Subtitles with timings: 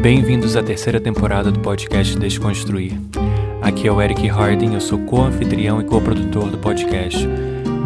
[0.00, 2.92] Bem-vindos à terceira temporada do podcast Desconstruir.
[3.60, 7.26] Aqui é o Eric Harding, eu sou co-anfitrião e co-produtor do podcast.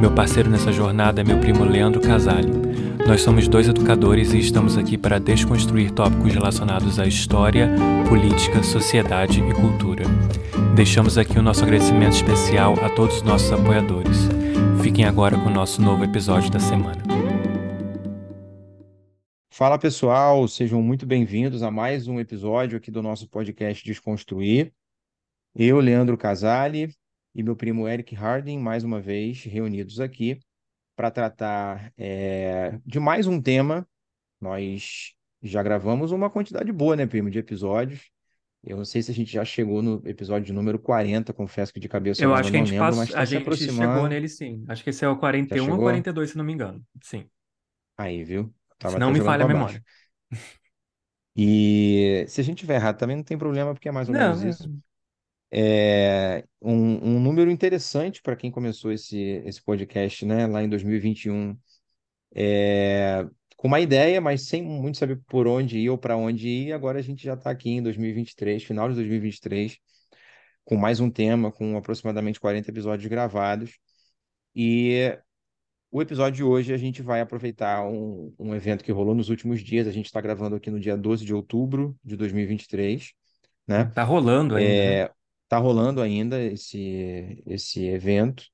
[0.01, 2.53] Meu parceiro nessa jornada é meu primo Leandro Casale.
[3.07, 7.71] Nós somos dois educadores e estamos aqui para desconstruir tópicos relacionados à história,
[8.09, 10.05] política, sociedade e cultura.
[10.75, 14.29] Deixamos aqui o nosso agradecimento especial a todos os nossos apoiadores.
[14.83, 17.10] Fiquem agora com o nosso novo episódio da semana.
[19.61, 24.73] Fala pessoal, sejam muito bem-vindos a mais um episódio aqui do nosso podcast Desconstruir.
[25.55, 26.95] Eu, Leandro Casale,
[27.35, 30.41] e meu primo Eric Harding, mais uma vez reunidos aqui
[30.97, 33.87] para tratar é, de mais um tema.
[34.41, 38.11] Nós já gravamos uma quantidade boa, né, primo, de episódios.
[38.65, 41.87] Eu não sei se a gente já chegou no episódio número 40, confesso que de
[41.87, 43.93] cabeça eu não, acho que a gente, lembro, passou, mas tá a gente aproximando.
[43.93, 44.65] chegou nele sim.
[44.69, 46.83] Acho que esse é o 41 ou 42, se não me engano.
[47.03, 47.29] Sim.
[47.99, 48.51] Aí, viu?
[48.81, 49.83] Tava se não me falha a memória.
[51.37, 54.33] E se a gente tiver errado também não tem problema, porque é mais ou Não,
[54.33, 54.69] menos isso.
[55.53, 61.57] É um, um número interessante para quem começou esse, esse podcast, né, lá em 2021,
[62.35, 66.73] é, com uma ideia, mas sem muito saber por onde ir ou para onde ir.
[66.73, 69.79] Agora a gente já está aqui em 2023, final de 2023,
[70.65, 73.79] com mais um tema, com aproximadamente 40 episódios gravados.
[74.55, 75.19] E
[75.91, 79.61] o episódio de hoje a gente vai aproveitar um, um evento que rolou nos últimos
[79.61, 79.89] dias.
[79.89, 83.13] A gente está gravando aqui no dia 12 de outubro de 2023,
[83.67, 83.87] né?
[83.87, 84.71] tá rolando ainda.
[84.71, 85.11] É,
[85.49, 88.45] tá rolando ainda esse, esse evento.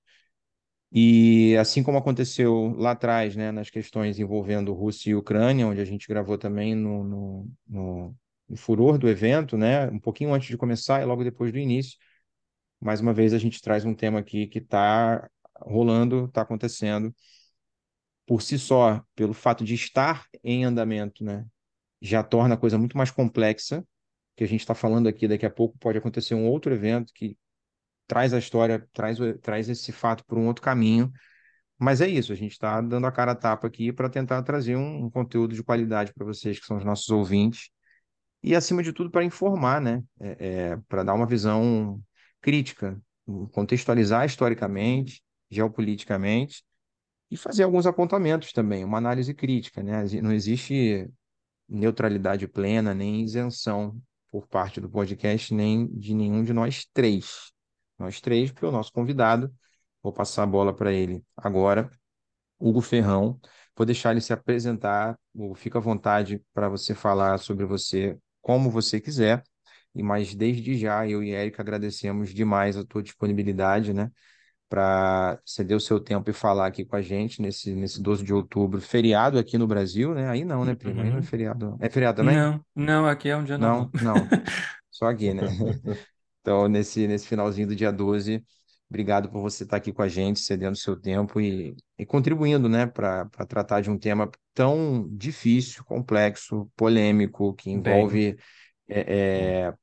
[0.91, 5.85] E assim como aconteceu lá atrás, né, nas questões envolvendo Rússia e Ucrânia, onde a
[5.85, 8.17] gente gravou também no, no, no,
[8.49, 11.99] no furor do evento, né, um pouquinho antes de começar e logo depois do início,
[12.81, 15.29] mais uma vez a gente traz um tema aqui que está
[15.63, 17.15] rolando, está acontecendo
[18.27, 21.47] por si só, pelo fato de estar em andamento, né,
[22.03, 23.87] já torna a coisa muito mais complexa,
[24.37, 27.39] que a gente está falando aqui, daqui a pouco pode acontecer um outro evento que
[28.07, 31.11] traz a história, traz, traz esse fato por um outro caminho,
[31.79, 34.77] mas é isso, a gente está dando a cara a tapa aqui para tentar trazer
[34.77, 37.71] um, um conteúdo de qualidade para vocês, que são os nossos ouvintes,
[38.43, 42.01] e acima de tudo para informar, né, é, para dar uma visão
[42.41, 43.01] crítica,
[43.53, 46.65] contextualizar historicamente, geopoliticamente,
[47.31, 50.05] e fazer alguns apontamentos também, uma análise crítica, né?
[50.23, 51.11] Não existe
[51.69, 57.53] neutralidade plena, nem isenção por parte do podcast, nem de nenhum de nós três.
[57.99, 59.53] Nós três, porque o nosso convidado,
[60.03, 61.91] vou passar a bola para ele agora,
[62.59, 63.41] Hugo Ferrão.
[63.77, 68.71] Vou deixar ele se apresentar, Hugo, fica à vontade para você falar sobre você como
[68.71, 69.43] você quiser.
[69.95, 74.11] E mas desde já eu e Érica agradecemos demais a tua disponibilidade, né?
[74.69, 78.35] Para ceder o seu tempo e falar aqui com a gente nesse, nesse 12 de
[78.35, 80.29] outubro, feriado aqui no Brasil, né?
[80.29, 81.03] Aí não, né, primo?
[81.03, 81.23] Aí não é Uhum.
[81.23, 81.77] feriado.
[81.81, 82.45] É feriado também?
[82.45, 83.91] Não, não, aqui é um dia normal.
[83.91, 84.31] Não, não.
[84.91, 85.45] Só aqui, né?
[86.41, 88.45] Então, nesse, nesse finalzinho do dia 12,
[88.89, 92.69] obrigado por você estar aqui com a gente, cedendo o seu tempo e, e contribuindo,
[92.69, 98.39] né, para tratar de um tema tão difícil, complexo, polêmico, que Bem, envolve
[98.89, 99.75] é, é,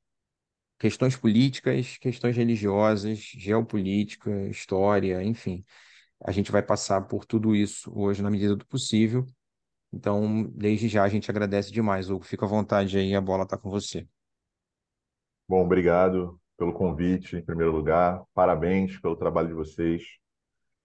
[0.78, 5.64] questões políticas, questões religiosas, geopolítica, história, enfim.
[6.24, 9.26] A gente vai passar por tudo isso hoje na medida do possível.
[9.92, 12.24] Então, desde já, a gente agradece demais, Hugo.
[12.24, 14.06] Fica à vontade aí, a bola está com você.
[15.48, 18.22] Bom, obrigado pelo convite, em primeiro lugar.
[18.34, 20.02] Parabéns pelo trabalho de vocês.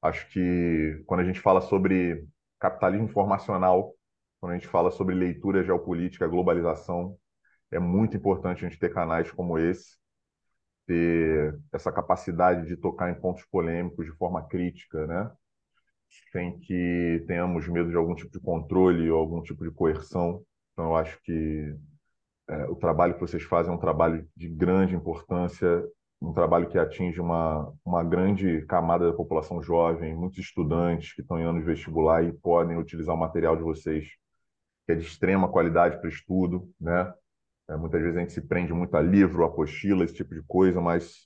[0.01, 2.25] Acho que quando a gente fala sobre
[2.59, 3.95] capitalismo informacional,
[4.39, 7.17] quando a gente fala sobre leitura geopolítica, globalização,
[7.71, 9.97] é muito importante a gente ter canais como esse,
[10.87, 15.31] ter essa capacidade de tocar em pontos polêmicos de forma crítica, né?
[16.31, 20.43] Sem que tenhamos medo de algum tipo de controle ou algum tipo de coerção.
[20.73, 21.75] Então, eu acho que
[22.47, 25.83] é, o trabalho que vocês fazem é um trabalho de grande importância,
[26.21, 31.39] um trabalho que atinge uma, uma grande camada da população jovem, muitos estudantes que estão
[31.39, 34.07] em anos vestibular e podem utilizar o material de vocês,
[34.85, 37.13] que é de extrema qualidade para estudo, né?
[37.69, 40.81] É, muitas vezes a gente se prende muito a livro, apostila, esse tipo de coisa,
[40.81, 41.25] mas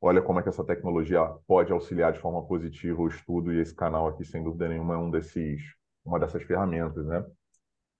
[0.00, 3.74] olha como é que essa tecnologia pode auxiliar de forma positiva o estudo e esse
[3.74, 5.60] canal aqui, sem dúvida nenhuma, é um desses,
[6.04, 7.24] uma dessas ferramentas, né?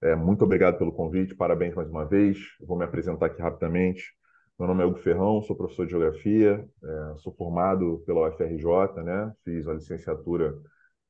[0.03, 2.39] É, muito obrigado pelo convite, parabéns mais uma vez.
[2.61, 4.13] Vou me apresentar aqui rapidamente.
[4.59, 9.33] Meu nome é Hugo Ferrão, sou professor de Geografia, é, sou formado pela UFRJ, né?
[9.45, 10.55] fiz a licenciatura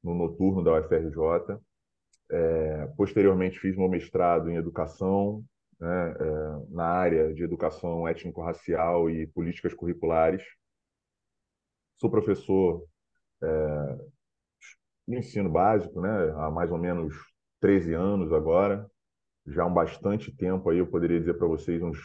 [0.02, 1.58] no noturno da UFRJ.
[2.30, 5.44] É, posteriormente, fiz meu mestrado em Educação,
[5.82, 6.14] né?
[6.20, 10.43] é, na área de Educação Étnico-Racial e Políticas Curriculares.
[12.00, 12.87] Sou professor
[13.43, 13.99] é,
[15.08, 16.08] de ensino básico, né?
[16.37, 17.14] há mais ou menos
[17.61, 18.88] 13 anos agora.
[19.46, 21.99] já há um bastante tempo aí, eu poderia dizer para vocês, uns,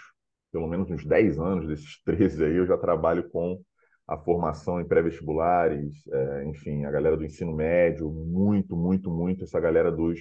[0.52, 3.62] pelo menos uns 10 anos desses 13 aí, eu já trabalho com
[4.08, 9.60] a formação em pré-vestibulares, é, enfim, a galera do ensino médio, muito, muito, muito essa
[9.60, 10.20] galera dos,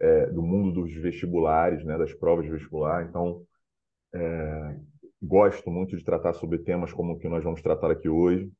[0.00, 3.04] é, do mundo dos vestibulares, né, das provas de vestibular.
[3.04, 3.42] Então,
[4.14, 4.76] é,
[5.20, 8.50] gosto muito de tratar sobre temas como o que nós vamos tratar aqui hoje.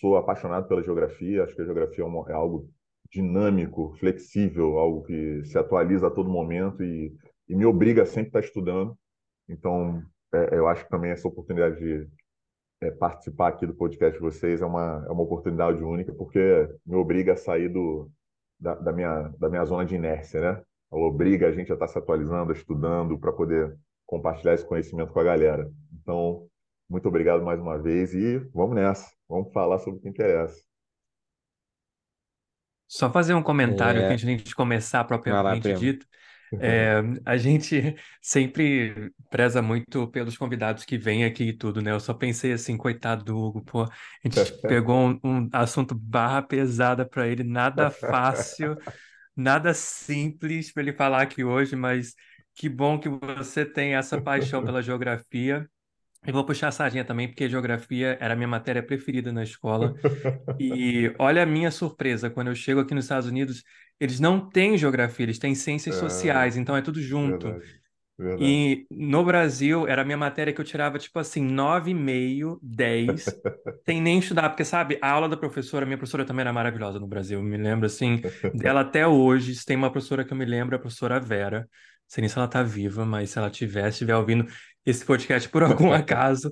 [0.00, 2.70] Sou apaixonado pela geografia, acho que a geografia é, uma, é algo
[3.10, 7.14] dinâmico, flexível, algo que se atualiza a todo momento e,
[7.48, 8.98] e me obriga a sempre estar estudando.
[9.48, 12.08] Então, é, eu acho que também essa oportunidade de
[12.80, 16.40] é, participar aqui do podcast de vocês é uma, é uma oportunidade única, porque
[16.84, 18.10] me obriga a sair do,
[18.58, 20.62] da, da, minha, da minha zona de inércia, né?
[20.90, 23.76] Obriga a gente a estar se atualizando, estudando, para poder
[24.06, 25.70] compartilhar esse conhecimento com a galera.
[26.00, 26.46] Então,
[26.88, 29.10] muito obrigado mais uma vez e vamos nessa.
[29.28, 30.62] Vamos falar sobre o que interessa.
[32.88, 34.06] Só fazer um comentário é...
[34.06, 36.06] antes de a gente começar propriamente lá, dito.
[36.60, 41.92] É, a gente sempre preza muito pelos convidados que vêm aqui e tudo, né?
[41.92, 43.90] Eu só pensei assim, coitado do Hugo, pô, a
[44.24, 48.76] gente pegou um, um assunto barra pesada para ele, nada fácil,
[49.36, 52.14] nada simples para ele falar aqui hoje, mas
[52.54, 55.68] que bom que você tem essa paixão pela geografia.
[56.26, 59.94] E vou puxar a sardinha também, porque geografia era a minha matéria preferida na escola.
[60.58, 63.62] E olha a minha surpresa, quando eu chego aqui nos Estados Unidos,
[63.98, 67.46] eles não têm geografia, eles têm ciências é, sociais, então é tudo junto.
[67.46, 67.80] Verdade,
[68.18, 68.44] verdade.
[68.44, 73.24] E no Brasil, era a minha matéria que eu tirava, tipo assim, 9,5, 10,
[73.86, 77.06] sem nem estudar, porque, sabe, a aula da professora, minha professora também era maravilhosa no
[77.06, 78.20] Brasil, eu me lembro, assim,
[78.54, 79.54] dela até hoje.
[79.64, 81.68] Tem uma professora que eu me lembro, a professora Vera
[82.08, 84.46] sei nem se ela tá viva, mas se ela tiver, estiver ouvindo
[84.84, 86.50] esse podcast por algum acaso,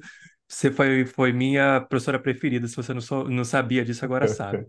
[0.48, 2.66] você foi, foi minha professora preferida.
[2.68, 4.66] Se você não, so, não sabia disso, agora sabe.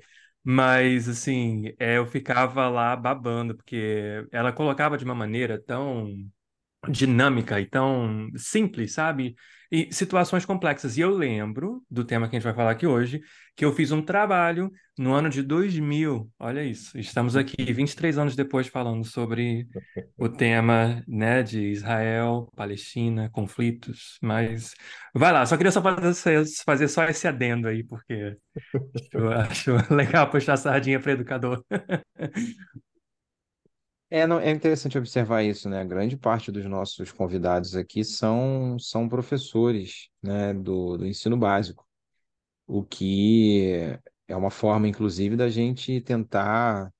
[0.48, 6.08] Mas, assim, é, eu ficava lá babando, porque ela colocava de uma maneira tão
[6.90, 9.36] dinâmica e tão simples, sabe?
[9.76, 10.96] E situações complexas.
[10.96, 13.22] E eu lembro do tema que a gente vai falar aqui hoje,
[13.58, 16.32] que eu fiz um trabalho no ano de 2000.
[16.40, 19.68] Olha isso, estamos aqui 23 anos depois falando sobre
[20.18, 24.18] o tema, né, de Israel, Palestina, conflitos.
[24.22, 24.74] Mas
[25.14, 28.38] vai lá, só queria só fazer, fazer só esse adendo aí, porque
[29.12, 31.62] eu acho legal puxar a sardinha para educador.
[34.10, 35.84] É, não, é interessante observar isso, né?
[35.84, 41.86] Grande parte dos nossos convidados aqui são, são professores, né, do, do ensino básico,
[42.68, 43.98] o que
[44.28, 46.92] é uma forma, inclusive, da gente tentar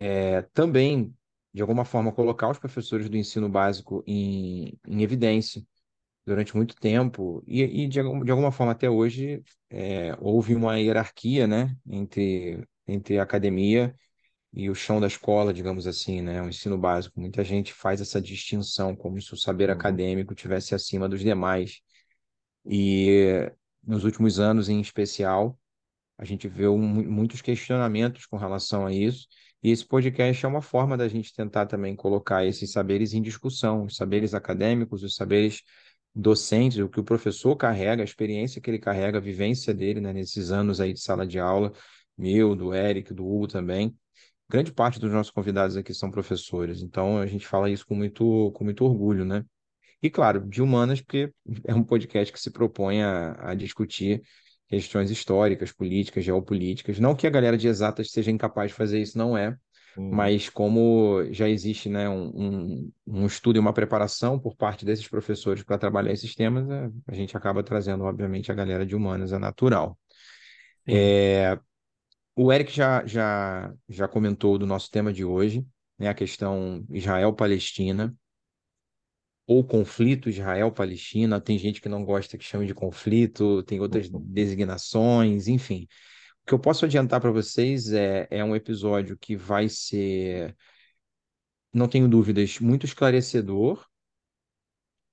[0.00, 1.14] é, também,
[1.54, 5.62] de alguma forma, colocar os professores do ensino básico em, em evidência
[6.26, 11.46] durante muito tempo, e, e de, de alguma forma até hoje é, houve uma hierarquia,
[11.46, 13.94] né, entre, entre a academia
[14.54, 16.42] e o chão da escola, digamos assim, né?
[16.42, 17.18] O ensino básico.
[17.18, 19.74] Muita gente faz essa distinção como se o saber uhum.
[19.74, 21.80] acadêmico tivesse acima dos demais.
[22.66, 23.50] E
[23.82, 25.58] nos últimos anos, em especial,
[26.18, 29.26] a gente vê um, muitos questionamentos com relação a isso.
[29.62, 33.84] E esse podcast é uma forma da gente tentar também colocar esses saberes em discussão,
[33.84, 35.62] os saberes acadêmicos, os saberes
[36.14, 40.12] docentes, o que o professor carrega, a experiência que ele carrega, a vivência dele, né,
[40.12, 41.72] nesses anos aí de sala de aula,
[42.18, 43.96] meu, do Eric, do Hugo também
[44.52, 48.52] grande parte dos nossos convidados aqui são professores, então a gente fala isso com muito,
[48.52, 49.46] com muito orgulho, né?
[50.02, 51.32] E claro, de humanas, porque
[51.64, 54.20] é um podcast que se propõe a, a discutir
[54.68, 56.98] questões históricas, políticas, geopolíticas.
[56.98, 59.56] Não que a galera de exatas seja incapaz de fazer isso, não é.
[59.96, 60.10] Hum.
[60.12, 65.08] Mas como já existe né, um, um, um, estudo e uma preparação por parte desses
[65.08, 69.32] professores para trabalhar esses temas, a, a, gente acaba trazendo, obviamente, a galera de humanas,
[69.32, 69.98] é natural.
[70.86, 71.58] É,
[72.34, 75.66] o Eric já, já, já comentou do nosso tema de hoje,
[75.98, 78.14] né, a questão Israel-Palestina,
[79.46, 81.40] ou conflito Israel-Palestina.
[81.40, 85.86] Tem gente que não gosta que chame de conflito, tem outras designações, enfim.
[86.42, 90.56] O que eu posso adiantar para vocês é, é um episódio que vai ser,
[91.72, 93.86] não tenho dúvidas, muito esclarecedor,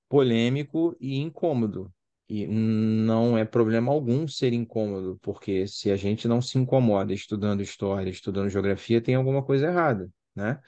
[0.08, 1.92] polêmico e incômodo.
[2.32, 7.60] E não é problema algum ser incômodo, porque se a gente não se incomoda estudando
[7.60, 10.60] história, estudando geografia, tem alguma coisa errada, né?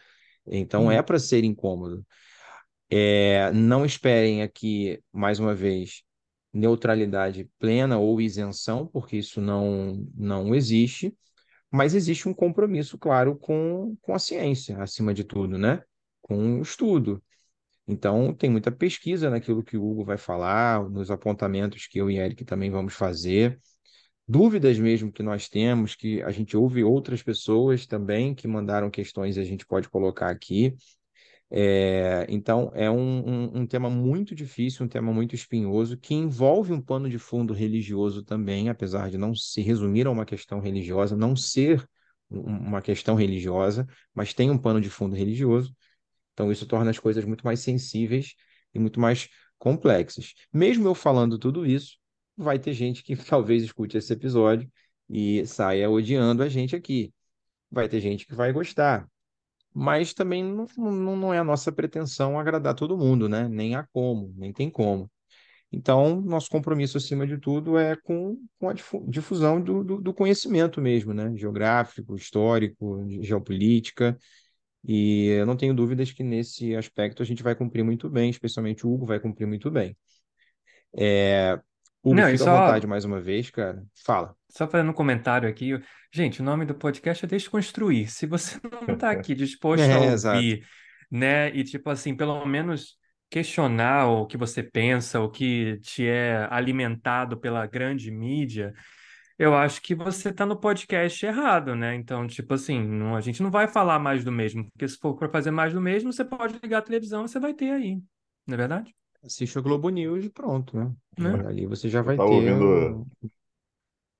[0.44, 2.04] Então é para ser incômodo.
[2.90, 6.02] É, não esperem aqui, mais uma vez,
[6.52, 11.16] neutralidade plena ou isenção, porque isso não, não existe,
[11.70, 15.80] mas existe um compromisso, claro, com, com a ciência, acima de tudo, né?
[16.20, 17.22] Com o estudo.
[17.92, 22.18] Então, tem muita pesquisa naquilo que o Hugo vai falar, nos apontamentos que eu e
[22.18, 23.60] Eric também vamos fazer,
[24.26, 29.36] dúvidas mesmo que nós temos, que a gente ouve outras pessoas também que mandaram questões
[29.36, 30.74] e a gente pode colocar aqui.
[31.50, 32.96] É, então, é um,
[33.28, 37.52] um, um tema muito difícil, um tema muito espinhoso, que envolve um pano de fundo
[37.52, 41.86] religioso também, apesar de não se resumir a uma questão religiosa, não ser
[42.30, 45.74] uma questão religiosa, mas tem um pano de fundo religioso.
[46.32, 48.34] Então, isso torna as coisas muito mais sensíveis
[48.74, 50.34] e muito mais complexas.
[50.52, 51.96] Mesmo eu falando tudo isso,
[52.36, 54.70] vai ter gente que talvez escute esse episódio
[55.08, 57.12] e saia odiando a gente aqui.
[57.70, 59.08] Vai ter gente que vai gostar,
[59.74, 63.48] mas também não, não, é a nossa pretensão agradar todo mundo, né?
[63.48, 65.10] Nem há como, nem tem como.
[65.72, 68.74] Então, nosso compromisso, acima de tudo, é com, com a
[69.08, 71.32] difusão do, do, do conhecimento mesmo, né?
[71.34, 74.18] Geográfico, histórico, geopolítica.
[74.84, 78.86] E eu não tenho dúvidas que nesse aspecto a gente vai cumprir muito bem, especialmente
[78.86, 79.96] o Hugo vai cumprir muito bem.
[80.96, 81.58] É...
[82.02, 83.84] Hugo, Não, fica à só, vontade mais uma vez, cara.
[84.04, 84.34] Fala.
[84.50, 85.80] só fazendo um comentário aqui,
[86.12, 88.10] gente, o nome do podcast é Desconstruir.
[88.10, 90.36] Se você não está aqui disposto a É, exato.
[90.36, 90.66] ouvir,
[91.10, 92.96] né, e tipo assim, pelo menos
[93.30, 98.74] questionar o que você pensa, o que te é alimentado pela grande mídia,
[99.44, 101.94] eu acho que você está no podcast errado, né?
[101.94, 105.16] Então, tipo assim, não- a gente não vai falar mais do mesmo, porque se for
[105.16, 107.96] para fazer mais do mesmo, você pode ligar a televisão e você vai ter aí,
[108.46, 108.94] não é verdade?
[109.24, 110.92] Assiste o Globo News e pronto, né?
[111.18, 111.44] Né?
[111.44, 112.30] É, ali você já Eu vai estava ter.
[112.30, 113.06] ouvindo, o-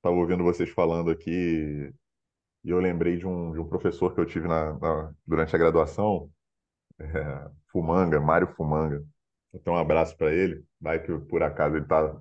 [0.01, 1.31] tava ouvindo vocês falando aqui
[2.65, 5.59] e eu lembrei de um, de um professor que eu tive na, na- durante a
[5.59, 6.31] graduação,
[7.01, 9.05] é, Fumanga, Mário Fumanga.
[9.55, 10.65] Então, um abraço para ele.
[10.81, 12.17] Vai que por acaso ele está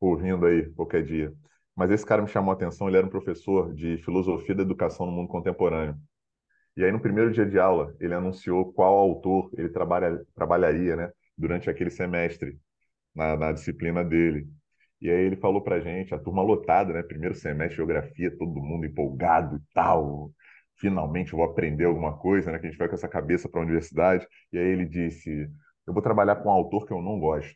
[0.00, 1.34] ouvindo aí qualquer dia.
[1.76, 2.88] Mas esse cara me chamou a atenção.
[2.88, 5.96] Ele era um professor de filosofia da educação no mundo contemporâneo.
[6.76, 11.10] E aí, no primeiro dia de aula, ele anunciou qual autor ele trabalha, trabalharia, né,
[11.36, 12.58] durante aquele semestre,
[13.14, 14.48] na, na disciplina dele.
[15.00, 18.86] E aí ele falou pra gente, a turma lotada, né, primeiro semestre, geografia, todo mundo
[18.86, 20.30] empolgado e tal.
[20.76, 23.64] Finalmente vou aprender alguma coisa, né, que a gente vai com essa cabeça para a
[23.64, 24.26] universidade.
[24.52, 25.30] E aí ele disse,
[25.86, 27.54] eu vou trabalhar com um autor que eu não gosto.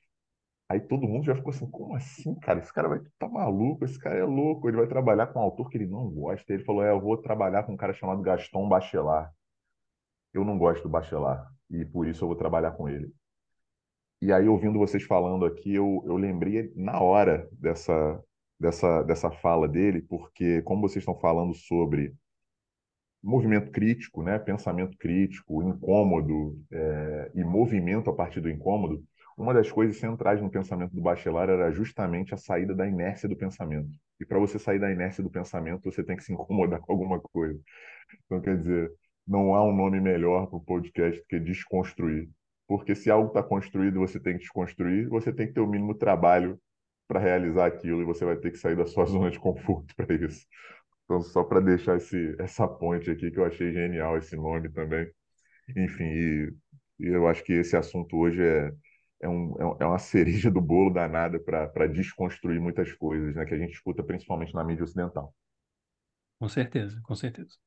[0.69, 2.59] Aí todo mundo já ficou assim, como assim, cara?
[2.59, 5.71] Esse cara vai tá maluco, esse cara é louco, ele vai trabalhar com um autor
[5.71, 6.53] que ele não gosta.
[6.53, 9.31] Ele falou, é, eu vou trabalhar com um cara chamado Gaston Bachelard.
[10.35, 13.13] Eu não gosto do Bachelard e por isso eu vou trabalhar com ele.
[14.21, 18.23] E aí, ouvindo vocês falando aqui, eu, eu lembrei na hora dessa,
[18.59, 22.15] dessa, dessa fala dele, porque como vocês estão falando sobre
[23.23, 29.05] movimento crítico, né, pensamento crítico, incômodo, é, e movimento a partir do incômodo,
[29.37, 33.37] uma das coisas centrais no pensamento do Bachelard era justamente a saída da inércia do
[33.37, 33.91] pensamento.
[34.19, 37.21] E para você sair da inércia do pensamento, você tem que se incomodar com alguma
[37.21, 37.61] coisa.
[38.25, 38.91] Então, quer dizer,
[39.27, 42.31] não há um nome melhor para o podcast que desconstruir.
[42.67, 45.95] Porque se algo está construído você tem que desconstruir, você tem que ter o mínimo
[45.95, 46.59] trabalho
[47.07, 50.15] para realizar aquilo e você vai ter que sair da sua zona de conforto para
[50.15, 50.47] isso.
[51.05, 55.09] Então, só para deixar esse, essa ponte aqui, que eu achei genial esse nome também.
[55.77, 56.53] Enfim, e,
[57.01, 58.73] e eu acho que esse assunto hoje é,
[59.21, 63.45] é, um, é um- é uma cereja do bolo danada para desconstruir muitas coisas, né,
[63.45, 65.35] que a gente escuta principalmente na mídia ocidental.
[66.39, 67.59] Com certeza, com certeza.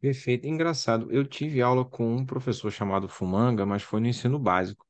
[0.00, 0.46] Perfeito.
[0.46, 4.86] Engraçado, eu tive aula com um professor chamado Fumanga, mas foi no ensino básico.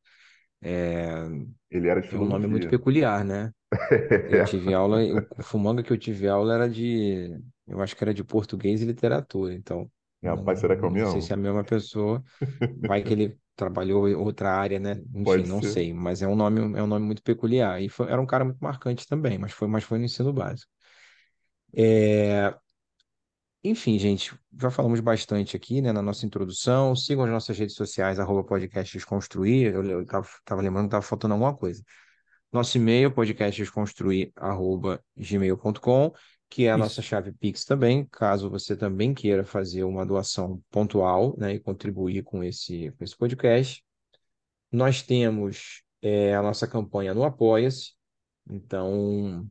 [0.63, 1.15] É,
[1.71, 2.69] Ele era de é um nome muito filosofia.
[2.69, 3.53] peculiar, né?
[4.27, 7.31] Eu tive aula, o o Fumanga que eu tive aula era de,
[7.67, 9.91] eu acho que era de português e literatura, então
[10.23, 11.33] Rapaz, será que é o não sei se mesmo?
[11.33, 12.25] é a mesma pessoa,
[12.87, 15.01] vai que ele trabalhou em outra área, né?
[15.15, 15.63] Enfim, não ser.
[15.63, 17.83] sei, mas é um nome, é um nome muito peculiar.
[17.83, 20.71] E foi- era um cara muito marcante também, mas foi, mas foi no ensino básico.
[21.73, 22.55] É,
[23.65, 26.95] enfim, gente, já falamos bastante aqui, né, na nossa introdução.
[26.95, 29.75] Sigam as nossas redes sociais, arroba podcast Desconstruir.
[29.75, 31.83] Eu, eu tava, tava lembrando que estava faltando alguma coisa.
[32.53, 36.13] Nosso e-mail, podcastdesconstruir.gmail.com,
[36.49, 37.09] que é a nossa Isso.
[37.09, 42.43] chave Pix também, caso você também queira fazer uma doação pontual, né, e contribuir com
[42.43, 43.85] esse, com esse podcast.
[44.71, 47.93] Nós temos é, a nossa campanha no Apoia-se,
[48.49, 49.49] então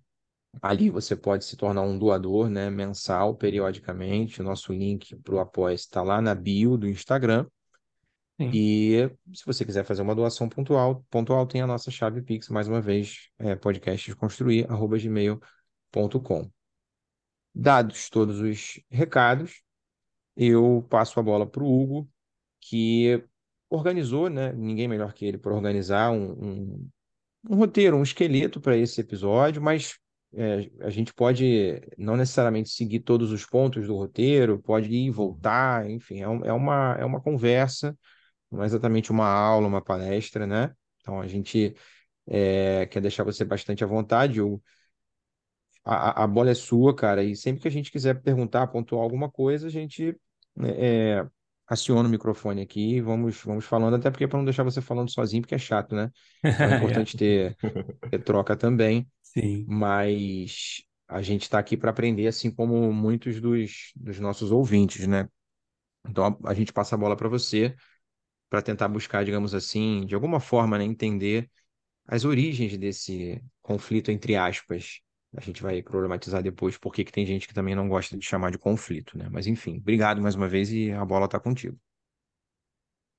[0.62, 4.42] ali você pode se tornar um doador, né, mensal, periodicamente.
[4.42, 7.46] O nosso link para o Apoia-se está lá na bio do Instagram.
[8.40, 8.52] Sim.
[8.54, 12.68] E se você quiser fazer uma doação pontual, pontual tem a nossa chave Pix, mais
[12.68, 16.55] uma vez, é podcastdesconstruir@gmail.com.
[17.56, 19.62] Dados todos os recados,
[20.36, 22.10] eu passo a bola para o Hugo,
[22.62, 23.24] que
[23.70, 24.54] organizou, né?
[24.54, 26.90] Ninguém melhor que ele para organizar um, um,
[27.50, 29.98] um roteiro, um esqueleto para esse episódio, mas
[30.34, 35.12] é, a gente pode não necessariamente seguir todos os pontos do roteiro, pode ir e
[35.12, 37.98] voltar, enfim, é, um- é uma, é uma conversa
[38.52, 40.74] não é exatamente uma aula, uma palestra, né?
[41.02, 41.76] Então a gente
[42.28, 44.42] é, quer deixar você bastante à vontade.
[44.42, 44.62] O, a,
[45.86, 49.30] a a bola é sua, cara, e sempre que a gente quiser perguntar, pontuar alguma
[49.32, 50.16] coisa, a gente
[50.56, 50.72] né,
[51.20, 51.28] é,
[51.68, 55.12] aciono o microfone aqui e vamos, vamos falando, até porque para não deixar você falando
[55.12, 56.12] sozinho, porque é chato, né?
[56.56, 57.58] Então é importante ter,
[58.10, 59.66] ter troca também, Sim.
[59.66, 65.30] mas a gente está aqui para aprender, assim como muitos dos, dos nossos ouvintes, né?
[66.08, 67.76] Então a, a gente passa a bola para você
[68.50, 71.50] para tentar buscar, digamos assim, de alguma forma, né, entender
[72.08, 75.02] as origens desse conflito entre aspas.
[75.38, 78.26] A gente vai problematizar depois por que que tem gente que também não gosta de
[78.26, 79.28] chamar de conflito, né?
[79.32, 81.78] Mas enfim, obrigado mais uma vez e a bola está contigo.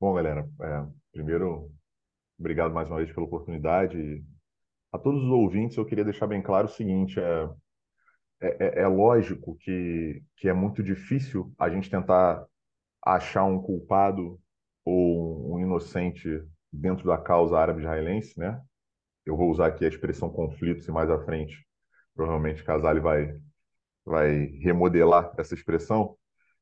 [0.00, 1.70] Bom, galera, é, primeiro,
[2.38, 4.24] obrigado mais uma vez pela oportunidade.
[4.92, 7.48] A todos os ouvintes, eu queria deixar bem claro o seguinte: é,
[8.40, 12.46] é, é é lógico que, que é muito difícil a gente tentar
[13.02, 14.40] achar um culpado
[14.84, 16.28] ou um inocente
[16.72, 18.60] dentro da causa árabe-israelense, né?
[19.24, 21.66] Eu vou usar aqui a expressão conflitos e mais à frente,
[22.16, 23.38] provavelmente Casale vai,
[24.04, 26.16] vai remodelar essa expressão,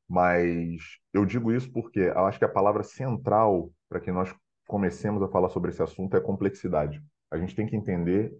[0.07, 4.35] mas eu digo isso porque eu acho que a palavra central para que nós
[4.67, 7.01] comecemos a falar sobre esse assunto é complexidade.
[7.31, 8.35] A gente tem que entender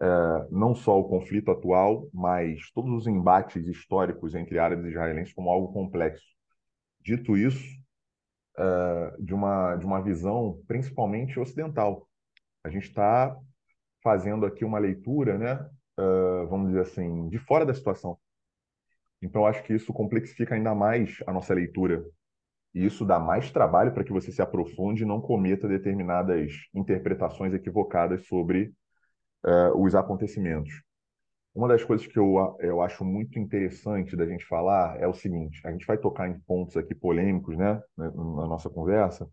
[0.00, 5.34] eh, não só o conflito atual, mas todos os embates históricos entre árabes e israelenses
[5.34, 6.26] como algo complexo.
[7.00, 7.64] Dito isso,
[8.58, 12.08] eh, de uma, de uma visão principalmente ocidental.
[12.64, 13.36] A gente está
[14.02, 18.18] fazendo aqui uma leitura, né, eh, vamos dizer assim, de fora da situação.
[19.20, 22.04] Então, acho que isso complexifica ainda mais a nossa leitura.
[22.74, 27.54] E isso dá mais trabalho para que você se aprofunde e não cometa determinadas interpretações
[27.54, 28.72] equivocadas sobre
[29.46, 30.82] eh, os acontecimentos.
[31.54, 35.60] Uma das coisas que eu, eu acho muito interessante da gente falar é o seguinte:
[35.66, 39.28] a gente vai tocar em pontos aqui polêmicos, né, na nossa conversa,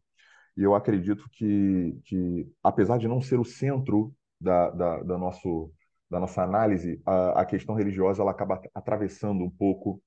[0.57, 5.71] e eu acredito que, que apesar de não ser o centro da, da, da, nosso,
[6.15, 10.01] da nossa análise, a, a questão religiosa ela acaba atravessando um pouco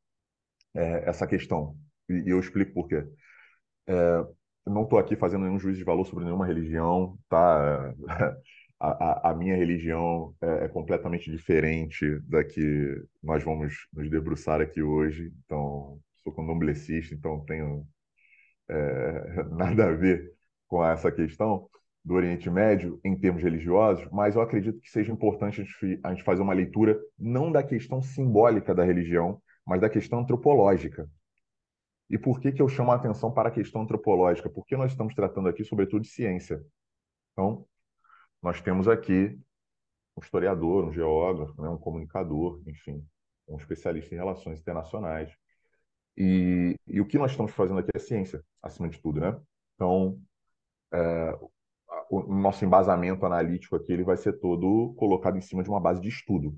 [0.74, 1.76] é, essa questão.
[2.08, 3.06] E, e, eu explico por quê.
[3.86, 4.26] É,
[4.66, 7.94] não estou aqui fazendo nenhum juízo de valor sobre nenhuma religião, tá?
[8.80, 14.60] A, a, a minha religião é, é, completamente diferente da que nós vamos nos debruçar
[14.60, 15.32] aqui hoje.
[15.44, 17.84] Então, sou candomblessista, então tenho
[18.68, 20.32] é, nada a ver
[20.68, 21.68] com essa questão
[22.08, 25.62] do Oriente Médio em termos religiosos, mas eu acredito que seja importante
[26.02, 31.06] a gente fazer uma leitura não da questão simbólica da religião, mas da questão antropológica.
[32.08, 34.49] E por que, que eu chamo a atenção para a questão antropológica?
[34.49, 36.64] Porque nós estamos tratando aqui, sobretudo, de ciência.
[37.32, 37.66] Então,
[38.42, 39.38] nós temos aqui
[40.16, 43.06] um historiador, um geógrafo, né, um comunicador, enfim,
[43.47, 45.30] um especialista em relações internacionais.
[46.16, 49.38] E, e o que nós estamos fazendo aqui é ciência, acima de tudo, né?
[49.75, 50.18] Então,
[50.90, 51.38] é,
[52.10, 56.00] o nosso embasamento analítico aqui ele vai ser todo colocado em cima de uma base
[56.00, 56.56] de estudo.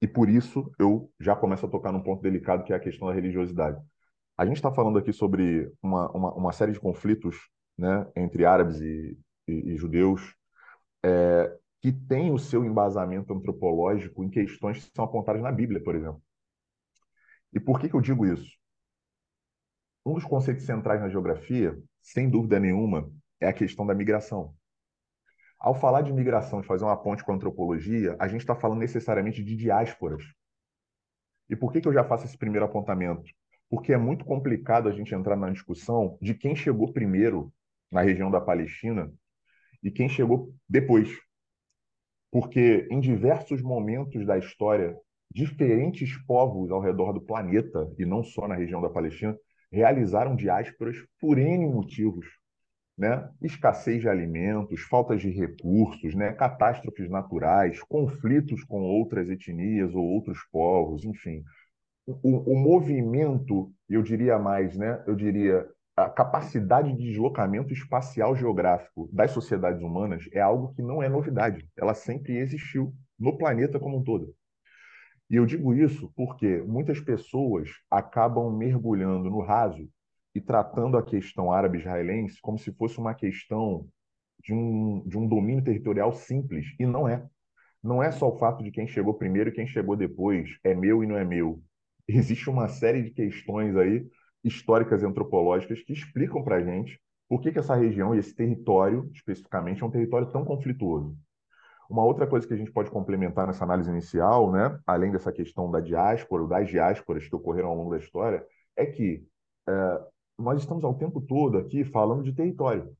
[0.00, 3.08] E por isso eu já começo a tocar num ponto delicado que é a questão
[3.08, 3.80] da religiosidade.
[4.36, 7.36] A gente está falando aqui sobre uma, uma, uma, série de conflitos
[7.76, 10.34] né, entre árabes e, e, e judeus
[11.04, 15.94] é, que tem o seu embasamento antropológico em questões que são apontadas na Bíblia, por
[15.94, 16.22] exemplo.
[17.52, 18.48] E por que, que eu digo isso?
[20.04, 23.10] Um dos conceitos centrais na geografia, sem dúvida nenhuma,
[23.40, 24.54] é a questão da migração.
[25.58, 28.78] Ao falar de migração e fazer uma ponte com a antropologia, a gente está falando
[28.78, 30.22] necessariamente de diásporas.
[31.50, 33.28] E por que, que eu já faço esse primeiro apontamento?
[33.68, 37.52] Porque é muito complicado a gente entrar na discussão de quem chegou primeiro
[37.90, 39.12] na região da Palestina
[39.82, 41.10] e quem chegou depois.
[42.30, 44.96] Porque em diversos momentos da história,
[45.28, 49.36] diferentes povos ao redor do planeta, e não só na região da Palestina,
[49.72, 52.37] realizaram diásporas por N motivos
[52.98, 53.30] né?
[53.40, 56.32] escassez de alimentos, faltas de recursos, né?
[56.32, 61.44] catástrofes naturais, conflitos com outras etnias ou outros povos, enfim.
[62.06, 65.02] O, o movimento, eu diria mais, né?
[65.06, 65.64] eu diria
[65.96, 71.68] a capacidade de deslocamento espacial geográfico das sociedades humanas é algo que não é novidade.
[71.76, 74.32] Ela sempre existiu no planeta como um todo.
[75.30, 79.88] E eu digo isso porque muitas pessoas acabam mergulhando no raso
[80.38, 83.86] e tratando a questão árabe-israelense como se fosse uma questão
[84.40, 87.26] de um, de um domínio territorial simples, e não é.
[87.82, 91.02] Não é só o fato de quem chegou primeiro e quem chegou depois, é meu
[91.02, 91.60] e não é meu.
[92.08, 94.06] Existe uma série de questões aí,
[94.44, 98.34] históricas e antropológicas, que explicam para a gente por que, que essa região e esse
[98.34, 101.14] território, especificamente, é um território tão conflituoso.
[101.90, 105.70] Uma outra coisa que a gente pode complementar nessa análise inicial, né, além dessa questão
[105.70, 108.44] da diáspora, das diásporas que ocorreram ao longo da história,
[108.76, 109.26] é que
[109.68, 110.00] é,
[110.38, 112.96] nós estamos ao tempo todo aqui falando de território.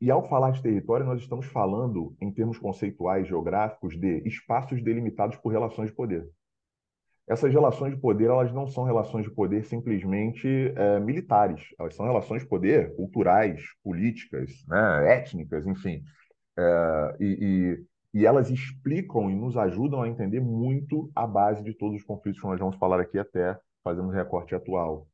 [0.00, 5.36] E ao falar de território, nós estamos falando, em termos conceituais, geográficos, de espaços delimitados
[5.36, 6.28] por relações de poder.
[7.28, 12.04] essas relações de poder elas não são relações de poder simplesmente é, militares, elas são
[12.04, 16.02] relações de poder culturais, políticas, né, étnicas, enfim.
[16.58, 21.74] É, e, e, e, elas explicam e nos ajudam a entender muito a base de
[21.74, 25.06] todos os conflitos que nós vamos falar aqui até fazendo recorte atual.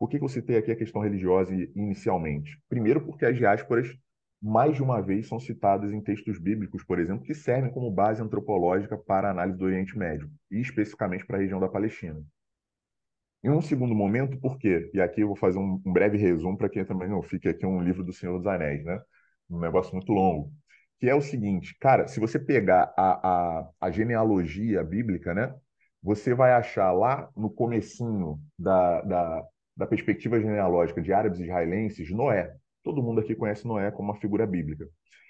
[0.00, 2.58] Por que, que eu citei aqui a questão religiosa inicialmente?
[2.70, 3.94] Primeiro, porque as diásporas,
[4.40, 8.22] mais de uma vez, são citadas em textos bíblicos, por exemplo, que servem como base
[8.22, 12.18] antropológica para a análise do Oriente Médio, e especificamente para a região da Palestina.
[13.44, 14.90] Em um segundo momento, por quê?
[14.94, 17.82] E aqui eu vou fazer um, breve resumo para quem também não fique aqui um
[17.82, 18.98] livro do Senhor dos Anéis, né?
[19.50, 20.50] Um negócio muito longo.
[20.98, 25.54] Que é o seguinte, cara, se você pegar a, a, a genealogia bíblica, né?
[26.02, 29.44] Você vai achar lá no comecinho da, da,
[29.76, 32.52] da perspectiva genealógica de árabes israelenses, Noé.
[32.82, 34.88] Todo mundo aqui conhece Noé como uma figura bíblica.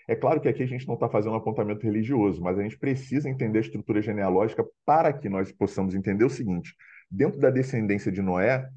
[0.09, 2.79] É claro que aqui a gente não está fazendo um apontamento religioso, mas a gente
[2.79, 6.75] precisa entender a estrutura genealógica para que nós possamos entender o seguinte:
[7.11, 8.69] dentro da descendência de Noé,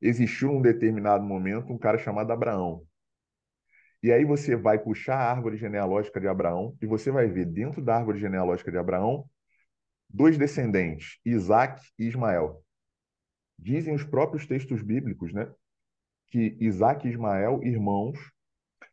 [0.00, 2.82] existiu um determinado momento um cara chamado Abraão.
[4.02, 7.82] E aí você vai puxar a árvore genealógica de Abraão e você vai ver dentro
[7.82, 9.28] da árvore genealógica de Abraão
[10.08, 12.64] dois descendentes, Isaac e Ismael.
[13.58, 15.52] Dizem os próprios textos bíblicos, né,
[16.28, 18.18] que Isaac e Ismael, irmãos,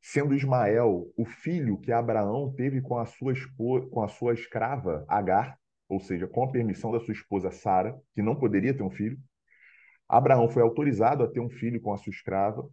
[0.01, 5.05] sendo Ismael o filho que Abraão teve com a sua, esposa, com a sua escrava
[5.07, 8.89] Agar, ou seja, com a permissão da sua esposa Sara, que não poderia ter um
[8.89, 9.19] filho.
[10.07, 12.67] Abraão foi autorizado a ter um filho com a sua escrava,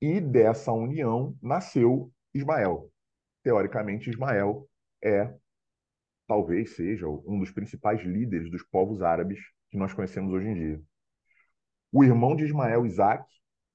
[0.00, 2.90] e dessa união nasceu Ismael.
[3.42, 4.68] Teoricamente, Ismael
[5.02, 5.34] é,
[6.26, 10.82] talvez seja, um dos principais líderes dos povos árabes que nós conhecemos hoje em dia.
[11.96, 13.24] O irmão de Ismael, Isaac,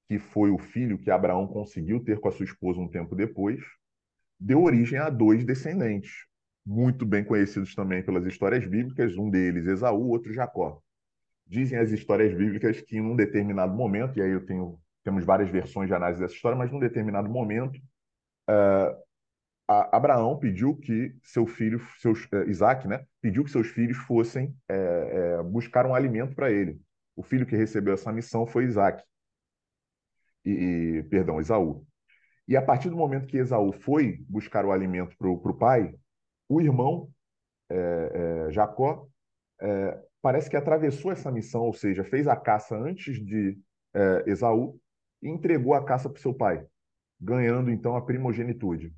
[0.08, 3.60] que foi o filho que Abraão conseguiu ter com a sua esposa um tempo depois,
[4.40, 6.28] deu origem a dois descendentes,
[6.64, 10.80] muito bem conhecidos também pelas histórias bíblicas, um deles Esaú, outro Jacó.
[11.48, 15.50] Dizem as histórias bíblicas que em um determinado momento, e aí eu tenho temos várias
[15.50, 17.76] versões de análise dessa história, mas num determinado momento,
[18.48, 18.96] uh,
[19.68, 25.44] Abraão pediu que seu filho, seus, uh, Isaac, né, pediu que seus filhos fossem uh,
[25.46, 26.80] buscar um alimento para ele.
[27.22, 29.04] O filho que recebeu essa missão foi Isaac.
[30.44, 31.86] E, perdão, Esaú.
[32.48, 35.94] E a partir do momento que Esaú foi buscar o alimento para o pai,
[36.50, 37.12] o irmão
[37.70, 39.08] é, é, Jacó
[39.62, 43.56] é, parece que atravessou essa missão, ou seja, fez a caça antes de
[43.94, 44.82] é, Esaú
[45.22, 46.66] e entregou a caça para seu pai,
[47.20, 48.92] ganhando então a primogenitude.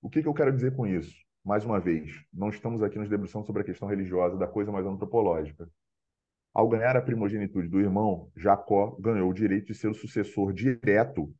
[0.00, 1.14] O que, que eu quero dizer com isso?
[1.44, 4.86] Mais uma vez, não estamos aqui nos debruçando sobre a questão religiosa da coisa mais
[4.86, 5.68] antropológica.
[6.54, 11.34] Ao ganhar a primogenitude do irmão, Jacó ganhou o direito de ser o sucessor direto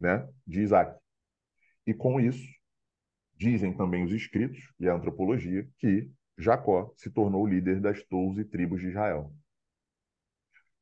[0.00, 0.98] né, de Isaac.
[1.86, 2.46] E com isso,
[3.36, 8.80] dizem também os escritos e a antropologia que Jacó se tornou líder das doze tribos
[8.80, 9.32] de Israel.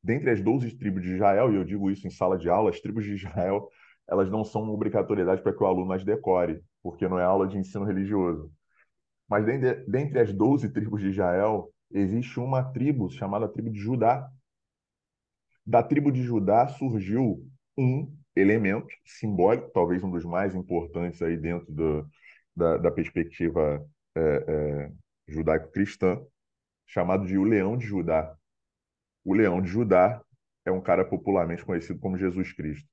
[0.03, 2.79] Dentre as doze tribos de Israel, e eu digo isso em sala de aula, as
[2.79, 3.69] tribos de Israel
[4.07, 7.57] elas não são obrigatoriedade para que o aluno as decore, porque não é aula de
[7.57, 8.51] ensino religioso.
[9.27, 14.29] Mas dentre, as doze tribos de Israel, existe uma tribo chamada tribo de Judá.
[15.65, 21.71] Da tribo de Judá surgiu um elemento simbólico, talvez um dos mais importantes aí dentro
[21.71, 22.07] do,
[22.55, 24.91] da, da, perspectiva é, é,
[25.27, 26.21] judaico-cristã,
[26.85, 28.35] chamado de o Leão de Judá.
[29.23, 30.23] O Leão de Judá
[30.65, 32.87] é um cara popularmente conhecido como Jesus Cristo.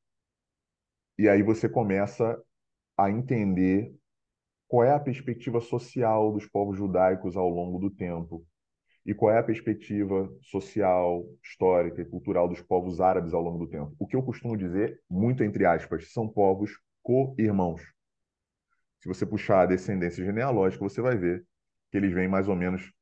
[1.18, 2.40] E aí você começa
[2.96, 3.94] a entender
[4.68, 8.46] qual é a perspectiva social dos povos judaicos ao longo do tempo
[9.04, 13.70] e qual é a perspectiva social, histórica e cultural dos povos árabes ao longo do
[13.70, 13.94] tempo.
[13.98, 17.82] O que eu costumo dizer, muito entre aspas, são povos co-irmãos.
[19.00, 21.44] Se você puxar a descendência genealógica, você vai ver
[21.90, 22.92] que eles vêm mais ou menos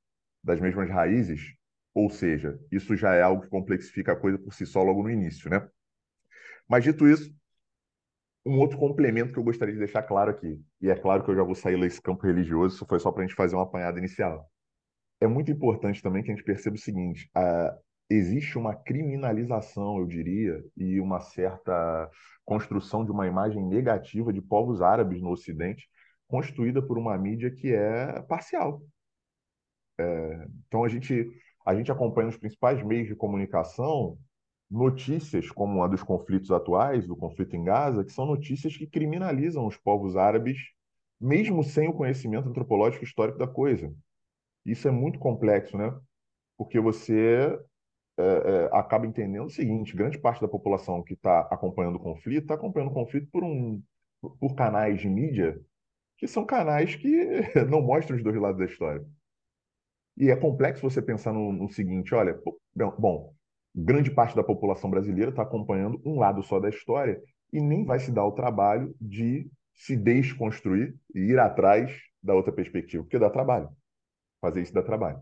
[0.42, 1.54] das mesmas raízes,
[1.92, 5.10] ou seja, isso já é algo que complexifica a coisa por si só logo no
[5.10, 5.68] início, né?
[6.66, 7.30] Mas dito isso,
[8.46, 11.36] um outro complemento que eu gostaria de deixar claro aqui, e é claro que eu
[11.36, 13.98] já vou sair desse campo religioso, isso foi só para a gente fazer uma apanhada
[13.98, 14.50] inicial
[15.20, 17.78] é muito importante também que a gente perceba o seguinte: uh,
[18.08, 22.10] existe uma criminalização, eu diria, e uma certa
[22.44, 25.88] construção de uma imagem negativa de povos árabes no Ocidente,
[26.26, 28.82] construída por uma mídia que é parcial.
[29.98, 31.30] É, então a gente
[31.64, 34.18] a gente acompanha nos principais meios de comunicação
[34.70, 39.66] notícias como a dos conflitos atuais, do conflito em Gaza, que são notícias que criminalizam
[39.66, 40.58] os povos árabes,
[41.20, 43.92] mesmo sem o conhecimento antropológico histórico da coisa.
[44.64, 45.92] Isso é muito complexo, né?
[46.56, 47.58] Porque você
[48.18, 52.42] é, é, acaba entendendo o seguinte: grande parte da população que está acompanhando o conflito
[52.42, 53.82] está acompanhando o conflito por, um,
[54.38, 55.58] por canais de mídia
[56.18, 57.08] que são canais que
[57.70, 59.02] não mostram os dois lados da história.
[60.16, 62.38] E é complexo você pensar no, no seguinte: olha,
[62.98, 63.32] bom,
[63.74, 67.20] grande parte da população brasileira está acompanhando um lado só da história
[67.50, 71.90] e nem vai se dar o trabalho de se desconstruir e ir atrás
[72.22, 73.70] da outra perspectiva, porque dá trabalho.
[74.40, 75.20] Fazer isso dá trabalho.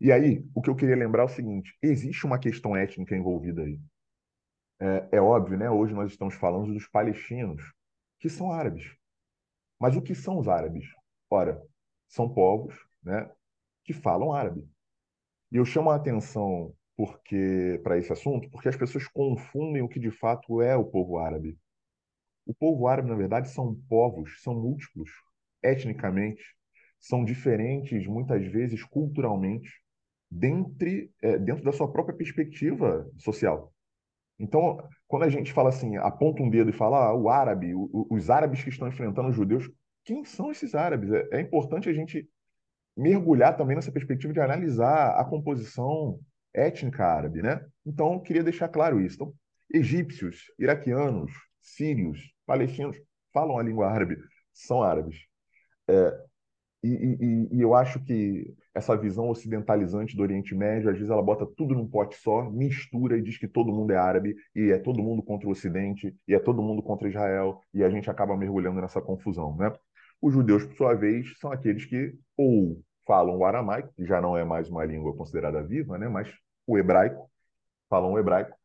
[0.00, 3.62] E aí, o que eu queria lembrar é o seguinte: existe uma questão étnica envolvida
[3.62, 3.80] aí.
[4.80, 5.70] É, é óbvio, né?
[5.70, 7.62] Hoje nós estamos falando dos palestinos,
[8.18, 8.84] que são árabes.
[9.78, 10.84] Mas o que são os árabes?
[11.30, 11.62] Ora,
[12.08, 13.30] são povos né,
[13.84, 14.68] que falam árabe.
[15.50, 19.98] E eu chamo a atenção porque para esse assunto, porque as pessoas confundem o que
[19.98, 21.58] de fato é o povo árabe.
[22.46, 25.10] O povo árabe, na verdade, são povos, são múltiplos,
[25.62, 26.42] etnicamente,
[27.02, 29.68] são diferentes, muitas vezes, culturalmente,
[30.30, 33.74] dentre, é, dentro da sua própria perspectiva social.
[34.38, 38.06] Então, quando a gente fala assim, aponta um dedo e fala ah, o árabe, o,
[38.08, 39.68] os árabes que estão enfrentando os judeus,
[40.04, 41.10] quem são esses árabes?
[41.10, 42.28] É, é importante a gente
[42.96, 46.20] mergulhar também nessa perspectiva de analisar a composição
[46.54, 47.64] étnica árabe, né?
[47.84, 49.16] Então, queria deixar claro isso.
[49.16, 49.34] Então,
[49.72, 52.96] egípcios, iraquianos, sírios, palestinos
[53.32, 54.16] falam a língua árabe,
[54.52, 55.16] são árabes.
[55.88, 56.31] É,
[56.82, 61.22] e, e, e, eu acho que essa visão ocidentalizante do Oriente Médio, às vezes ela
[61.22, 64.78] bota tudo num pote só, mistura e diz que todo mundo é árabe, e é
[64.78, 68.36] todo mundo contra o Ocidente, e é todo mundo contra Israel, e a gente acaba
[68.36, 69.72] mergulhando nessa confusão, né?
[70.20, 74.36] Os judeus, por sua vez, são aqueles que ou falam o aramaico, que já não
[74.36, 76.08] é mais uma língua considerada viva, né?
[76.08, 76.32] Mas
[76.66, 77.30] o hebraico,
[77.88, 78.56] falam o hebraico,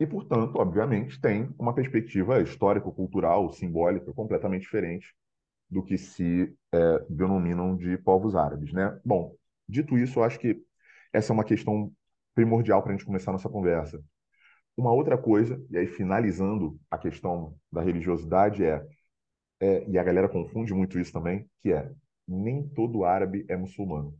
[0.00, 5.14] e, portanto, obviamente, tem uma perspectiva histórico-cultural, simbólica, completamente diferente
[5.72, 9.00] do que se é, denominam de povos árabes, né?
[9.02, 9.34] Bom,
[9.66, 10.62] dito isso, eu acho que
[11.12, 11.90] essa é uma questão
[12.34, 14.02] primordial para a gente começar a nossa conversa.
[14.76, 18.86] Uma outra coisa, e aí finalizando a questão da religiosidade, é,
[19.60, 21.90] é, e a galera confunde muito isso também, que é
[22.28, 24.14] nem todo árabe é muçulmano.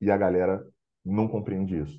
[0.00, 0.62] E a galera
[1.04, 1.98] não compreende isso.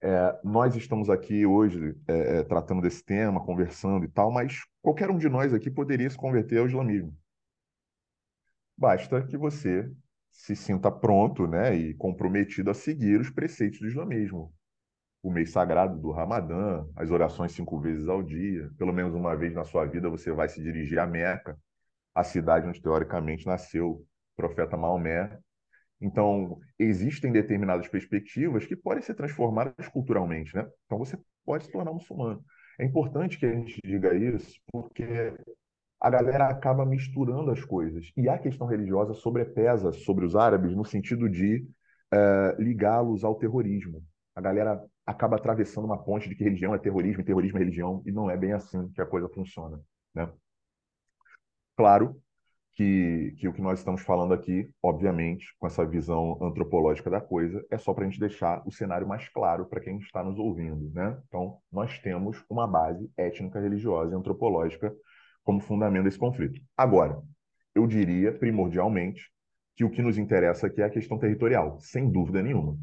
[0.00, 5.10] É, nós estamos aqui hoje é, é tratando desse tema, conversando e tal, mas qualquer
[5.10, 7.14] um de nós aqui poderia se converter ao islamismo.
[8.82, 9.88] Basta que você
[10.32, 14.52] se sinta pronto né, e comprometido a seguir os preceitos do islamismo.
[15.22, 19.54] O mês sagrado do Ramadã, as orações cinco vezes ao dia, pelo menos uma vez
[19.54, 21.56] na sua vida você vai se dirigir a Meca,
[22.12, 25.38] a cidade onde teoricamente nasceu o profeta Maomé.
[26.00, 30.56] Então, existem determinadas perspectivas que podem ser transformadas culturalmente.
[30.56, 30.68] Né?
[30.86, 32.44] Então, você pode se tornar muçulmano.
[32.80, 35.04] É importante que a gente diga isso, porque
[36.02, 38.10] a galera acaba misturando as coisas.
[38.16, 41.64] E a questão religiosa sobrepesa sobre os árabes no sentido de
[42.12, 44.02] uh, ligá-los ao terrorismo.
[44.34, 48.02] A galera acaba atravessando uma ponte de que religião é terrorismo e terrorismo é religião,
[48.04, 49.80] e não é bem assim que a coisa funciona.
[50.12, 50.28] Né?
[51.76, 52.20] Claro
[52.72, 57.64] que, que o que nós estamos falando aqui, obviamente, com essa visão antropológica da coisa,
[57.70, 60.90] é só para a gente deixar o cenário mais claro para quem está nos ouvindo.
[60.92, 61.16] Né?
[61.28, 64.92] Então, nós temos uma base étnica, religiosa e antropológica
[65.42, 66.60] como fundamento desse conflito.
[66.76, 67.20] Agora,
[67.74, 69.30] eu diria, primordialmente,
[69.76, 72.76] que o que nos interessa aqui é a questão territorial, sem dúvida nenhuma.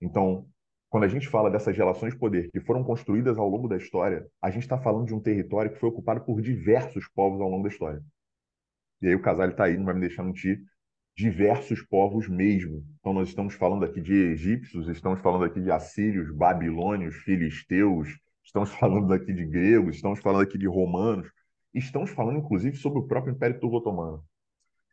[0.00, 0.46] Então,
[0.88, 4.26] quando a gente fala dessas relações de poder que foram construídas ao longo da história,
[4.40, 7.62] a gente está falando de um território que foi ocupado por diversos povos ao longo
[7.62, 8.02] da história.
[9.00, 10.62] E aí o Casal está aí, não vai me deixar mentir,
[11.16, 12.84] diversos povos mesmo.
[13.00, 18.08] Então nós estamos falando aqui de egípcios, estamos falando aqui de assírios, babilônios, filisteus,
[18.44, 21.30] estamos falando aqui de gregos, estamos falando aqui de romanos,
[21.74, 24.22] Estamos falando, inclusive, sobre o próprio Império Turco-Otomano.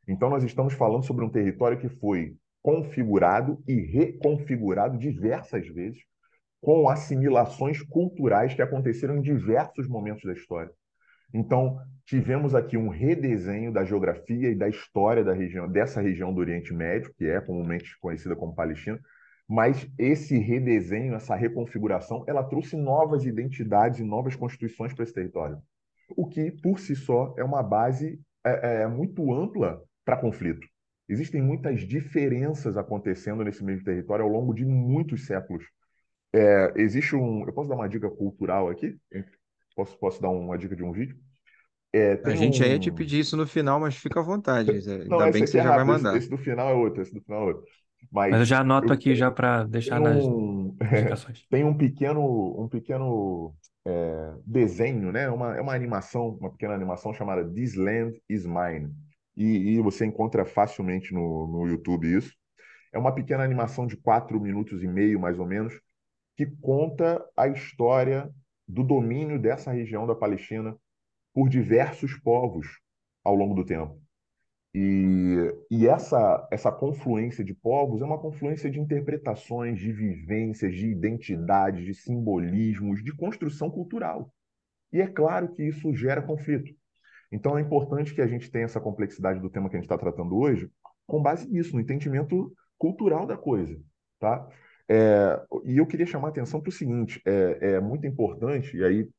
[0.07, 6.01] Então, nós estamos falando sobre um território que foi configurado e reconfigurado diversas vezes,
[6.61, 10.71] com assimilações culturais que aconteceram em diversos momentos da história.
[11.33, 16.39] Então, tivemos aqui um redesenho da geografia e da história da região, dessa região do
[16.39, 18.99] Oriente Médio, que é comumente conhecida como Palestina,
[19.47, 25.61] mas esse redesenho, essa reconfiguração, ela trouxe novas identidades e novas constituições para esse território
[26.15, 30.65] o que, por si só, é uma base é, é, muito ampla para conflito.
[31.07, 35.65] Existem muitas diferenças acontecendo nesse mesmo território ao longo de muitos séculos.
[36.33, 37.45] É, existe um.
[37.45, 38.95] Eu posso dar uma dica cultural aqui?
[39.75, 41.17] Posso, posso dar uma dica de um vídeo?
[41.91, 42.65] É, a gente um...
[42.65, 44.71] ia te pedir isso no final, mas fica à vontade.
[45.07, 46.11] Não, Ainda bem que você é já vai mandar.
[46.11, 47.63] Esse, esse, do final é outro, esse do final é outro.
[48.11, 51.45] Mas, mas eu já anoto eu, aqui já para deixar nas um, indicações.
[51.49, 53.53] tem um pequeno, um pequeno
[53.85, 55.29] é, desenho, né?
[55.29, 58.93] Uma, é uma animação, uma pequena animação chamada This Land is Mine.
[59.35, 62.33] E, e você encontra facilmente no, no YouTube isso.
[62.91, 65.79] É uma pequena animação de quatro minutos e meio, mais ou menos,
[66.35, 68.29] que conta a história
[68.67, 70.75] do domínio dessa região da Palestina
[71.33, 72.67] por diversos povos
[73.23, 74.01] ao longo do tempo.
[74.73, 80.87] E, e essa, essa confluência de povos é uma confluência de interpretações, de vivências, de
[80.87, 84.31] identidades, de simbolismos, de construção cultural.
[84.93, 86.71] E é claro que isso gera conflito.
[87.31, 89.97] Então é importante que a gente tenha essa complexidade do tema que a gente está
[89.97, 90.69] tratando hoje,
[91.07, 93.79] com base nisso, no entendimento cultural da coisa.
[94.19, 94.47] Tá?
[94.87, 98.83] É, e eu queria chamar a atenção para o seguinte: é, é, muito importante, e
[98.83, 99.09] aí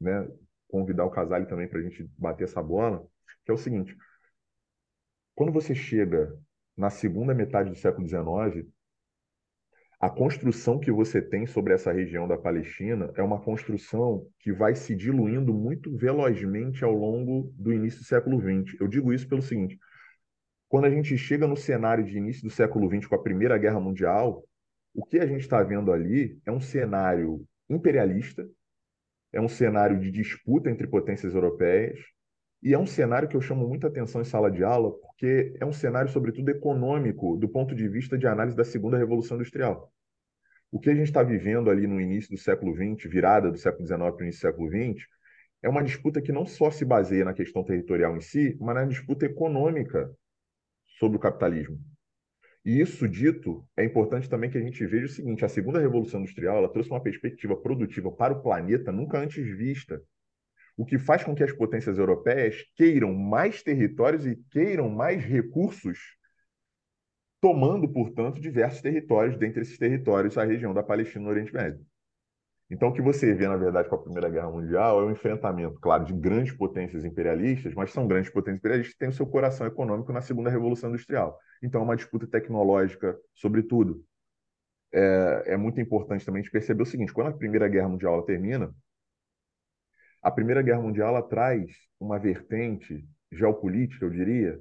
[0.00, 0.28] né,
[0.68, 3.04] convidar o Casale também para a gente bater essa bola,
[3.44, 3.96] que é o seguinte:
[5.36, 6.34] quando você chega
[6.74, 8.66] na segunda metade do século XIX,
[10.00, 14.74] a construção que você tem sobre essa região da Palestina é uma construção que vai
[14.74, 18.80] se diluindo muito velozmente ao longo do início do século XX.
[18.80, 19.78] Eu digo isso pelo seguinte:
[20.68, 23.80] quando a gente chega no cenário de início do século XX com a Primeira Guerra
[23.80, 24.42] Mundial,
[24.94, 28.48] o que a gente está vendo ali é um cenário imperialista,
[29.32, 31.98] é um cenário de disputa entre potências europeias,
[32.62, 35.64] e é um cenário que eu chamo muita atenção em sala de aula, porque é
[35.64, 39.92] um cenário, sobretudo, econômico, do ponto de vista de análise da segunda revolução industrial.
[40.70, 43.86] O que a gente está vivendo ali no início do século XX, virada do século
[43.86, 45.06] XIX para o início do século XX,
[45.62, 48.84] é uma disputa que não só se baseia na questão territorial em si, mas na
[48.84, 50.10] disputa econômica
[50.98, 51.78] sobre o capitalismo.
[52.64, 56.20] E isso dito, é importante também que a gente veja o seguinte: a segunda revolução
[56.20, 60.02] industrial ela trouxe uma perspectiva produtiva para o planeta nunca antes vista
[60.76, 65.98] o que faz com que as potências europeias queiram mais territórios e queiram mais recursos,
[67.40, 71.84] tomando, portanto, diversos territórios, dentre esses territórios, a região da Palestina no Oriente Médio.
[72.68, 75.78] Então, o que você vê, na verdade, com a Primeira Guerra Mundial é um enfrentamento,
[75.78, 79.66] claro, de grandes potências imperialistas, mas são grandes potências imperialistas que têm o seu coração
[79.66, 81.38] econômico na Segunda Revolução Industrial.
[81.62, 84.04] Então, é uma disputa tecnológica, sobretudo.
[84.92, 88.74] É, é muito importante também perceber o seguinte: quando a Primeira Guerra Mundial termina,
[90.26, 94.60] a Primeira Guerra Mundial traz uma vertente geopolítica, eu diria,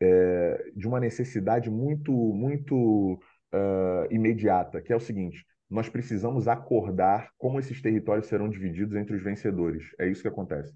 [0.00, 7.30] é, de uma necessidade muito, muito uh, imediata, que é o seguinte: nós precisamos acordar
[7.38, 9.84] como esses territórios serão divididos entre os vencedores.
[10.00, 10.74] É isso que acontece.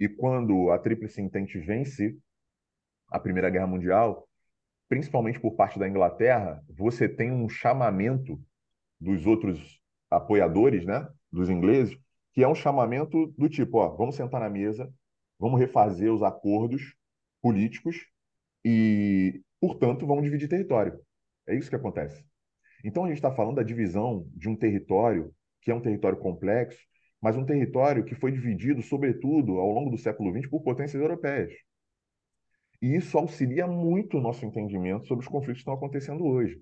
[0.00, 2.16] E quando a Tríplice Entente vence
[3.10, 4.26] a Primeira Guerra Mundial,
[4.88, 8.40] principalmente por parte da Inglaterra, você tem um chamamento
[8.98, 9.78] dos outros
[10.10, 12.01] apoiadores, né, dos ingleses,
[12.32, 14.92] que é um chamamento do tipo, ó, vamos sentar na mesa,
[15.38, 16.94] vamos refazer os acordos
[17.40, 17.96] políticos
[18.64, 20.98] e, portanto, vamos dividir território.
[21.46, 22.24] É isso que acontece.
[22.84, 26.80] Então a gente está falando da divisão de um território que é um território complexo,
[27.20, 31.52] mas um território que foi dividido, sobretudo, ao longo do século XX, por potências europeias.
[32.80, 36.60] E isso auxilia muito o nosso entendimento sobre os conflitos que estão acontecendo hoje.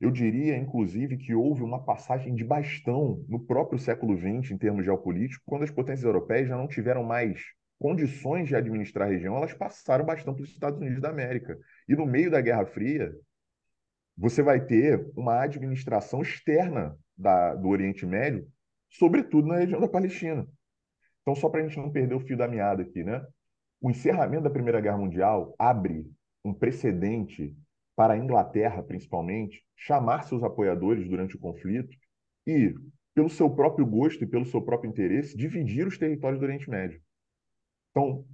[0.00, 4.84] Eu diria, inclusive, que houve uma passagem de bastão no próprio século XX, em termos
[4.84, 7.40] geopolíticos, quando as potências europeias já não tiveram mais
[7.78, 11.58] condições de administrar a região, elas passaram bastão para os Estados Unidos da América.
[11.88, 13.12] E no meio da Guerra Fria,
[14.16, 18.46] você vai ter uma administração externa da, do Oriente Médio,
[18.90, 20.46] sobretudo na região da Palestina.
[21.22, 23.24] Então, só para a gente não perder o fio da meada aqui, né?
[23.80, 26.06] O encerramento da Primeira Guerra Mundial abre
[26.44, 27.54] um precedente
[27.96, 31.96] para a Inglaterra, principalmente, chamar seus apoiadores durante o conflito
[32.46, 32.74] e,
[33.14, 37.00] pelo seu próprio gosto e pelo seu próprio interesse, dividir os territórios do Oriente Médio.
[37.90, 38.24] Então,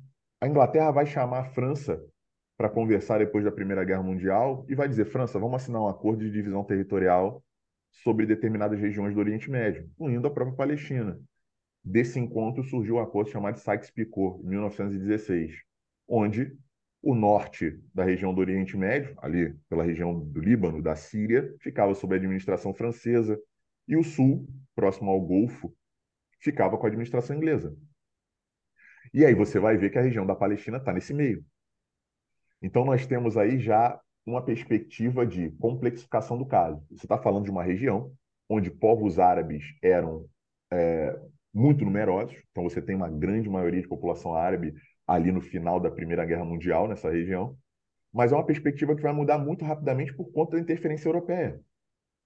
[0.41, 2.05] a Inglaterra vai chamar a França
[2.57, 6.25] para conversar depois da Primeira Guerra Mundial e vai dizer: França, vamos assinar um acordo
[6.25, 7.43] de divisão territorial
[7.91, 11.21] sobre determinadas regiões do Oriente Médio, incluindo a própria Palestina.
[11.85, 15.63] Desse encontro surgiu o um acordo chamado Sykes-Picot, em 1916,
[16.09, 16.57] onde
[17.03, 21.95] o norte da região do Oriente Médio, ali pela região do Líbano, da Síria, ficava
[21.95, 23.39] sob a administração francesa,
[23.89, 25.75] e o sul, próximo ao Golfo,
[26.41, 27.77] ficava com a administração inglesa.
[29.13, 31.45] E aí você vai ver que a região da Palestina está nesse meio.
[32.63, 36.81] Então nós temos aí já uma perspectiva de complexificação do caso.
[36.91, 38.13] Você está falando de uma região
[38.49, 40.29] onde povos árabes eram
[40.71, 41.19] é,
[41.53, 44.75] muito numerosos, então você tem uma grande maioria de população árabe
[45.15, 47.57] ali no final da Primeira Guerra Mundial, nessa região,
[48.13, 51.61] mas é uma perspectiva que vai mudar muito rapidamente por conta da interferência europeia.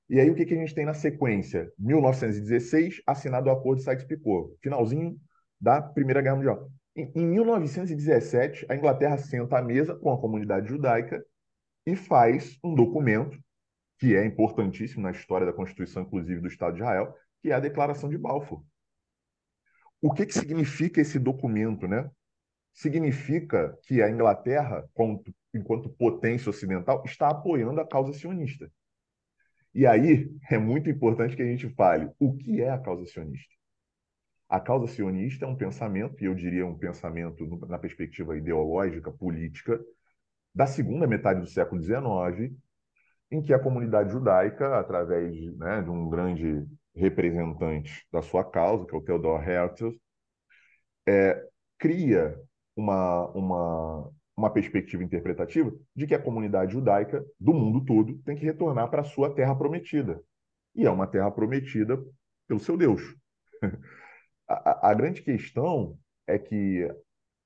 [0.08, 1.72] E aí o que, que a gente tem na sequência?
[1.78, 5.18] 1916, assinado o Acordo de Sykes-Picot, finalzinho
[5.60, 6.70] da Primeira Guerra Mundial.
[6.94, 11.24] Em, em 1917, a Inglaterra senta à mesa com a comunidade judaica
[11.84, 13.38] e faz um documento
[13.98, 17.60] que é importantíssimo na história da Constituição, inclusive do Estado de Israel, que é a
[17.60, 18.62] Declaração de Balfour.
[20.00, 22.08] O que, que significa esse documento, né?
[22.76, 24.86] Significa que a Inglaterra,
[25.54, 28.70] enquanto potência ocidental, está apoiando a causa sionista.
[29.74, 33.54] E aí é muito importante que a gente fale o que é a causa sionista.
[34.48, 39.80] A causa sionista é um pensamento, e eu diria um pensamento na perspectiva ideológica, política,
[40.54, 42.54] da segunda metade do século XIX,
[43.30, 46.64] em que a comunidade judaica, através né, de um grande
[46.94, 49.90] representante da sua causa, que é o Theodor Herzl,
[51.06, 51.42] é,
[51.78, 52.38] cria
[52.76, 58.44] uma, uma, uma perspectiva interpretativa de que a comunidade judaica do mundo todo tem que
[58.44, 60.22] retornar para a sua terra prometida.
[60.74, 61.98] E é uma terra prometida
[62.46, 63.02] pelo seu Deus.
[64.46, 66.86] a, a, grande questão é que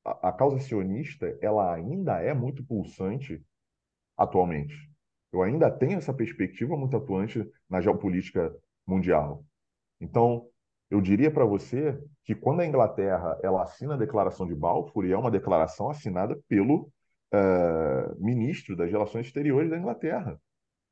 [0.04, 3.40] a, a causa sionista ela ainda é muito pulsante
[4.16, 4.74] atualmente.
[5.32, 8.52] Eu ainda tenho essa perspectiva muito atuante na geopolítica
[8.84, 9.44] mundial.
[10.00, 10.49] Então,
[10.90, 15.12] eu diria para você que quando a Inglaterra ela assina a Declaração de Balfour, e
[15.12, 16.90] é uma declaração assinada pelo
[17.32, 20.38] uh, ministro das Relações Exteriores da Inglaterra.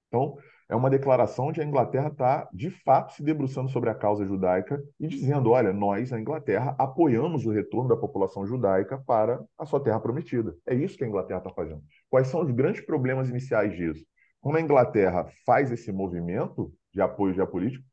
[0.07, 0.36] Então,
[0.70, 4.82] é uma declaração onde a Inglaterra está, de fato, se debruçando sobre a causa judaica
[5.01, 9.82] e dizendo: olha, nós, a Inglaterra, apoiamos o retorno da população judaica para a sua
[9.82, 10.55] terra prometida.
[10.66, 11.82] É isso que a Inglaterra está fazendo.
[12.11, 14.05] Quais são os grandes problemas iniciais disso?
[14.40, 17.84] Quando a Inglaterra faz esse movimento de apoio geopolítico,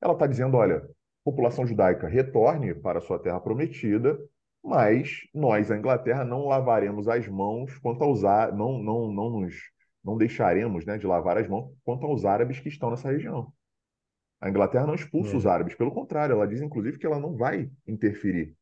[0.00, 0.82] ela está dizendo: olha,
[1.24, 4.18] população judaica retorne para sua terra prometida,
[4.62, 9.54] mas nós, a Inglaterra, não lavaremos as mãos quanto a usar, não, não, não nos
[10.04, 13.52] não deixaremos né, de lavar as mãos quanto aos árabes que estão nessa região.
[14.40, 15.36] A Inglaterra não expulsa é.
[15.36, 18.56] os árabes, pelo contrário, ela diz inclusive que ela não vai interferir.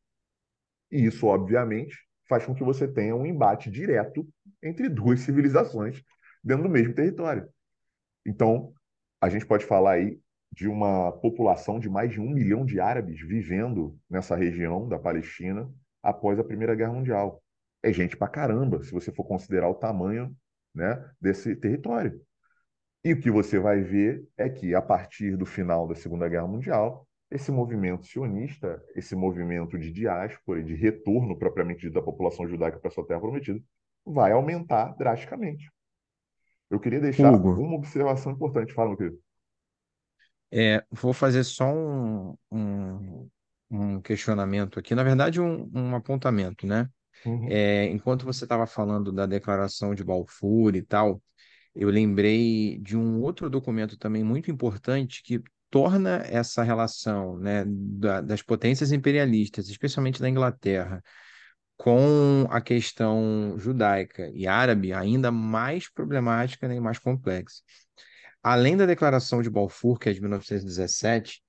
[0.90, 1.96] E isso, obviamente,
[2.28, 4.28] faz com que você tenha um embate direto
[4.62, 6.02] entre duas civilizações
[6.44, 7.48] dentro do mesmo território.
[8.26, 8.72] Então,
[9.20, 10.20] a gente pode falar aí
[10.52, 15.70] de uma população de mais de um milhão de árabes vivendo nessa região da Palestina
[16.02, 17.42] após a Primeira Guerra Mundial.
[17.82, 20.34] É gente pra caramba, se você for considerar o tamanho
[20.74, 22.20] né, desse território.
[23.02, 26.46] E o que você vai ver é que, a partir do final da Segunda Guerra
[26.46, 32.46] Mundial, esse movimento sionista, esse movimento de diáspora e de retorno propriamente dito da população
[32.46, 33.60] judaica para sua terra prometida,
[34.04, 35.70] vai aumentar drasticamente.
[36.68, 37.52] Eu queria deixar Hugo.
[37.52, 38.72] uma observação importante.
[38.72, 39.18] Fala, meu querido.
[40.52, 43.30] É, vou fazer só um, um,
[43.70, 46.88] um questionamento aqui, na verdade, um, um apontamento, né?
[47.24, 47.48] Uhum.
[47.50, 51.22] É, enquanto você estava falando da declaração de Balfour e tal,
[51.74, 58.20] eu lembrei de um outro documento também muito importante que torna essa relação né, da,
[58.20, 61.02] das potências imperialistas, especialmente da Inglaterra,
[61.76, 67.62] com a questão judaica e árabe ainda mais problemática né, e mais complexa.
[68.42, 71.42] Além da Declaração de Balfour, que é de 1917,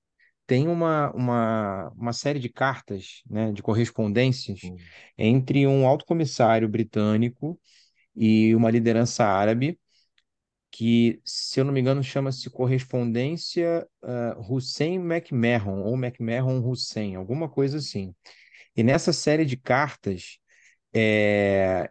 [0.46, 4.76] tem uma, uma, uma série de cartas, né, de correspondências uhum.
[5.16, 7.58] entre um alto comissário britânico
[8.14, 9.78] e uma liderança árabe,
[10.70, 17.48] que, se eu não me engano, chama-se Correspondência uh, Hussein McMahon, ou McMahon Hussein, alguma
[17.48, 18.14] coisa assim.
[18.74, 20.38] E nessa série de cartas,
[20.94, 21.90] é,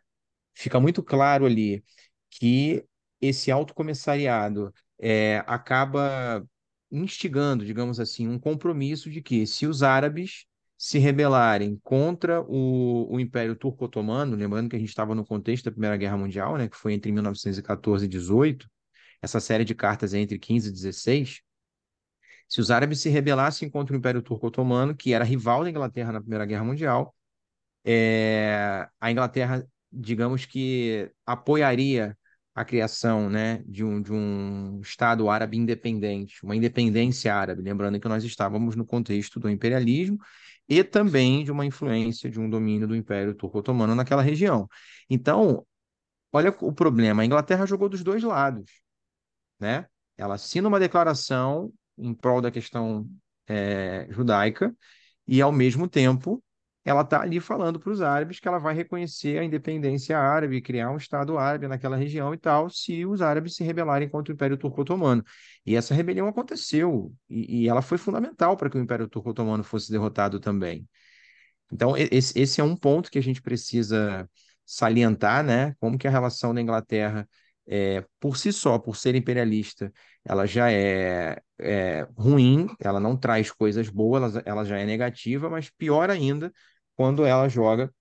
[0.53, 1.83] fica muito claro ali
[2.29, 2.83] que
[3.21, 6.45] esse alto comissariado é, acaba
[6.91, 10.45] instigando, digamos assim, um compromisso de que se os árabes
[10.77, 15.71] se rebelarem contra o, o Império Turco-Otomano, lembrando que a gente estava no contexto da
[15.71, 18.69] Primeira Guerra Mundial, né, que foi entre 1914 e 18,
[19.21, 21.41] essa série de cartas é entre 15 e 16,
[22.47, 26.19] se os árabes se rebelassem contra o Império Turco-Otomano, que era rival da Inglaterra na
[26.19, 27.15] Primeira Guerra Mundial,
[27.85, 32.17] é, a Inglaterra, digamos que apoiaria
[32.53, 38.07] a criação né, de, um, de um Estado árabe independente, uma independência árabe, lembrando que
[38.07, 40.17] nós estávamos no contexto do imperialismo
[40.67, 44.67] e também de uma influência de um domínio do Império Turco-Otomano naquela região.
[45.09, 45.65] Então,
[46.31, 48.69] olha o problema, a Inglaterra jogou dos dois lados,
[49.59, 49.87] né?
[50.17, 53.09] Ela assina uma declaração em prol da questão
[53.47, 54.75] é, judaica
[55.27, 56.43] e, ao mesmo tempo,
[56.83, 60.89] ela está ali falando para os árabes que ela vai reconhecer a independência árabe, criar
[60.91, 64.57] um Estado árabe naquela região e tal, se os árabes se rebelarem contra o Império
[64.57, 65.23] Turco-Otomano.
[65.65, 69.91] E essa rebelião aconteceu, e, e ela foi fundamental para que o Império Turco-Otomano fosse
[69.91, 70.87] derrotado também.
[71.71, 74.29] Então, esse, esse é um ponto que a gente precisa
[74.65, 75.75] salientar, né?
[75.79, 77.27] Como que a relação da Inglaterra,
[77.67, 79.91] é, por si só, por ser imperialista,
[80.25, 85.49] ela já é, é ruim, ela não traz coisas boas, ela, ela já é negativa,
[85.49, 86.51] mas pior ainda
[87.01, 87.91] quando ela joga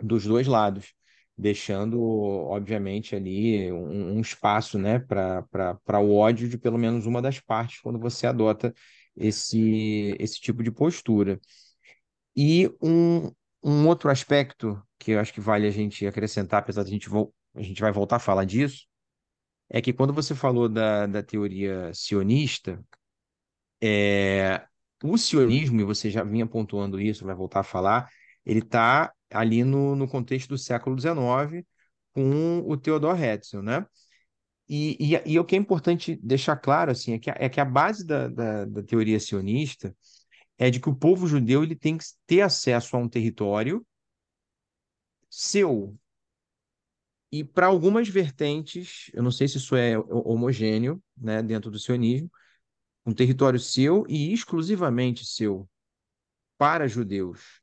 [0.00, 0.94] dos dois lados,
[1.36, 7.40] deixando, obviamente, ali um, um espaço né, para o ódio de pelo menos uma das
[7.40, 8.72] partes quando você adota
[9.16, 11.40] esse, esse tipo de postura.
[12.36, 13.32] E um,
[13.64, 17.10] um outro aspecto que eu acho que vale a gente acrescentar, apesar de a gente,
[17.56, 18.86] a gente vai voltar a falar disso,
[19.68, 22.80] é que quando você falou da, da teoria sionista,
[23.82, 24.64] é,
[25.02, 28.08] o sionismo, e você já vinha pontuando isso, vai voltar a falar,
[28.46, 31.66] ele está ali no, no contexto do século XIX,
[32.12, 33.86] com o Theodor Herzl, né?
[34.68, 37.60] E, e, e, o que é importante deixar claro assim é que a, é que
[37.60, 39.94] a base da, da, da, teoria sionista
[40.58, 43.86] é de que o povo judeu ele tem que ter acesso a um território
[45.30, 45.96] seu.
[47.30, 52.30] E para algumas vertentes, eu não sei se isso é homogêneo né, dentro do sionismo,
[53.04, 55.68] um território seu e exclusivamente seu
[56.58, 57.60] para judeus.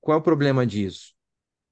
[0.00, 1.14] Qual é o problema disso?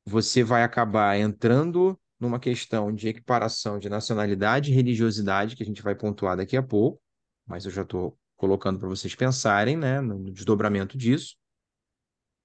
[0.05, 5.83] Você vai acabar entrando numa questão de equiparação de nacionalidade e religiosidade, que a gente
[5.83, 7.01] vai pontuar daqui a pouco,
[7.47, 11.37] mas eu já estou colocando para vocês pensarem né, no desdobramento disso.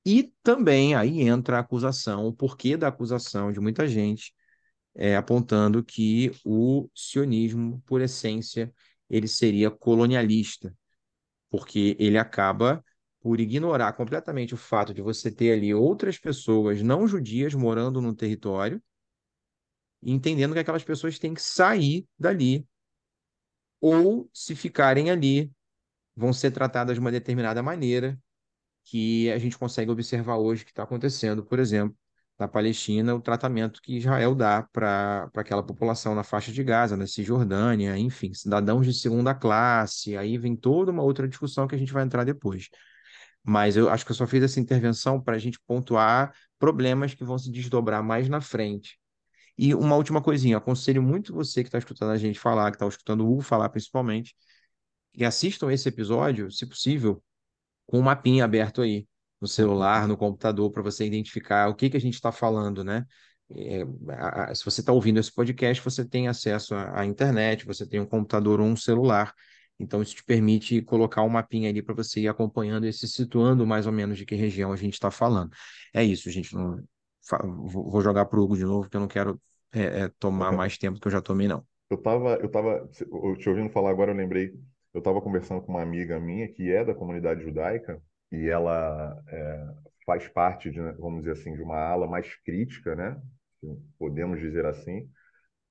[0.06, 4.34] E também aí entra a acusação, o porquê da acusação de muita gente,
[4.96, 8.74] é, apontando que o sionismo, por essência,
[9.10, 10.76] ele seria colonialista,
[11.50, 12.84] porque ele acaba
[13.22, 18.16] por ignorar completamente o fato de você ter ali outras pessoas não judias morando no
[18.16, 18.82] território,
[20.02, 22.68] entendendo que aquelas pessoas têm que sair dali,
[23.80, 25.52] ou se ficarem ali,
[26.16, 28.20] vão ser tratadas de uma determinada maneira,
[28.84, 31.96] que a gente consegue observar hoje que está acontecendo, por exemplo,
[32.40, 37.06] na Palestina, o tratamento que Israel dá para aquela população na faixa de Gaza, na
[37.06, 41.94] Cisjordânia, enfim, cidadãos de segunda classe, aí vem toda uma outra discussão que a gente
[41.94, 42.68] vai entrar depois.
[43.44, 47.24] Mas eu acho que eu só fiz essa intervenção para a gente pontuar problemas que
[47.24, 49.00] vão se desdobrar mais na frente.
[49.58, 52.88] E uma última coisinha, aconselho muito você que está escutando a gente falar, que está
[52.88, 54.36] escutando o Hugo falar principalmente,
[55.14, 57.24] que assistam esse episódio, se possível,
[57.86, 59.08] com um mapinha aberto aí
[59.40, 63.06] no celular, no computador, para você identificar o que, que a gente está falando, né?
[63.50, 63.84] É,
[64.14, 67.86] a, a, se você está ouvindo esse podcast, você tem acesso à, à, internet, você
[67.86, 69.34] tem um computador ou um celular,
[69.82, 73.66] então isso te permite colocar um mapinha ali para você ir acompanhando e se situando
[73.66, 75.52] mais ou menos de que região a gente está falando.
[75.94, 76.54] É isso, gente.
[76.54, 76.84] Não,
[77.66, 79.40] vou jogar para o Hugo de novo, porque eu não quero
[79.74, 81.66] é, é, tomar mais tempo que eu já tomei, não.
[81.90, 82.90] Eu estava eu tava,
[83.38, 84.54] te ouvindo falar agora, eu lembrei,
[84.94, 88.02] eu estava conversando com uma amiga minha que é da comunidade judaica,
[88.32, 89.68] e ela é,
[90.06, 93.22] faz parte, de, vamos dizer assim, de uma ala mais crítica, né?
[93.98, 95.10] podemos dizer assim,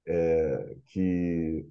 [0.06, 1.66] é, que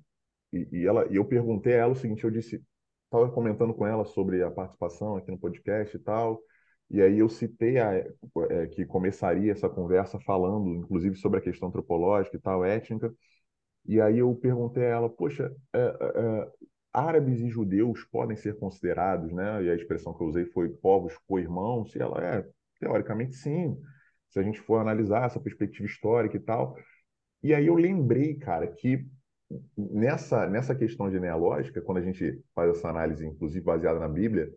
[0.52, 2.64] e, e, ela e eu perguntei a ela o seguinte, eu disse,
[3.06, 6.42] estava comentando com ela sobre a participação aqui no podcast e tal,
[6.90, 11.70] e aí eu citei a, é, que começaria essa conversa falando, inclusive, sobre a questão
[11.70, 13.14] antropológica e tal, étnica,
[13.86, 16.48] e aí eu perguntei a ela, poxa, é, é,
[16.94, 19.64] árabes e judeus podem ser considerados, né?
[19.64, 22.46] E a expressão que eu usei foi povos co-irmãos, e ela é,
[22.80, 23.78] teoricamente sim,
[24.30, 26.76] se a gente for analisar essa perspectiva histórica e tal.
[27.42, 29.06] E aí eu lembrei, cara, que
[29.76, 34.54] nessa, nessa questão genealógica, quando a gente faz essa análise, inclusive baseada na Bíblia,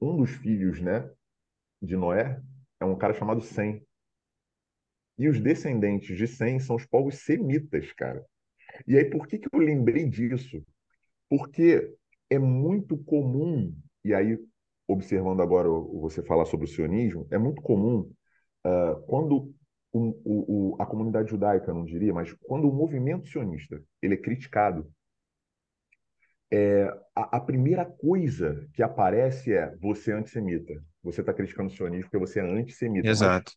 [0.00, 1.10] um dos filhos, né,
[1.80, 2.40] de Noé
[2.80, 3.82] é um cara chamado Sem.
[5.18, 8.24] E os descendentes de Sem são os povos semitas, cara.
[8.86, 10.62] E aí, por que, que eu lembrei disso?
[11.28, 11.94] Porque
[12.28, 13.74] é muito comum,
[14.04, 14.38] e aí,
[14.86, 18.12] observando agora você falar sobre o sionismo, é muito comum
[18.66, 19.54] uh, quando
[19.98, 24.90] o, o, a comunidade judaica, não diria, mas quando o movimento sionista ele é criticado,
[26.50, 26.84] é,
[27.14, 30.74] a, a, primeira coisa que aparece é você é antissemita.
[31.02, 33.08] Você está criticando o sionismo porque você é antissemita.
[33.08, 33.52] Exato.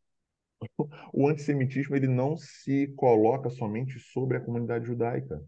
[1.14, 5.40] o antissemitismo ele não se coloca somente sobre a comunidade judaica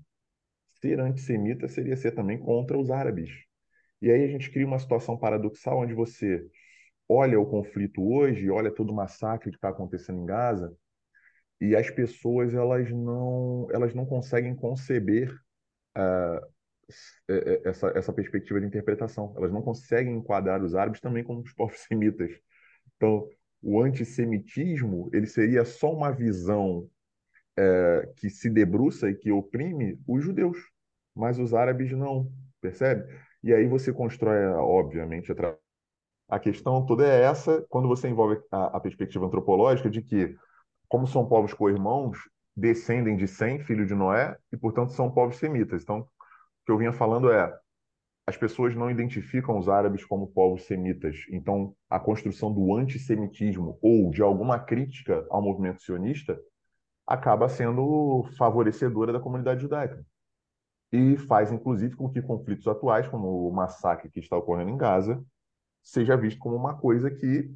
[0.81, 3.29] ser antissemita seria ser também contra os árabes.
[4.01, 6.43] E aí a gente cria uma situação paradoxal onde você
[7.07, 10.75] olha o conflito hoje, olha todo o massacre que está acontecendo em Gaza,
[11.61, 15.31] e as pessoas elas não elas não conseguem conceber
[15.97, 16.51] uh,
[17.63, 19.33] essa, essa perspectiva de interpretação.
[19.37, 22.31] Elas não conseguem enquadrar os árabes também como os povos semitas.
[22.97, 23.27] Então,
[23.61, 26.89] o antissemitismo ele seria só uma visão
[27.57, 30.57] é, que se debruça e que oprime os judeus,
[31.15, 33.05] mas os árabes não, percebe?
[33.43, 35.55] E aí você constrói, obviamente, a,
[36.29, 40.35] a questão toda é essa, quando você envolve a, a perspectiva antropológica de que,
[40.91, 42.17] como são povos co-irmãos,
[42.53, 45.83] descendem de Sem, filho de Noé, e, portanto, são povos semitas.
[45.83, 46.05] Então, o
[46.65, 47.57] que eu vinha falando é,
[48.27, 51.15] as pessoas não identificam os árabes como povos semitas.
[51.31, 56.37] Então, a construção do antissemitismo ou de alguma crítica ao movimento sionista
[57.07, 60.05] acaba sendo favorecedora da comunidade judaica.
[60.91, 65.23] E faz, inclusive, com que conflitos atuais, como o massacre que está ocorrendo em Gaza,
[65.81, 67.49] seja visto como uma coisa que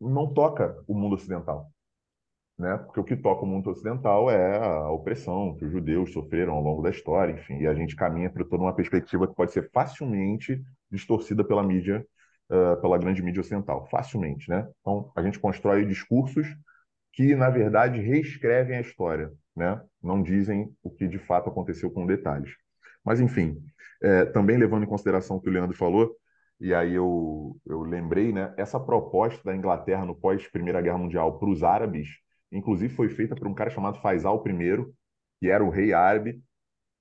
[0.00, 1.71] não toca o mundo ocidental.
[2.58, 2.76] Né?
[2.76, 6.62] Porque o que toca o mundo ocidental é a opressão que os judeus sofreram ao
[6.62, 9.70] longo da história, enfim, e a gente caminha para toda uma perspectiva que pode ser
[9.72, 12.06] facilmente distorcida pela mídia,
[12.50, 14.68] uh, pela grande mídia ocidental, facilmente, né?
[14.80, 16.46] Então, a gente constrói discursos
[17.12, 19.80] que, na verdade, reescrevem a história, né?
[20.02, 22.50] não dizem o que de fato aconteceu com detalhes.
[23.04, 23.62] Mas, enfim,
[24.02, 26.16] é, também levando em consideração o que o Leandro falou,
[26.60, 31.48] e aí eu, eu lembrei, né, essa proposta da Inglaterra no pós-Primeira Guerra Mundial para
[31.48, 32.08] os árabes,
[32.52, 34.92] inclusive foi feita por um cara chamado Faisal I,
[35.40, 36.42] que era o rei árabe,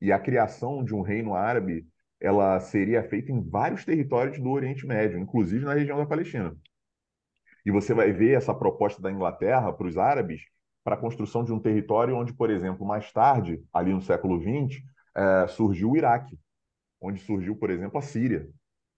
[0.01, 1.85] e a criação de um reino árabe
[2.19, 6.55] ela seria feita em vários territórios do Oriente Médio, inclusive na região da Palestina.
[7.65, 10.41] E você vai ver essa proposta da Inglaterra para os árabes
[10.83, 14.83] para a construção de um território onde, por exemplo, mais tarde, ali no século XX,
[15.15, 16.39] é, surgiu o Iraque,
[16.99, 18.47] onde surgiu, por exemplo, a Síria.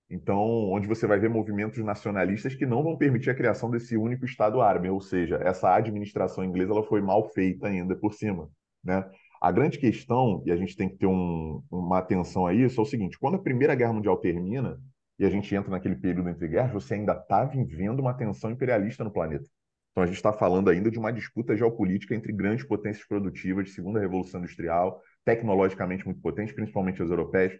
[0.09, 0.39] Então,
[0.71, 4.61] onde você vai ver movimentos nacionalistas que não vão permitir a criação desse único Estado
[4.61, 8.49] árabe, ou seja, essa administração inglesa ela foi mal feita ainda por cima,
[8.83, 9.09] né?
[9.41, 12.83] A grande questão, e a gente tem que ter um, uma atenção a isso, é
[12.83, 14.79] o seguinte: quando a Primeira Guerra Mundial termina
[15.19, 19.03] e a gente entra naquele período entre guerras, você ainda está vivendo uma tensão imperialista
[19.03, 19.45] no planeta.
[19.91, 23.71] Então a gente está falando ainda de uma disputa geopolítica entre grandes potências produtivas de
[23.71, 27.53] segunda revolução industrial, tecnologicamente muito potentes, principalmente as europeias.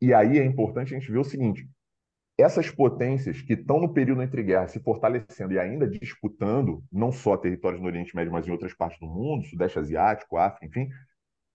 [0.00, 1.68] E aí é importante a gente ver o seguinte:
[2.38, 7.36] essas potências que estão no período entre guerras se fortalecendo e ainda disputando, não só
[7.36, 10.88] territórios no Oriente Médio, mas em outras partes do mundo, Sudeste Asiático, África, enfim,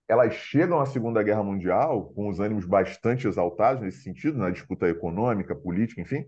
[0.06, 4.86] elas chegam à Segunda Guerra Mundial com os ânimos bastante exaltados nesse sentido, na disputa
[4.88, 6.26] econômica, política, enfim.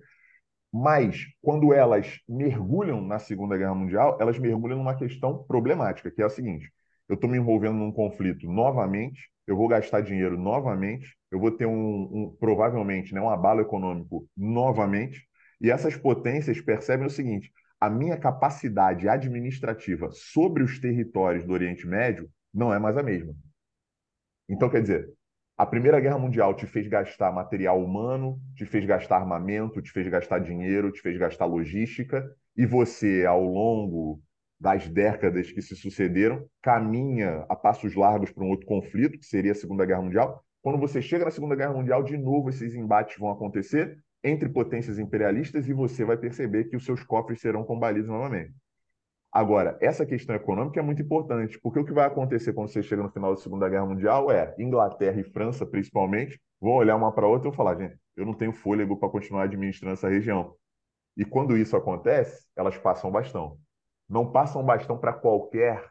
[0.72, 6.24] Mas, quando elas mergulham na Segunda Guerra Mundial, elas mergulham numa questão problemática, que é
[6.24, 6.72] a seguinte:
[7.08, 11.66] eu estou me envolvendo num conflito novamente, eu vou gastar dinheiro novamente, eu vou ter
[11.66, 15.26] um, um provavelmente né, um abalo econômico novamente,
[15.60, 21.86] e essas potências percebem o seguinte: a minha capacidade administrativa sobre os territórios do Oriente
[21.86, 23.34] Médio não é mais a mesma.
[24.48, 25.08] Então, quer dizer,
[25.56, 30.06] a Primeira Guerra Mundial te fez gastar material humano, te fez gastar armamento, te fez
[30.08, 34.20] gastar dinheiro, te fez gastar logística, e você, ao longo
[34.58, 39.52] das décadas que se sucederam, caminha a passos largos para um outro conflito, que seria
[39.52, 40.42] a Segunda Guerra Mundial.
[40.62, 44.98] Quando você chega na Segunda Guerra Mundial, de novo esses embates vão acontecer entre potências
[44.98, 48.52] imperialistas e você vai perceber que os seus cofres serão combalidos novamente.
[49.30, 53.02] Agora, essa questão econômica é muito importante, porque o que vai acontecer quando você chega
[53.02, 57.26] no final da Segunda Guerra Mundial é Inglaterra e França, principalmente, vão olhar uma para
[57.26, 60.54] outra e vão falar: gente, eu não tenho fôlego para continuar administrando essa região.
[61.16, 63.58] E quando isso acontece, elas passam bastão.
[64.08, 65.84] Não passam bastão para qualquer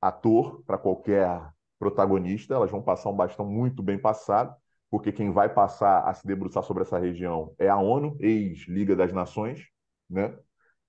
[0.00, 1.40] ator, para qualquer
[1.78, 4.54] protagonista, elas vão passar um bastão muito bem passado,
[4.90, 9.12] porque quem vai passar a se debruçar sobre essa região é a ONU, ex-Liga das
[9.12, 9.66] Nações,
[10.08, 10.36] né?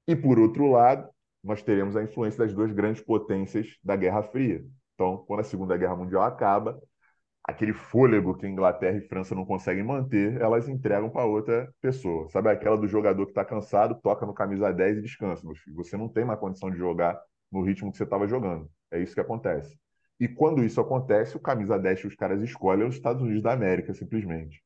[0.08, 1.10] E por outro lado,
[1.44, 4.66] nós teremos a influência das duas grandes potências da Guerra Fria.
[4.96, 6.82] Então, quando a Segunda Guerra Mundial acaba,
[7.44, 12.30] aquele fôlego que Inglaterra e França não conseguem manter, elas entregam para outra pessoa.
[12.30, 15.46] Sabe aquela do jogador que está cansado, toca no camisa 10 e descansa.
[15.76, 17.20] Você não tem mais condição de jogar
[17.52, 18.70] no ritmo que você estava jogando.
[18.92, 19.78] É isso que acontece.
[20.20, 23.42] E quando isso acontece, o camisa 10 que os caras escolhem é os Estados Unidos
[23.42, 24.62] da América, simplesmente.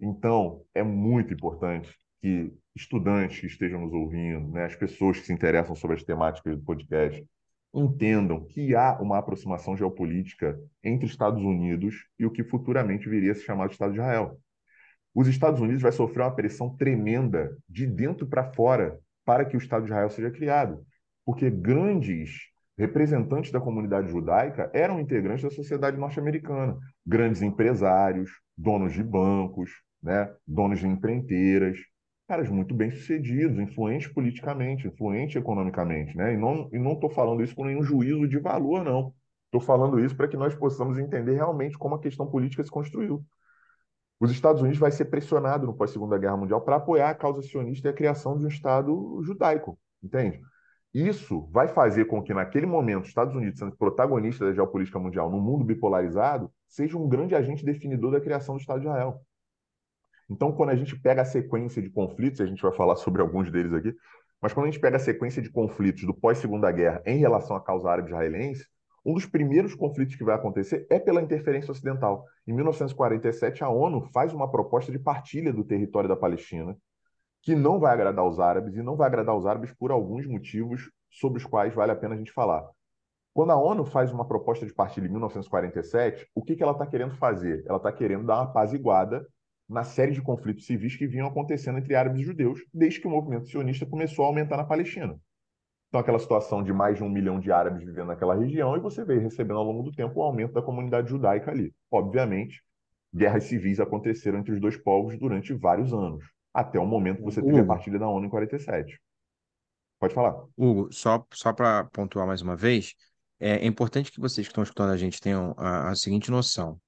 [0.00, 5.32] Então, é muito importante que estudantes que estejam nos ouvindo, né, as pessoas que se
[5.32, 7.24] interessam sobre as temáticas do podcast,
[7.72, 13.34] entendam que há uma aproximação geopolítica entre Estados Unidos e o que futuramente viria a
[13.34, 14.38] se chamar de Estado de Israel.
[15.14, 19.58] Os Estados Unidos vai sofrer uma pressão tremenda de dentro para fora para que o
[19.58, 20.84] Estado de Israel seja criado,
[21.24, 29.02] porque grandes representantes da comunidade judaica eram integrantes da sociedade norte-americana, grandes empresários, donos de
[29.02, 29.70] bancos,
[30.02, 31.78] né, donos de empreiteiras,
[32.26, 36.34] caras muito bem sucedidos, influentes politicamente, influentes economicamente, né?
[36.34, 39.14] E não e não estou falando isso com nenhum juízo de valor, não.
[39.46, 43.24] Estou falando isso para que nós possamos entender realmente como a questão política se construiu.
[44.18, 47.88] Os Estados Unidos vai ser pressionado no pós-segunda guerra mundial para apoiar a causa sionista
[47.88, 50.40] e a criação de um Estado judaico, entende?
[50.94, 55.30] Isso vai fazer com que, naquele momento, os Estados Unidos, sendo protagonista da geopolítica mundial
[55.30, 59.20] no mundo bipolarizado, seja um grande agente definidor da criação do Estado de Israel.
[60.30, 63.50] Então, quando a gente pega a sequência de conflitos, a gente vai falar sobre alguns
[63.50, 63.94] deles aqui,
[64.40, 67.60] mas quando a gente pega a sequência de conflitos do pós-segunda guerra em relação à
[67.60, 68.66] causa árabe-israelense,
[69.04, 72.24] um dos primeiros conflitos que vai acontecer é pela interferência ocidental.
[72.46, 76.76] Em 1947, a ONU faz uma proposta de partilha do território da Palestina,
[77.42, 80.90] que não vai agradar os árabes, e não vai agradar os árabes por alguns motivos
[81.10, 82.64] sobre os quais vale a pena a gente falar.
[83.34, 86.86] Quando a ONU faz uma proposta de partilha em 1947, o que, que ela está
[86.86, 87.64] querendo fazer?
[87.66, 89.26] Ela está querendo dar uma apaziguada
[89.72, 93.10] na série de conflitos civis que vinham acontecendo entre árabes e judeus, desde que o
[93.10, 95.18] movimento sionista começou a aumentar na Palestina.
[95.88, 99.04] Então, aquela situação de mais de um milhão de árabes vivendo naquela região, e você
[99.04, 101.74] veio recebendo ao longo do tempo o aumento da comunidade judaica ali.
[101.90, 102.62] Obviamente,
[103.14, 107.42] guerras civis aconteceram entre os dois povos durante vários anos, até o momento que você
[107.42, 108.98] teve a partilha da ONU em 47.
[109.98, 110.34] Pode falar.
[110.56, 112.94] Hugo, só, só para pontuar mais uma vez,
[113.38, 116.78] é, é importante que vocês que estão escutando a gente tenham a, a seguinte noção.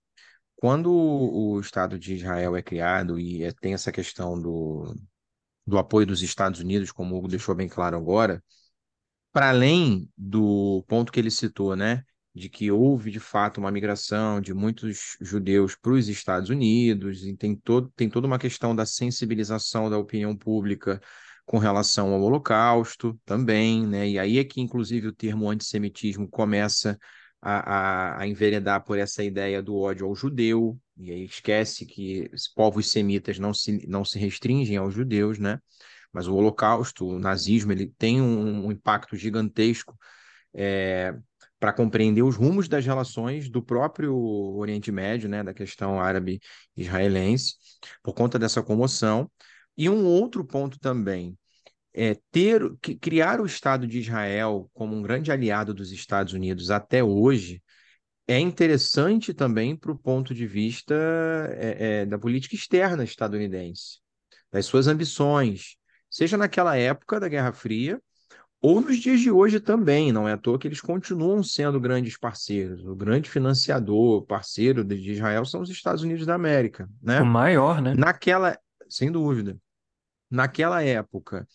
[0.65, 4.97] Quando o Estado de Israel é criado e é, tem essa questão do,
[5.67, 8.43] do apoio dos Estados Unidos, como o Hugo deixou bem claro agora,
[9.31, 12.03] para além do ponto que ele citou, né,
[12.35, 17.37] de que houve de fato uma migração de muitos judeus para os Estados Unidos, e
[17.37, 20.99] tem, todo, tem toda uma questão da sensibilização da opinião pública
[21.45, 24.09] com relação ao Holocausto também, né?
[24.09, 26.99] E aí é que, inclusive, o termo antissemitismo começa
[27.45, 32.31] a, a, a enveredar por essa ideia do ódio ao judeu, e aí esquece que
[32.33, 35.61] os povos semitas não se, não se restringem aos judeus, né?
[36.11, 39.95] Mas o Holocausto, o nazismo, ele tem um, um impacto gigantesco
[40.55, 41.15] é,
[41.61, 44.17] para compreender os rumos das relações do próprio
[44.57, 47.57] Oriente Médio, né, da questão árabe-israelense,
[48.03, 49.31] por conta dessa comoção.
[49.77, 51.37] E um outro ponto também
[51.95, 52.61] é ter
[53.01, 57.63] criar o Estado de Israel como um grande aliado dos Estados Unidos até hoje
[58.27, 60.95] é interessante também para o ponto de vista
[61.57, 64.01] é, é, da política externa estadunidense,
[64.51, 65.77] das suas ambições,
[66.11, 68.01] seja naquela época da Guerra Fria
[68.63, 70.11] ou nos dias de hoje também.
[70.11, 72.83] Não é à toa que eles continuam sendo grandes parceiros.
[72.87, 77.21] O grande financiador, parceiro de Israel são os Estados Unidos da América, né?
[77.21, 77.93] O maior, né?
[77.95, 79.59] Naquela, sem dúvida,
[80.31, 81.47] naquela época,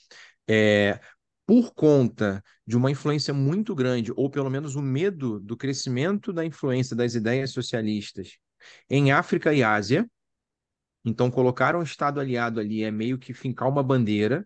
[0.49, 0.99] é,
[1.45, 6.45] por conta de uma influência muito grande, ou pelo menos o medo do crescimento da
[6.45, 8.37] influência das ideias socialistas
[8.89, 10.09] em África e Ásia.
[11.05, 14.45] Então, colocar um Estado aliado ali é meio que fincar uma bandeira,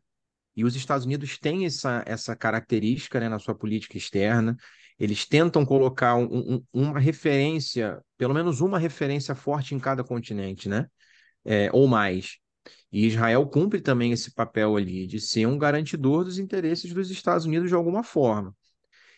[0.56, 4.56] e os Estados Unidos têm essa, essa característica né, na sua política externa.
[4.99, 10.70] Eles tentam colocar um, um, uma referência, pelo menos uma referência forte em cada continente,
[10.70, 10.86] né?
[11.43, 12.38] É, ou mais.
[12.94, 17.44] E Israel cumpre também esse papel ali de ser um garantidor dos interesses dos Estados
[17.44, 18.56] Unidos de alguma forma.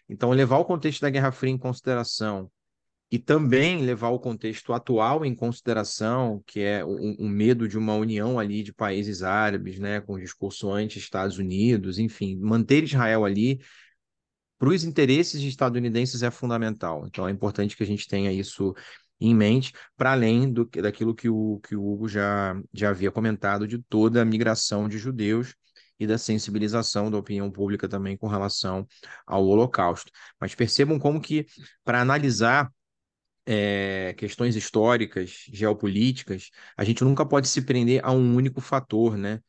[0.07, 2.49] Então, levar o contexto da Guerra Fria em consideração
[3.11, 7.95] e também levar o contexto atual em consideração, que é o, o medo de uma
[7.95, 13.59] união ali de países árabes, né, com discurso anti-Estados Unidos, enfim, manter Israel ali
[14.57, 17.05] para os interesses estadunidenses é fundamental.
[17.05, 18.73] Então, é importante que a gente tenha isso
[19.20, 23.68] em mente, para além do, daquilo que o, que o Hugo já, já havia comentado,
[23.68, 25.55] de toda a migração de judeus
[25.99, 28.86] e da sensibilização da opinião pública também com relação
[29.26, 30.11] ao Holocausto.
[30.39, 31.45] Mas percebam como que,
[31.84, 32.70] para analisar
[33.45, 39.39] é, questões históricas, geopolíticas, a gente nunca pode se prender a um único fator, né?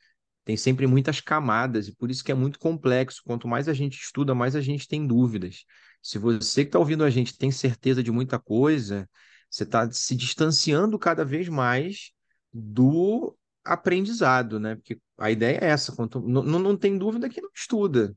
[0.45, 3.23] Tem sempre muitas camadas, e por isso que é muito complexo.
[3.25, 5.64] Quanto mais a gente estuda, mais a gente tem dúvidas.
[6.03, 9.09] Se você que está ouvindo a gente tem certeza de muita coisa,
[9.51, 12.12] você está se distanciando cada vez mais
[12.53, 14.76] do aprendizado, né?
[14.76, 18.16] Porque a ideia é essa, quanto, não, não tem dúvida que não estuda,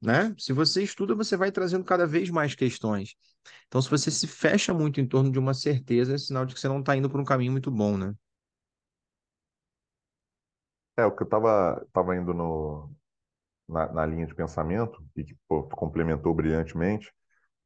[0.00, 0.34] né?
[0.38, 3.16] Se você estuda, você vai trazendo cada vez mais questões.
[3.68, 6.60] Então, se você se fecha muito em torno de uma certeza, é sinal de que
[6.60, 8.14] você não está indo por um caminho muito bom, né?
[10.96, 12.90] É, o que eu estava tava indo no,
[13.68, 17.12] na, na linha de pensamento, e que pô, complementou brilhantemente,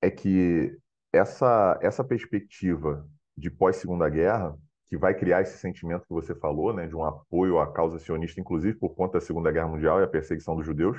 [0.00, 0.76] é que
[1.12, 3.06] essa, essa perspectiva
[3.36, 4.56] de pós-segunda guerra,
[4.88, 8.40] que vai criar esse sentimento que você falou, né, de um apoio à causa sionista,
[8.40, 10.98] inclusive por conta da Segunda Guerra Mundial e a perseguição dos judeus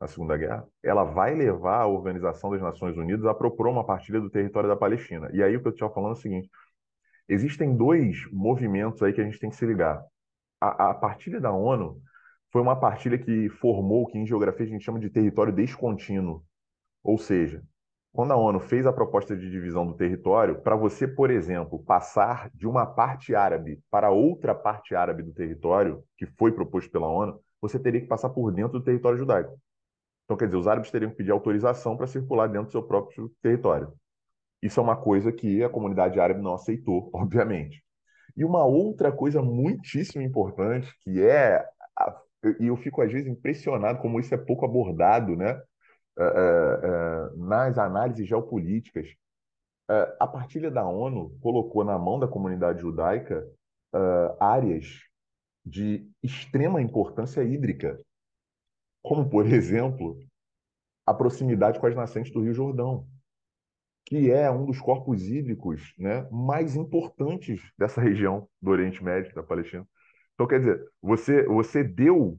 [0.00, 4.20] na Segunda Guerra, ela vai levar a Organização das Nações Unidas a propor uma partilha
[4.20, 5.30] do território da Palestina.
[5.32, 6.50] E aí o que eu estava falando é o seguinte:
[7.28, 10.04] existem dois movimentos aí que a gente tem que se ligar.
[10.60, 12.02] A, a partilha da ONU
[12.50, 16.44] foi uma partilha que formou o que em geografia a gente chama de território descontínuo.
[17.04, 17.62] Ou seja,
[18.12, 22.50] quando a ONU fez a proposta de divisão do território, para você, por exemplo, passar
[22.54, 27.40] de uma parte árabe para outra parte árabe do território, que foi proposto pela ONU,
[27.60, 29.58] você teria que passar por dentro do território judaico.
[30.24, 33.32] Então, quer dizer, os árabes teriam que pedir autorização para circular dentro do seu próprio
[33.40, 33.92] território.
[34.62, 37.82] Isso é uma coisa que a comunidade árabe não aceitou, obviamente.
[38.36, 41.64] E uma outra coisa muitíssimo importante, que é.
[42.60, 45.60] E eu fico, às vezes, impressionado como isso é pouco abordado, né?
[46.18, 49.08] É, é, é, nas análises geopolíticas,
[50.18, 53.46] a partilha da ONU colocou na mão da comunidade judaica
[54.40, 55.02] áreas
[55.66, 58.00] de extrema importância hídrica,
[59.02, 60.18] como, por exemplo,
[61.06, 63.06] a proximidade com as nascentes do Rio Jordão,
[64.06, 69.42] que é um dos corpos hídricos né, mais importantes dessa região do Oriente Médio, da
[69.42, 69.86] Palestina.
[70.34, 72.38] Então, quer dizer, você, você deu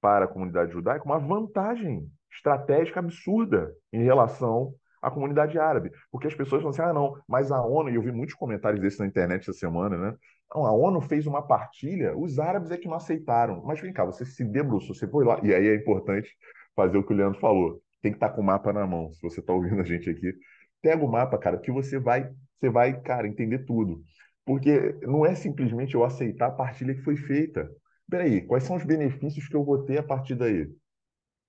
[0.00, 5.90] para a comunidade judaica uma vantagem estratégica absurda em relação à comunidade árabe.
[6.10, 8.80] Porque as pessoas falam assim: ah, não, mas a ONU, e eu vi muitos comentários
[8.80, 10.16] desses na internet essa semana, né?
[10.54, 13.62] Não, a ONU fez uma partilha, os árabes é que não aceitaram.
[13.64, 16.30] Mas vem cá, você se debruçou, você foi lá, e aí é importante
[16.76, 17.80] fazer o que o Leandro falou.
[18.02, 19.12] Tem que estar com o mapa na mão.
[19.12, 20.34] Se você está ouvindo a gente aqui,
[20.82, 24.02] pega o mapa, cara, que você vai, você vai, cara, entender tudo.
[24.44, 27.70] Porque não é simplesmente eu aceitar a partilha que foi feita.
[28.10, 30.68] Peraí, quais são os benefícios que eu vou ter a partir daí?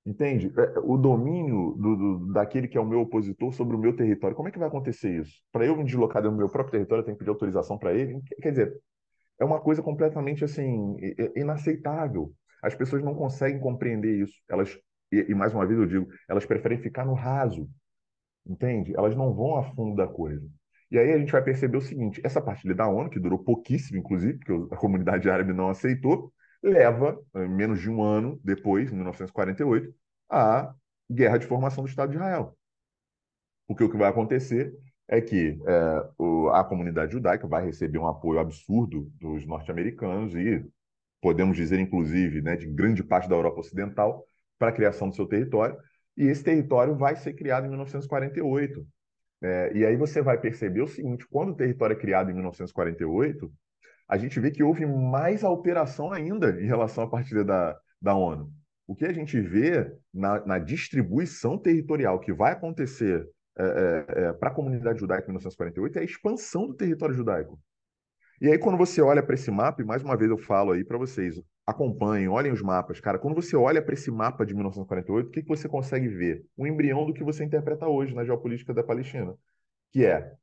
[0.05, 0.51] Entende?
[0.57, 4.35] É, o domínio do, do, daquele que é o meu opositor sobre o meu território.
[4.35, 5.41] Como é que vai acontecer isso?
[5.51, 8.21] Para eu me deslocar do meu próprio território, eu tenho que pedir autorização para ele?
[8.41, 8.81] Quer dizer,
[9.39, 10.97] é uma coisa completamente assim
[11.35, 12.33] inaceitável.
[12.61, 14.33] As pessoas não conseguem compreender isso.
[14.49, 14.77] Elas
[15.13, 17.69] e, e mais uma vez eu digo, elas preferem ficar no raso.
[18.45, 18.93] Entende?
[18.97, 20.45] Elas não vão a fundo da coisa.
[20.91, 23.99] E aí a gente vai perceber o seguinte: essa partilha da ONU, que durou pouquíssimo,
[23.99, 26.33] inclusive, porque a comunidade árabe não aceitou,
[26.63, 29.93] leva, eh, menos de um ano depois, em 1948,
[30.29, 30.73] à
[31.11, 32.57] guerra de formação do Estado de Israel.
[33.67, 34.73] Porque o que vai acontecer
[35.07, 40.65] é que é, o, a comunidade judaica vai receber um apoio absurdo dos norte-americanos e,
[41.21, 44.25] podemos dizer, inclusive, né, de grande parte da Europa Ocidental,
[44.57, 45.77] para a criação do seu território.
[46.15, 48.85] E esse território vai ser criado em 1948.
[49.41, 53.51] É, e aí você vai perceber o seguinte: quando o território é criado em 1948,
[54.07, 58.51] a gente vê que houve mais alteração ainda em relação à partilha da, da ONU.
[58.85, 63.27] O que a gente vê na, na distribuição territorial que vai acontecer
[63.57, 67.59] é, é, é para a comunidade judaica em 1948 é a expansão do território judaico.
[68.41, 70.83] E aí, quando você olha para esse mapa, e mais uma vez eu falo aí
[70.83, 72.99] para vocês, acompanhem, olhem os mapas.
[72.99, 76.45] Cara, quando você olha para esse mapa de 1948, o que, que você consegue ver?
[76.57, 79.33] O embrião do que você interpreta hoje na geopolítica da Palestina,
[79.91, 80.33] que é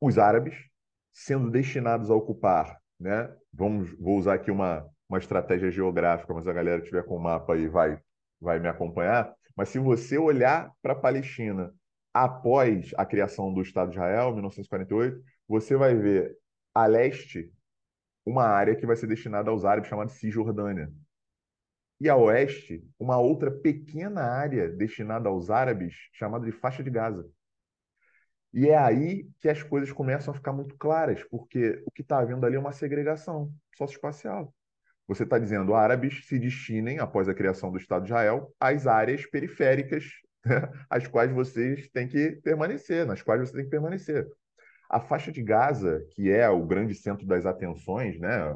[0.00, 0.71] os árabes
[1.12, 3.34] sendo destinados a ocupar, né?
[3.52, 7.22] Vamos, vou usar aqui uma, uma estratégia geográfica, mas a galera que estiver com o
[7.22, 8.00] mapa aí vai,
[8.40, 9.34] vai me acompanhar.
[9.56, 11.72] Mas se você olhar para a Palestina
[12.14, 16.36] após a criação do Estado de Israel, 1948, você vai ver
[16.74, 17.52] a leste
[18.24, 20.90] uma área que vai ser destinada aos árabes chamada Cisjordânia.
[22.00, 27.28] E a oeste, uma outra pequena área destinada aos árabes chamada de faixa de Gaza.
[28.52, 32.18] E é aí que as coisas começam a ficar muito claras, porque o que está
[32.18, 34.54] havendo ali é uma segregação socioespacial.
[35.08, 39.24] Você está dizendo árabes se destinem, após a criação do Estado de Israel, às áreas
[39.26, 40.04] periféricas,
[40.44, 44.28] né, às quais vocês têm que permanecer, nas quais você tem que permanecer.
[44.88, 48.54] A faixa de Gaza, que é o grande centro das atenções, né,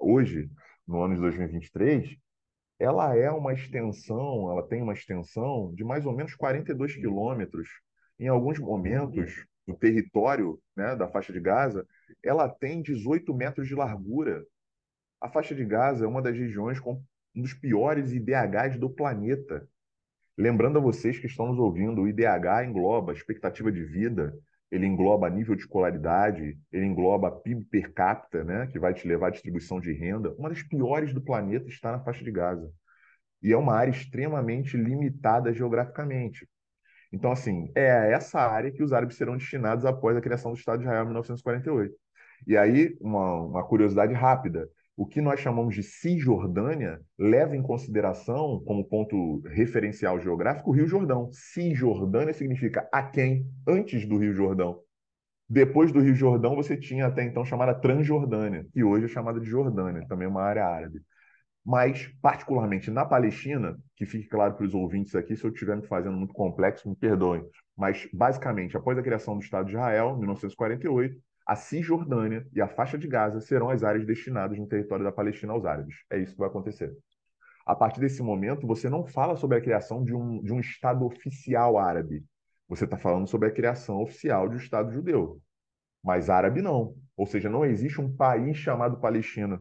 [0.00, 0.50] hoje,
[0.86, 2.16] no ano de 2023,
[2.78, 7.68] ela é uma extensão, ela tem uma extensão de mais ou menos 42 quilômetros
[8.18, 11.86] em alguns momentos, o território né, da faixa de Gaza,
[12.22, 14.44] ela tem 18 metros de largura.
[15.20, 17.02] A faixa de Gaza é uma das regiões com
[17.34, 19.68] um dos piores IDHs do planeta.
[20.36, 24.36] Lembrando a vocês que estão nos ouvindo, o IDH engloba expectativa de vida,
[24.70, 29.28] ele engloba nível de escolaridade, ele engloba PIB per capita, né, que vai te levar
[29.28, 30.34] à distribuição de renda.
[30.34, 32.70] Uma das piores do planeta está na faixa de Gaza.
[33.42, 36.46] E é uma área extremamente limitada geograficamente.
[37.12, 40.78] Então, assim, é essa área que os árabes serão destinados após a criação do Estado
[40.78, 41.94] de Israel em 1948.
[42.46, 48.62] E aí, uma, uma curiosidade rápida: o que nós chamamos de Cisjordânia leva em consideração,
[48.66, 51.30] como ponto referencial geográfico, o Rio Jordão.
[51.32, 54.80] Cisjordânia significa a quem antes do Rio Jordão.
[55.48, 59.48] Depois do Rio Jordão, você tinha até então chamada Transjordânia, que hoje é chamada de
[59.48, 61.00] Jordânia, também é uma área árabe
[61.64, 65.86] mas particularmente na Palestina, que fique claro para os ouvintes aqui, se eu estiver me
[65.86, 67.44] fazendo muito complexo, me perdoem,
[67.76, 72.68] mas basicamente, após a criação do Estado de Israel, em 1948, a Cisjordânia e a
[72.68, 75.96] faixa de Gaza serão as áreas destinadas no território da Palestina aos árabes.
[76.10, 76.94] É isso que vai acontecer.
[77.64, 81.04] A partir desse momento, você não fala sobre a criação de um, de um Estado
[81.04, 82.24] oficial árabe.
[82.68, 85.40] Você está falando sobre a criação oficial de um Estado judeu.
[86.02, 86.94] Mas árabe não.
[87.16, 89.60] Ou seja, não existe um país chamado Palestina.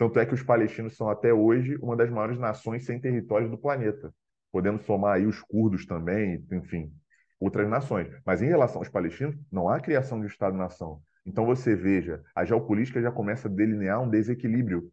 [0.00, 3.58] Tanto é que os palestinos são até hoje uma das maiores nações sem territórios do
[3.58, 4.10] planeta.
[4.50, 6.90] Podemos somar aí os curdos também, enfim,
[7.38, 8.08] outras nações.
[8.24, 11.02] Mas em relação aos palestinos, não há criação de Estado-nação.
[11.26, 14.90] Então você veja, a geopolítica já começa a delinear um desequilíbrio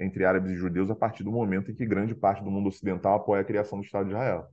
[0.00, 3.14] entre árabes e judeus a partir do momento em que grande parte do mundo ocidental
[3.14, 4.48] apoia a criação do Estado de Israel.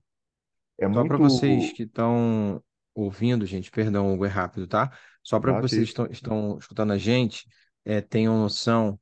[0.78, 1.08] É Só muito...
[1.08, 2.62] para vocês que estão
[2.94, 4.92] ouvindo, gente, perdão, Hugo, é rápido, tá?
[5.24, 7.48] Só para ah, vocês que estão, estão escutando a gente,
[7.84, 9.00] é, tenham noção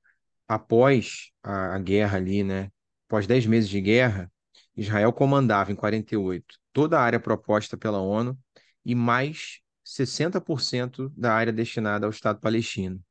[0.48, 2.72] após a, a guerra ali, né?
[3.08, 4.32] Após 10 meses de guerra,
[4.76, 8.38] Israel comandava em 48 toda a área proposta pela ONU
[8.84, 13.02] e mais 60% da área destinada ao Estado palestino.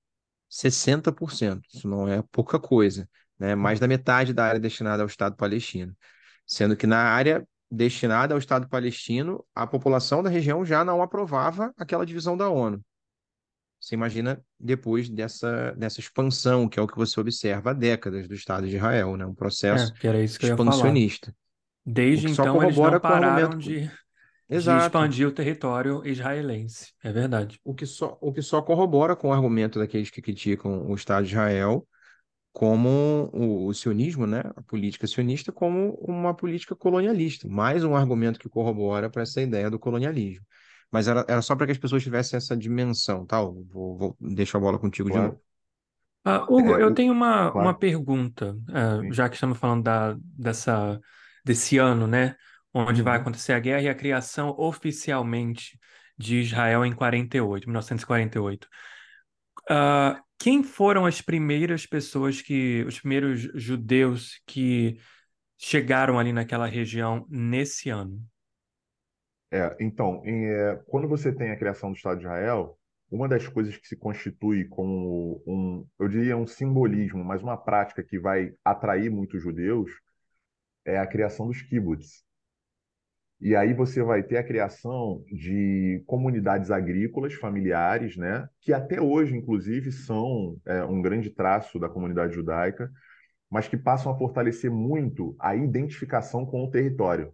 [0.51, 3.09] 60%, isso não é pouca coisa,
[3.39, 3.55] né?
[3.55, 5.97] Mais da metade da área destinada ao Estado palestino.
[6.47, 11.73] Sendo que na área destinada ao Estado palestino, a população da região já não aprovava
[11.77, 12.85] aquela divisão da ONU.
[13.85, 18.35] Você imagina depois dessa, dessa expansão, que é o que você observa há décadas do
[18.35, 19.27] Estado de Israel, né?
[19.27, 21.37] um processo é, expansionista.
[21.85, 23.91] Desde então, eles não pararam de,
[24.49, 26.95] de expandir o território israelense.
[27.03, 27.61] É verdade.
[27.63, 31.27] O que só, o que só corrobora com o argumento daqueles que criticam o Estado
[31.27, 31.87] de Israel
[32.55, 37.47] como o, o sionismo, né, a política sionista, como uma política colonialista.
[37.49, 40.47] Mais um argumento que corrobora para essa ideia do colonialismo.
[40.95, 43.41] Mas era, era só para que as pessoas tivessem essa dimensão, tá?
[43.43, 45.43] Vou, vou deixar a bola contigo de novo.
[46.25, 47.67] Ah, Hugo, é, eu tenho uma, claro.
[47.67, 51.01] uma pergunta, uh, já que estamos falando da, dessa,
[51.45, 52.37] desse ano, né?
[52.73, 53.07] Onde uhum.
[53.07, 55.81] vai acontecer a guerra e a criação oficialmente
[56.17, 58.69] de Israel em 48, 1948.
[59.69, 65.01] Uh, quem foram as primeiras pessoas que, os primeiros judeus que
[65.59, 68.25] chegaram ali naquela região nesse ano?
[69.55, 72.77] É, então, em, é, quando você tem a criação do Estado de Israel,
[73.09, 78.03] uma das coisas que se constitui como um, eu diria um simbolismo, mas uma prática
[78.03, 79.93] que vai atrair muitos judeus,
[80.85, 82.25] é a criação dos kibbutz.
[83.41, 89.37] E aí você vai ter a criação de comunidades agrícolas familiares, né, que até hoje,
[89.37, 92.91] inclusive, são é, um grande traço da comunidade judaica,
[93.49, 97.33] mas que passam a fortalecer muito a identificação com o território.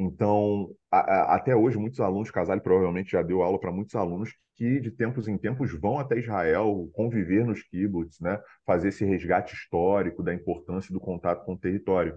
[0.00, 4.32] Então, a, a, até hoje, muitos alunos, Casale provavelmente já deu aula para muitos alunos
[4.54, 8.40] que de tempos em tempos vão até Israel conviver nos kibbutz, né?
[8.64, 12.16] fazer esse resgate histórico da importância do contato com o território.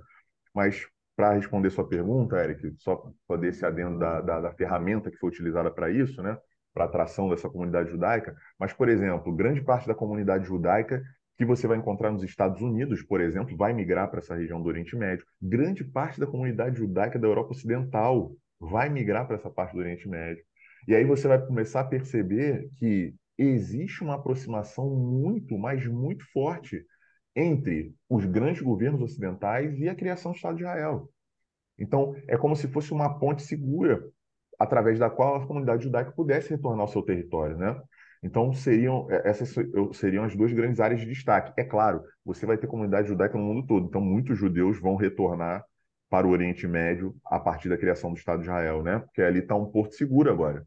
[0.53, 5.17] Mas, para responder sua pergunta, Eric, só poder esse adendo da, da, da ferramenta que
[5.17, 6.37] foi utilizada para isso, né?
[6.73, 11.03] para a atração dessa comunidade judaica, mas, por exemplo, grande parte da comunidade judaica
[11.37, 14.67] que você vai encontrar nos Estados Unidos, por exemplo, vai migrar para essa região do
[14.67, 15.25] Oriente Médio.
[15.41, 20.07] Grande parte da comunidade judaica da Europa Ocidental vai migrar para essa parte do Oriente
[20.07, 20.43] Médio.
[20.87, 26.85] E aí você vai começar a perceber que existe uma aproximação muito, mas muito forte
[27.35, 31.09] entre os grandes governos ocidentais e a criação do Estado de Israel.
[31.77, 34.03] Então, é como se fosse uma ponte segura
[34.59, 37.81] através da qual a comunidade judaica pudesse retornar ao seu território, né?
[38.23, 39.53] Então, seriam é, essas
[39.93, 41.53] seriam as duas grandes áreas de destaque.
[41.57, 45.65] É claro, você vai ter comunidade judaica no mundo todo, então muitos judeus vão retornar
[46.09, 48.99] para o Oriente Médio a partir da criação do Estado de Israel, né?
[48.99, 50.65] Porque ali está um porto seguro agora.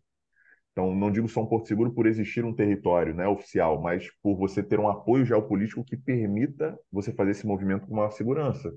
[0.73, 4.37] Então, não digo só um porto seguro por existir um território né, oficial, mas por
[4.37, 8.73] você ter um apoio geopolítico que permita você fazer esse movimento com uma segurança.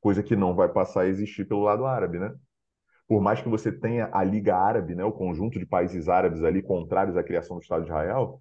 [0.00, 2.34] Coisa que não vai passar a existir pelo lado árabe, né?
[3.06, 6.62] Por mais que você tenha a Liga Árabe, né, o conjunto de países árabes ali
[6.62, 8.40] contrários à criação do Estado de Israel,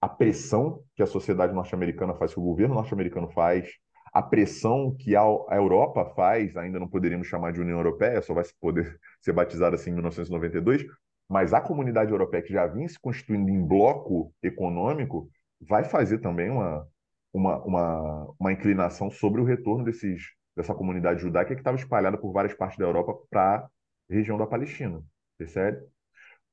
[0.00, 3.68] a pressão que a sociedade norte-americana faz, que o governo norte-americano faz,
[4.12, 5.22] a pressão que a
[5.52, 9.90] Europa faz, ainda não poderíamos chamar de União Europeia, só vai poder ser batizada assim
[9.90, 10.84] em 1992,
[11.28, 15.30] mas a comunidade europeia que já vinha se constituindo em bloco econômico
[15.60, 16.86] vai fazer também uma,
[17.32, 20.22] uma, uma, uma inclinação sobre o retorno desses,
[20.54, 23.66] dessa comunidade judaica que estava espalhada por várias partes da Europa para
[24.12, 25.02] região da Palestina,
[25.38, 25.82] percebe?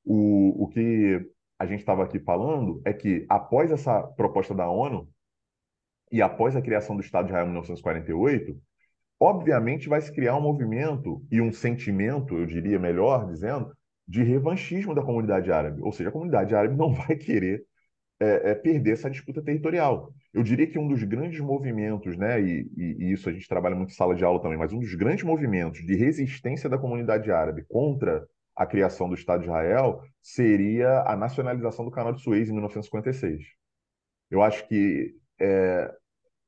[0.04, 5.08] O, o que a gente estava aqui falando é que após essa proposta da ONU
[6.10, 8.60] e após a criação do Estado de Israel em 1948,
[9.20, 13.72] obviamente vai se criar um movimento e um sentimento, eu diria melhor dizendo,
[14.08, 15.80] de revanchismo da comunidade árabe.
[15.82, 17.64] Ou seja, a comunidade árabe não vai querer
[18.20, 20.12] é, é, perder essa disputa territorial.
[20.32, 23.90] Eu diria que um dos grandes movimentos, né, e, e, isso a gente trabalha muito
[23.90, 27.64] em sala de aula também, mas um dos grandes movimentos de resistência da comunidade árabe
[27.66, 32.52] contra a criação do Estado de Israel seria a nacionalização do Canal de Suez em
[32.52, 33.42] 1956.
[34.30, 35.90] Eu acho que é,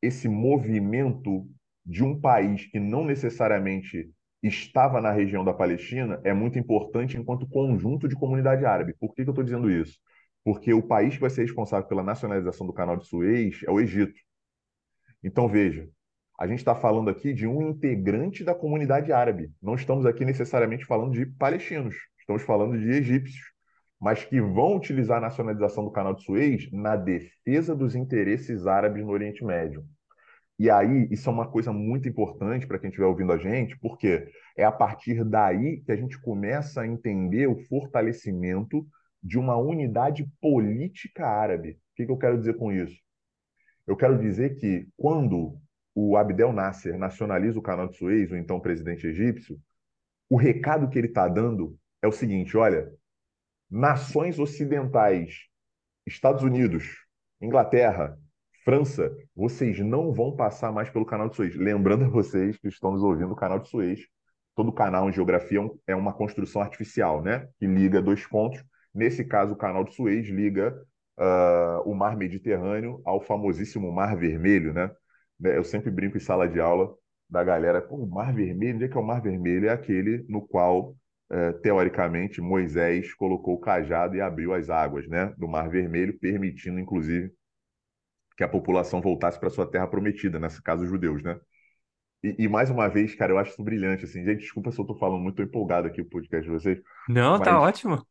[0.02, 1.48] esse movimento
[1.86, 4.10] de um país que não necessariamente
[4.42, 8.94] estava na região da Palestina é muito importante enquanto conjunto de comunidade árabe.
[9.00, 9.98] Por que, que eu estou dizendo isso?
[10.44, 13.80] Porque o país que vai ser responsável pela nacionalização do canal de Suez é o
[13.80, 14.20] Egito.
[15.22, 15.88] Então, veja,
[16.38, 19.52] a gente está falando aqui de um integrante da comunidade árabe.
[19.62, 23.52] Não estamos aqui necessariamente falando de palestinos, estamos falando de egípcios,
[24.00, 29.04] mas que vão utilizar a nacionalização do canal de Suez na defesa dos interesses árabes
[29.04, 29.84] no Oriente Médio.
[30.58, 34.28] E aí, isso é uma coisa muito importante para quem estiver ouvindo a gente, porque
[34.56, 38.84] é a partir daí que a gente começa a entender o fortalecimento
[39.22, 41.72] de uma unidade política árabe.
[41.72, 42.96] O que, que eu quero dizer com isso?
[43.86, 45.58] Eu quero dizer que quando
[45.94, 49.60] o Abdel Nasser nacionaliza o canal de Suez, o então presidente egípcio,
[50.28, 52.92] o recado que ele está dando é o seguinte: olha,
[53.70, 55.46] nações ocidentais,
[56.06, 56.96] Estados Unidos,
[57.40, 58.18] Inglaterra,
[58.64, 61.54] França, vocês não vão passar mais pelo canal de Suez.
[61.56, 64.00] Lembrando a vocês que estão nos ouvindo, o canal de Suez,
[64.54, 67.48] todo canal em geografia é uma construção artificial, né?
[67.58, 68.64] Que liga dois pontos
[68.94, 70.74] Nesse caso, o canal de Suez liga
[71.18, 74.90] uh, o mar Mediterrâneo ao famosíssimo Mar Vermelho, né?
[75.38, 75.56] né?
[75.56, 76.94] Eu sempre brinco em sala de aula
[77.28, 79.66] da galera, pô, o Mar Vermelho, onde é que é o Mar Vermelho?
[79.68, 80.94] É aquele no qual,
[81.30, 86.78] é, teoricamente, Moisés colocou o cajado e abriu as águas né, do Mar Vermelho, permitindo,
[86.78, 87.32] inclusive,
[88.36, 91.38] que a população voltasse para sua terra prometida, nesse caso, os judeus, né?
[92.24, 94.24] E, e, mais uma vez, cara, eu acho isso brilhante, assim.
[94.24, 96.80] Gente, desculpa se eu tô falando muito, tô empolgado aqui o podcast de vocês.
[97.08, 98.06] Não, tá ótimo.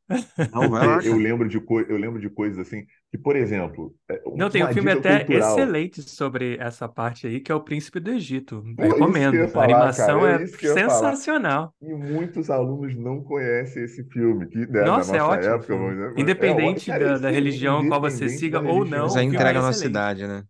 [0.52, 1.56] Não, vai eu lembro de
[1.88, 5.52] eu lembro de coisas assim, que, por exemplo, é, Não, tem um filme até cultural.
[5.52, 8.62] excelente sobre essa parte aí, que é O Príncipe do Egito.
[8.76, 9.48] Pô, Recomendo.
[9.48, 11.74] Falar, a animação cara, é, é sensacional.
[11.82, 15.54] E muitos alunos não conhecem esse filme, que né, nossa, é ótimo.
[15.54, 19.04] Época, dizer, independente é, cara, da, da religião qual você siga ou não.
[19.04, 20.44] Mas a entrega na cidade, né?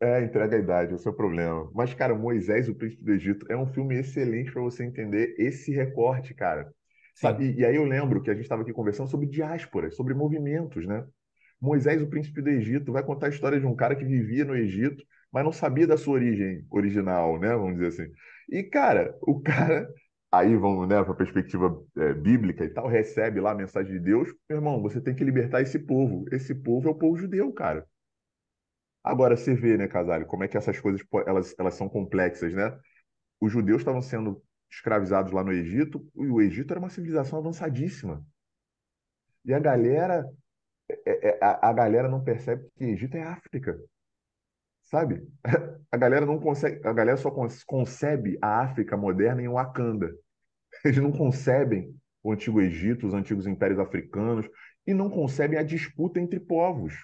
[0.00, 1.68] É, entrega a idade, esse é o problema.
[1.74, 5.72] Mas, cara, Moisés, o Príncipe do Egito, é um filme excelente para você entender esse
[5.72, 6.72] recorte, cara.
[7.16, 7.46] Sabe?
[7.50, 10.86] E, e, aí eu lembro que a gente estava aqui conversando sobre diásporas, sobre movimentos,
[10.86, 11.04] né?
[11.60, 14.54] Moisés, o Príncipe do Egito, vai contar a história de um cara que vivia no
[14.56, 17.48] Egito, mas não sabia da sua origem original, né?
[17.56, 18.12] Vamos dizer assim.
[18.48, 19.92] E, cara, o cara,
[20.30, 23.98] aí vamos, né, para a perspectiva é, bíblica e tal, recebe lá a mensagem de
[23.98, 26.24] Deus, meu irmão, você tem que libertar esse povo.
[26.30, 27.84] Esse povo é o povo judeu, cara.
[29.02, 32.78] Agora você vê, né, Casale, como é que essas coisas elas, elas são complexas, né?
[33.40, 38.24] Os judeus estavam sendo escravizados lá no Egito, e o Egito era uma civilização avançadíssima.
[39.44, 40.26] E a galera
[41.06, 43.78] é, é, a, galera não percebe que Egito é África.
[44.82, 45.26] Sabe?
[45.90, 47.30] A galera não consegue, a galera só
[47.66, 50.14] concebe a África moderna em Wakanda.
[50.84, 54.46] Eles não concebem o antigo Egito, os antigos impérios africanos
[54.86, 56.94] e não concebem a disputa entre povos,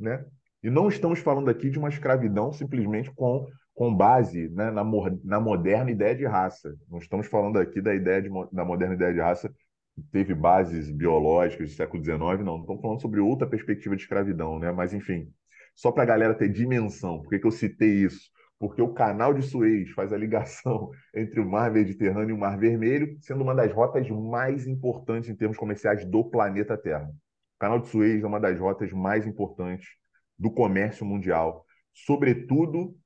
[0.00, 0.26] né?
[0.64, 4.82] E não estamos falando aqui de uma escravidão simplesmente com, com base né, na,
[5.22, 6.74] na moderna ideia de raça.
[6.90, 9.54] Não estamos falando aqui da ideia de, da moderna ideia de raça
[9.94, 12.56] que teve bases biológicas do século XIX, não.
[12.56, 14.72] Não estamos falando sobre outra perspectiva de escravidão, né?
[14.72, 15.30] Mas, enfim,
[15.74, 17.20] só para a galera ter dimensão.
[17.20, 18.30] Por que, que eu citei isso?
[18.58, 22.58] Porque o canal de Suez faz a ligação entre o Mar Mediterrâneo e o Mar
[22.58, 27.10] Vermelho, sendo uma das rotas mais importantes em termos comerciais do planeta Terra.
[27.56, 30.02] O canal de Suez é uma das rotas mais importantes
[30.38, 32.96] do comércio mundial, sobretudo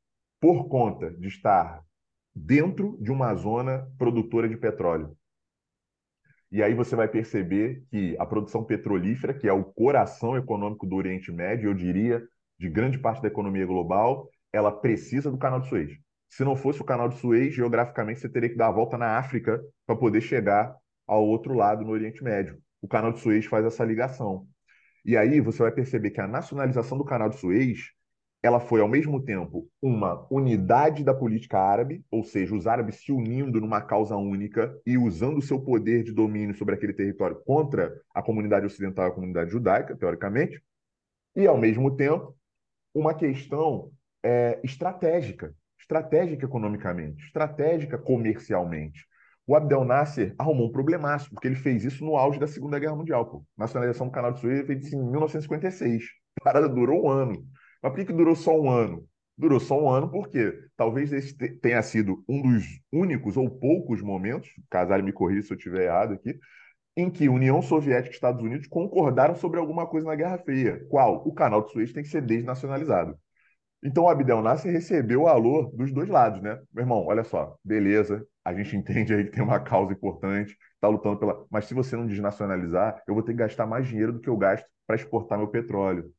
[0.41, 1.83] por conta de estar
[2.35, 5.17] dentro de uma zona produtora de petróleo.
[6.51, 10.97] E aí você vai perceber que a produção petrolífera, que é o coração econômico do
[10.97, 12.23] Oriente Médio, eu diria,
[12.59, 15.93] de grande parte da economia global, ela precisa do canal de Suez.
[16.29, 19.19] Se não fosse o canal de Suez, geograficamente você teria que dar a volta na
[19.19, 20.75] África para poder chegar
[21.07, 22.59] ao outro lado no Oriente Médio.
[22.81, 24.47] O canal de Suez faz essa ligação.
[25.05, 27.93] E aí você vai perceber que a nacionalização do canal de Suez
[28.43, 33.11] ela foi, ao mesmo tempo, uma unidade da política árabe, ou seja, os árabes se
[33.11, 38.01] unindo numa causa única e usando o seu poder de domínio sobre aquele território contra
[38.15, 40.63] a comunidade ocidental e a comunidade judaica, teoricamente,
[41.35, 42.37] e, ao mesmo tempo,
[42.95, 43.91] uma questão
[44.23, 49.05] é, estratégica, estratégica economicamente, estratégica comercialmente.
[49.49, 52.95] O Abdel Nasser arrumou um problemaço, porque ele fez isso no auge da Segunda Guerra
[52.95, 53.25] Mundial.
[53.25, 53.43] Pô.
[53.57, 56.05] Nacionalização do Canal de Suez fez isso em 1956.
[56.39, 57.33] A parada durou um ano.
[57.83, 59.09] Mas por que, que durou só um ano?
[59.39, 64.51] Durou só um ano porque talvez esse tenha sido um dos únicos ou poucos momentos,
[64.69, 66.39] Casale me corrija se eu estiver errado aqui,
[66.95, 70.85] em que União Soviética e Estados Unidos concordaram sobre alguma coisa na Guerra Fria.
[70.91, 71.27] Qual?
[71.27, 73.19] O canal de Suez tem que ser desnacionalizado.
[73.83, 76.61] Então o Abdel Nasser recebeu o alô dos dois lados, né?
[76.73, 80.89] Meu irmão, olha só, beleza, a gente entende aí que tem uma causa importante, está
[80.89, 81.47] lutando pela.
[81.51, 84.37] Mas se você não desnacionalizar, eu vou ter que gastar mais dinheiro do que eu
[84.37, 86.13] gasto para exportar meu petróleo.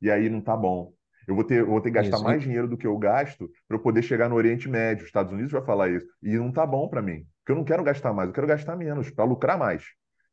[0.00, 0.92] E aí não tá bom.
[1.26, 2.24] Eu vou ter, eu vou ter que gastar isso.
[2.24, 5.02] mais dinheiro do que eu gasto para eu poder chegar no Oriente Médio.
[5.02, 6.06] Os Estados Unidos vai falar isso.
[6.22, 7.26] E não tá bom para mim.
[7.40, 9.84] Porque eu não quero gastar mais, eu quero gastar menos, para lucrar mais.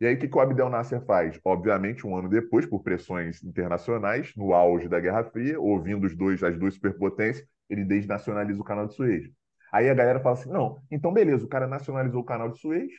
[0.04, 1.40] E aí, o que, que o Abdel Nasser faz?
[1.46, 6.44] Obviamente, um ano depois, por pressões internacionais, no auge da Guerra Fria, ouvindo os dois,
[6.44, 9.32] as duas superpotências, ele desnacionaliza o canal de Suez.
[9.72, 12.92] Aí a galera fala assim: não, então beleza, o cara nacionalizou o canal de Suez,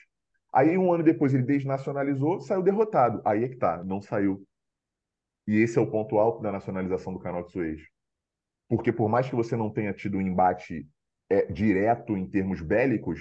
[0.51, 3.21] aí um ano depois ele desnacionalizou, saiu derrotado.
[3.23, 4.43] Aí é que tá, não saiu.
[5.47, 7.83] E esse é o ponto alto da nacionalização do canal de Suez.
[8.67, 10.89] Porque por mais que você não tenha tido um embate
[11.29, 13.21] é, direto em termos bélicos,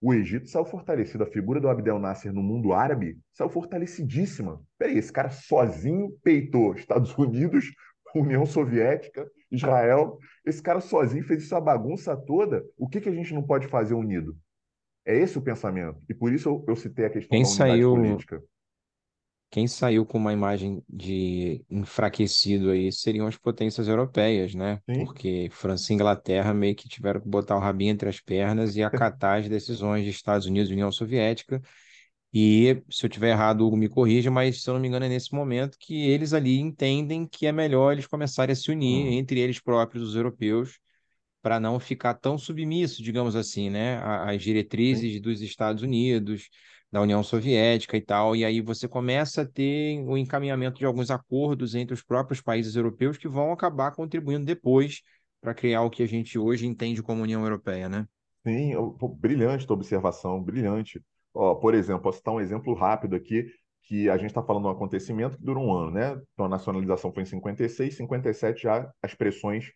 [0.00, 1.24] o Egito saiu fortalecido.
[1.24, 4.60] A figura do Abdel Nasser no mundo árabe saiu fortalecidíssima.
[4.78, 7.72] Peraí, esse cara sozinho peitou Estados Unidos,
[8.14, 10.18] União Soviética, Israel.
[10.44, 12.64] Esse cara sozinho fez essa bagunça toda.
[12.76, 14.36] O que, que a gente não pode fazer unido?
[15.06, 15.98] É esse o pensamento.
[16.08, 17.94] E por isso eu, eu citei a questão Quem da saiu...
[17.94, 18.42] política.
[19.54, 24.82] Quem saiu com uma imagem de enfraquecido aí seriam as potências europeias, né?
[24.90, 25.06] Sim.
[25.06, 28.82] Porque França e Inglaterra meio que tiveram que botar o rabinho entre as pernas e
[28.82, 31.62] acatar as decisões de Estados Unidos e União Soviética.
[32.32, 35.08] E se eu tiver errado, Hugo me corrija, mas se eu não me engano é
[35.08, 39.12] nesse momento que eles ali entendem que é melhor eles começarem a se unir Hum.
[39.12, 40.80] entre eles próprios, os europeus,
[41.40, 45.20] para não ficar tão submisso, digamos assim, né, às diretrizes Sim.
[45.20, 46.48] dos Estados Unidos,
[46.94, 48.36] da União Soviética e tal.
[48.36, 52.76] E aí você começa a ter o encaminhamento de alguns acordos entre os próprios países
[52.76, 55.02] europeus que vão acabar contribuindo depois
[55.40, 58.06] para criar o que a gente hoje entende como União Europeia, né?
[58.46, 58.74] Sim,
[59.18, 61.02] brilhante tua observação, brilhante.
[61.34, 63.44] Ó, por exemplo, posso citar um exemplo rápido aqui,
[63.82, 66.16] que a gente está falando de um acontecimento que dura um ano, né?
[66.32, 69.72] Então a nacionalização foi em 56, 57 já as pressões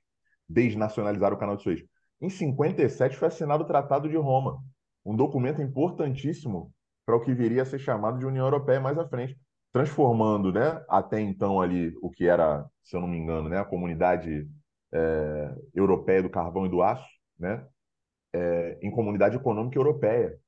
[0.49, 1.83] desnacionalizaram o Canal de Suez.
[2.21, 4.63] Em 57 foi assinado o Tratado de Roma,
[5.05, 6.73] um documento importantíssimo
[7.09, 9.35] para o que viria a ser chamado de União Europeia mais à frente,
[9.73, 13.65] transformando, né, até então ali o que era, se eu não me engano, né, a
[13.65, 14.47] Comunidade
[14.93, 17.09] é, Europeia do Carvão e do Aço,
[17.39, 17.67] né,
[18.35, 20.39] é, em Comunidade Econômica Europeia,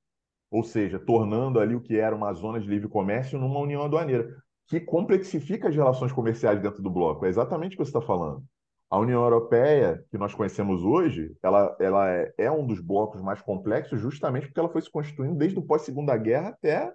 [0.51, 4.37] ou seja, tornando ali o que era uma zona de livre comércio numa união aduaneira,
[4.67, 7.25] que complexifica as relações comerciais dentro do bloco.
[7.25, 8.45] É exatamente o que você está falando.
[8.91, 13.41] A União Europeia, que nós conhecemos hoje, ela, ela é, é, um dos blocos mais
[13.41, 16.93] complexos justamente porque ela foi se constituindo desde o pós-segunda guerra até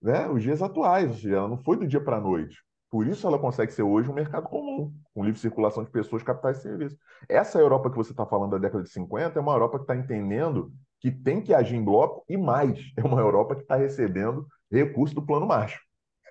[0.00, 2.56] né, os dias atuais, ou seja, ela não foi do dia para a noite.
[2.88, 6.58] Por isso ela consegue ser hoje um mercado comum, com livre circulação de pessoas, capitais
[6.58, 6.96] e serviços.
[7.28, 9.96] Essa Europa que você está falando da década de 50 é uma Europa que está
[9.96, 14.46] entendendo que tem que agir em bloco e mais, é uma Europa que está recebendo
[14.70, 15.80] recursos do Plano Marshall.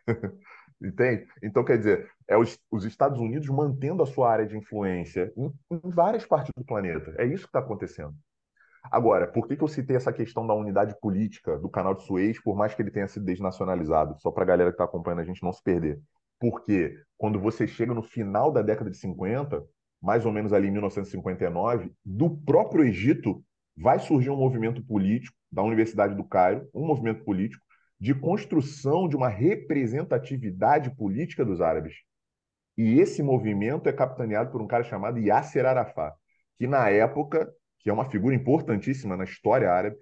[0.81, 1.27] Entende?
[1.41, 5.53] Então, quer dizer, é os, os, Estados Unidos mantendo a sua área de influência em,
[5.71, 7.13] em várias partes do planeta.
[7.17, 8.13] É isso que está acontecendo.
[8.91, 12.41] Agora, por que, que eu citei essa questão da unidade política do canal de Suez,
[12.41, 14.19] por mais que ele tenha sido desnacionalizado?
[14.19, 16.01] Só para a galera que está acompanhando a gente não se perder.
[16.39, 19.63] Porque quando você chega no final da década de 50,
[20.01, 23.41] mais ou menos ali em 1959, do próprio Egito
[23.77, 27.63] vai surgir um movimento político da Universidade do Cairo, um movimento político
[27.99, 31.93] de construção de uma representatividade política dos árabes.
[32.77, 36.15] E esse movimento é capitaneado por um cara chamado Yasser Arafat,
[36.57, 39.95] que na época, que é uma figura importantíssima na história árabe,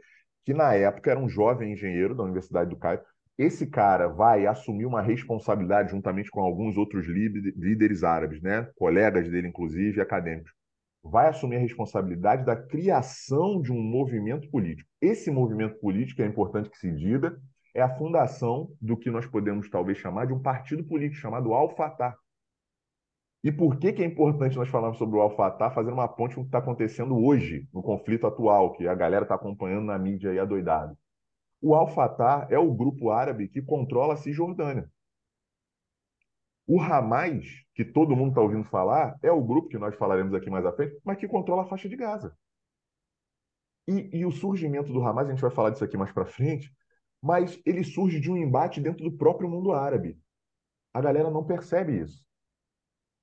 [0.45, 3.02] que na época era um jovem engenheiro da Universidade do Cairo.
[3.38, 8.69] Esse cara vai assumir uma responsabilidade juntamente com alguns outros líderes árabes, né?
[8.76, 10.52] colegas dele, inclusive, acadêmicos.
[11.03, 14.88] Vai assumir a responsabilidade da criação de um movimento político.
[15.02, 17.35] Esse movimento político é importante que se diga,
[17.73, 22.15] é a fundação do que nós podemos talvez chamar de um partido político chamado Al-Fatah.
[23.43, 26.41] E por que, que é importante nós falarmos sobre o Al-Fatah, fazendo uma ponte com
[26.41, 30.30] o que está acontecendo hoje, no conflito atual, que a galera está acompanhando na mídia
[30.30, 30.95] aí adoidado?
[31.59, 34.91] O Al-Fatah é o grupo árabe que controla a Cisjordânia.
[36.68, 40.49] O Hamas, que todo mundo está ouvindo falar, é o grupo que nós falaremos aqui
[40.49, 42.35] mais à frente, mas que controla a faixa de Gaza.
[43.88, 46.72] E, e o surgimento do Hamas, a gente vai falar disso aqui mais para frente,
[47.22, 50.19] mas ele surge de um embate dentro do próprio mundo árabe.
[50.93, 52.23] A galera não percebe isso.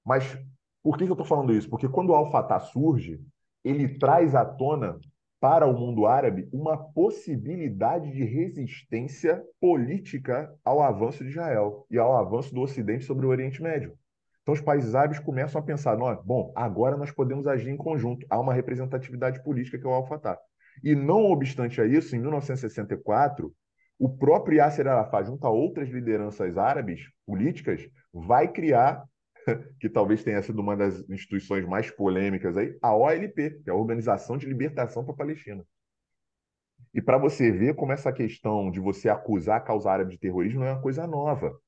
[0.09, 0.39] Mas
[0.83, 1.69] por que eu estou falando isso?
[1.69, 3.21] Porque quando o Al-Fatah surge,
[3.63, 4.99] ele traz à tona
[5.39, 12.17] para o mundo árabe uma possibilidade de resistência política ao avanço de Israel e ao
[12.17, 13.99] avanço do Ocidente sobre o Oriente Médio.
[14.41, 15.95] Então os países árabes começam a pensar,
[16.25, 18.27] bom, agora nós podemos agir em conjunto.
[18.31, 20.39] Há uma representatividade política que é o Al-Fatah.
[20.83, 23.53] E não obstante a isso, em 1964,
[23.99, 29.05] o próprio Yasser Arafat, junto a outras lideranças árabes políticas, vai criar,
[29.81, 33.77] que talvez tenha sido uma das instituições mais polêmicas aí, a OLP, que é a
[33.77, 35.65] Organização de Libertação para a Palestina.
[36.95, 40.61] E para você ver como essa questão de você acusar a causa árabe de terrorismo
[40.61, 41.59] não é uma coisa nova.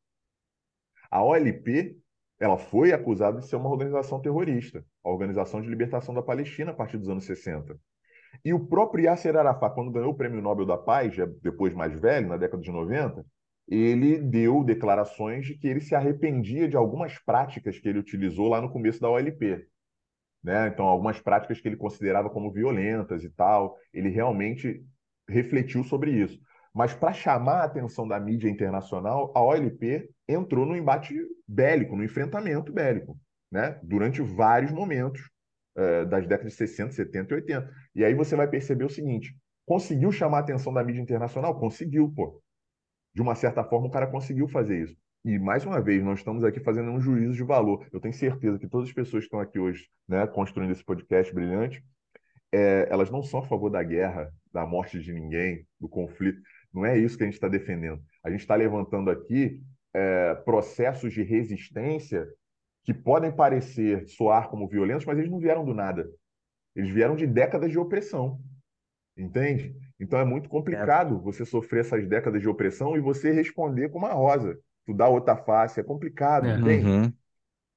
[1.11, 2.01] A OLP
[2.39, 6.74] ela foi acusada de ser uma organização terrorista, a Organização de Libertação da Palestina, a
[6.74, 7.78] partir dos anos 60.
[8.43, 12.01] E o próprio Yasser Arafat, quando ganhou o Prêmio Nobel da Paz, já depois mais
[12.01, 13.27] velho, na década de 90,
[13.70, 18.60] ele deu declarações de que ele se arrependia de algumas práticas que ele utilizou lá
[18.60, 19.64] no começo da OLP.
[20.42, 20.68] Né?
[20.68, 23.76] Então, algumas práticas que ele considerava como violentas e tal.
[23.92, 24.84] Ele realmente
[25.28, 26.40] refletiu sobre isso.
[26.74, 31.14] Mas para chamar a atenção da mídia internacional, a OLP entrou no embate
[31.47, 33.16] bélico, no enfrentamento bélico,
[33.51, 33.78] né?
[33.82, 35.20] durante vários momentos
[35.76, 37.70] é, das décadas de 60, 70 e 80.
[37.94, 41.59] E aí você vai perceber o seguinte: conseguiu chamar a atenção da mídia internacional?
[41.59, 42.40] Conseguiu, pô.
[43.15, 44.97] De uma certa forma, o cara conseguiu fazer isso.
[45.24, 47.87] E, mais uma vez, nós estamos aqui fazendo um juízo de valor.
[47.93, 51.35] Eu tenho certeza que todas as pessoas que estão aqui hoje, né, construindo esse podcast
[51.35, 51.85] brilhante,
[52.53, 56.41] é, elas não são a favor da guerra, da morte de ninguém, do conflito.
[56.73, 58.03] Não é isso que a gente está defendendo.
[58.24, 59.61] A gente está levantando aqui
[59.95, 62.27] é, processos de resistência
[62.85, 66.09] que podem parecer soar como violentos, mas eles não vieram do nada.
[66.74, 68.41] Eles vieram de décadas de opressão.
[69.16, 69.74] Entende?
[69.99, 71.20] Então é muito complicado é.
[71.23, 74.59] você sofrer essas décadas de opressão e você responder com uma rosa.
[74.87, 76.55] Tu dá outra face, é complicado, é.
[76.55, 76.87] entende?
[76.87, 77.12] Uhum.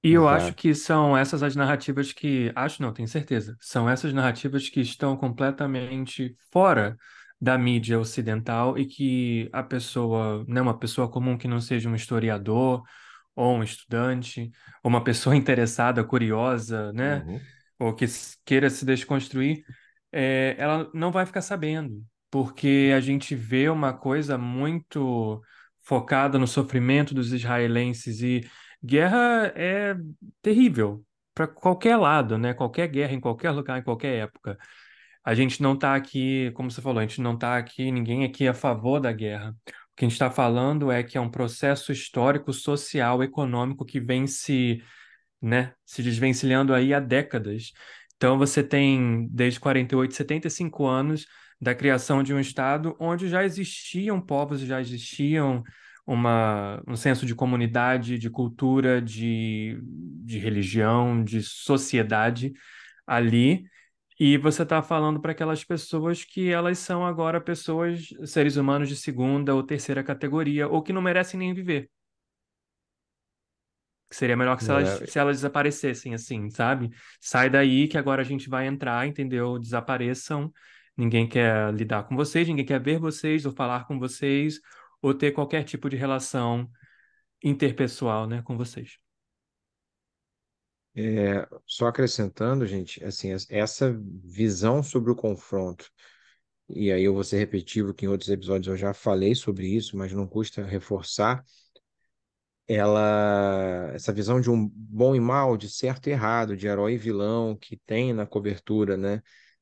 [0.04, 0.56] E eu acho Exato.
[0.56, 5.18] que são essas as narrativas que, acho não, tenho certeza, são essas narrativas que estão
[5.18, 6.98] completamente fora
[7.42, 11.96] da mídia ocidental e que a pessoa, né, uma pessoa comum que não seja um
[11.96, 12.84] historiador
[13.36, 14.52] ou um estudante,
[14.84, 17.40] ou uma pessoa interessada, curiosa, né, Uhum.
[17.80, 18.06] ou que
[18.46, 19.66] queira se desconstruir,
[20.14, 25.42] é, ela não vai ficar sabendo, porque a gente vê uma coisa muito
[25.82, 28.42] focada no sofrimento dos israelenses e
[28.84, 29.96] guerra é
[30.42, 31.04] terrível
[31.34, 32.54] para qualquer lado, né?
[32.54, 34.58] Qualquer guerra, em qualquer lugar, em qualquer época.
[35.24, 38.46] A gente não está aqui, como você falou, a gente não está aqui, ninguém aqui
[38.46, 39.52] é a favor da guerra.
[39.52, 44.00] O que a gente está falando é que é um processo histórico, social, econômico que
[44.00, 44.82] vem se
[45.44, 47.74] né, se desvencilhando aí há décadas.
[48.18, 51.28] Então você tem desde 48, 75 anos
[51.60, 55.64] da criação de um estado onde já existiam povos, já existiam
[56.06, 62.54] uma, um senso de comunidade, de cultura, de, de religião, de sociedade
[63.08, 63.66] ali.
[64.20, 68.96] E você está falando para aquelas pessoas que elas são agora pessoas, seres humanos de
[68.96, 71.90] segunda ou terceira categoria, ou que não merecem nem viver.
[74.14, 76.92] Que seria melhor que se elas, É, se elas desaparecessem, assim, sabe?
[77.20, 79.58] Sai daí que agora a gente vai entrar, entendeu?
[79.60, 80.52] Desapareçam.
[80.96, 84.60] Ninguém quer lidar com vocês, ninguém quer ver vocês, ou falar com vocês,
[85.02, 86.70] ou ter qualquer tipo de relação
[87.44, 88.98] interpessoal, né, com vocês.
[90.96, 95.90] é, só acrescentando, gente, assim, es- essa visão sobre o confronto,
[96.70, 99.98] e aí eu vou ser repetitivo, que em outros episódios eu já falei sobre isso,
[99.98, 101.44] mas não custa reforçar,
[102.68, 106.98] ela, essa visão de um bom e mal, de certo e errado, de herói e
[106.98, 109.22] vilão que tem na cobertura, né,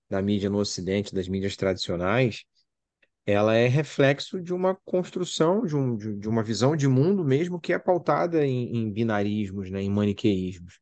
[0.09, 2.43] da mídia no Ocidente, das mídias tradicionais,
[3.25, 7.59] ela é reflexo de uma construção, de, um, de, de uma visão de mundo mesmo
[7.59, 10.79] que é pautada em, em binarismos, né, em maniqueísmos.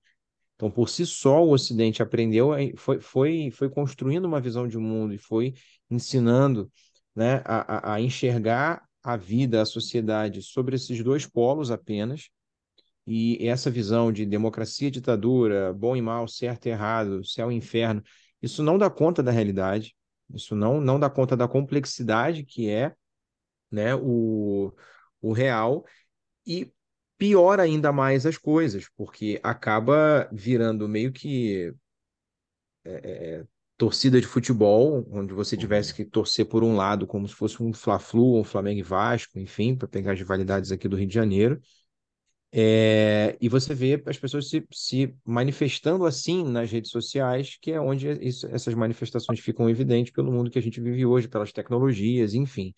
[0.55, 5.13] Então, por si só, o Ocidente aprendeu, foi, foi, foi construindo uma visão de mundo
[5.13, 5.53] e foi
[5.89, 6.71] ensinando,
[7.15, 8.83] né, a, a a enxergar
[9.13, 12.29] a vida, a sociedade sobre esses dois polos apenas.
[13.05, 18.03] E essa visão de democracia, ditadura, bom e mal, certo e errado, céu e inferno,
[18.41, 19.95] isso não dá conta da realidade,
[20.33, 22.93] isso não, não dá conta da complexidade que é,
[23.71, 24.71] né, o,
[25.21, 25.85] o real
[26.45, 26.71] e
[27.17, 31.73] piora ainda mais as coisas, porque acaba virando meio que
[33.79, 35.97] torcida de futebol, onde você tivesse Uhum.
[35.97, 39.75] que torcer por um lado, como se fosse um Fla-Flu, um Flamengo e Vasco, enfim,
[39.75, 41.61] para pegar as rivalidades aqui do Rio de Janeiro.
[42.51, 47.79] É, e você vê as pessoas se, se manifestando assim nas redes sociais, que é
[47.81, 52.33] onde isso- essas manifestações ficam evidentes pelo mundo que a gente vive hoje, pelas tecnologias,
[52.33, 52.73] enfim.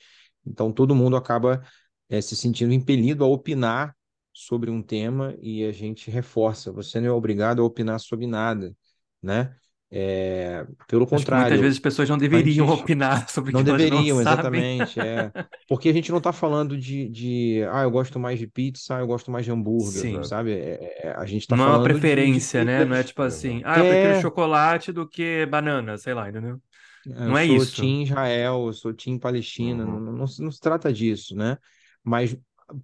[0.45, 1.63] Então todo mundo acaba
[2.09, 3.95] é, se sentindo impelido a opinar
[4.33, 8.75] sobre um tema e a gente reforça, você não é obrigado a opinar sobre nada,
[9.21, 9.55] né?
[9.91, 13.53] É, pelo Acho que muitas contrário, vezes as pessoas não deveriam antes opinar sobre o
[13.53, 14.21] não que não deveriam, sabem.
[14.21, 15.33] exatamente, é.
[15.67, 18.99] Porque a gente não está falando de, de, ah, eu gosto mais de pizza, ah,
[19.01, 20.23] eu gosto mais de hambúrguer, Sim.
[20.23, 20.53] Sabe?
[20.53, 22.85] É, é, a gente está Não é uma falando de, de preferência, né?
[22.85, 26.61] Não é tipo assim, ah, eu prefiro É, chocolate do que banana, sei lá, entendeu?
[27.07, 27.65] É, Eu Não é sou isso.
[27.65, 29.99] Team Israel, eu sou Team Palestina, não, Uhum.
[29.99, 31.57] não, não se não se trata disso, né?
[32.03, 32.37] Mas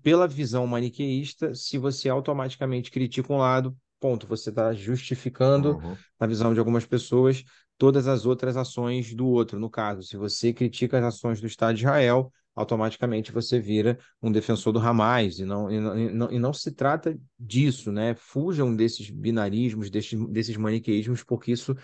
[0.04, 5.98] pela visão maniqueísta, se você automaticamente critica um lado, ponto, você está justificando, Uhum.
[6.20, 7.44] na visão de algumas pessoas,
[7.78, 9.60] todas as outras ações do outro.
[9.60, 14.32] No caso, se você critica as ações do Estado de Israel, automaticamente você vira um
[14.32, 18.16] defensor do Hamas, e não, e não, e não, e não se trata disso, né?
[18.16, 21.76] Fujam desses binarismos, desses, desses maniqueísmos, porque isso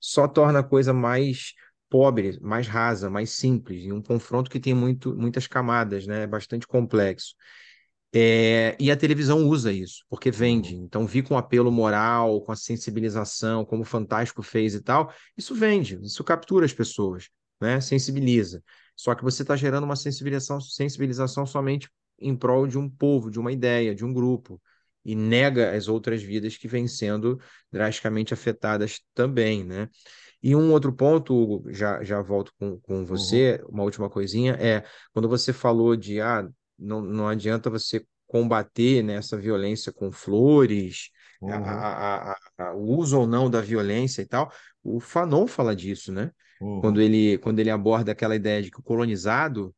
[0.00, 1.52] só torna a coisa mais
[1.88, 6.22] pobre, mais rasa, mais simples, e um confronto que tem muito, muitas camadas, né?
[6.22, 7.34] É bastante complexo.
[8.12, 10.74] É, e a televisão usa isso, porque vende.
[10.74, 10.84] Uhum.
[10.84, 15.54] Então, vi com apelo moral, com a sensibilização, como o Fantástico fez e tal, isso
[15.54, 17.28] vende, isso captura as pessoas,
[17.60, 17.80] né?
[17.80, 18.62] Sensibiliza.
[18.96, 21.88] Só que você está gerando uma sensibilização, sensibilização somente
[22.18, 24.60] em prol de um povo, de uma ideia, de um grupo,
[25.04, 27.40] e nega as outras vidas que vêm sendo
[27.72, 29.88] drasticamente afetadas também, né?
[30.42, 33.04] E um outro ponto, Hugo, já, já volto com, com Uhum.
[33.04, 36.48] você, uma última coisinha, é quando você falou de ah,
[36.80, 41.88] não, não adianta você combater né, essa violência com flores, Uhum.
[41.88, 44.52] a, a, a- o uso ou não da violência e tal.
[44.82, 46.30] O Fanon fala disso, né?
[46.76, 47.02] Quando Uhum.
[47.02, 49.74] ele, quando ele aborda aquela ideia de que o colonizado,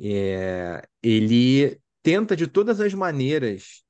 [0.00, 3.84] é, ele tenta de todas as maneiras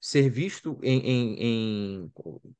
[0.00, 2.12] ser visto em, em, em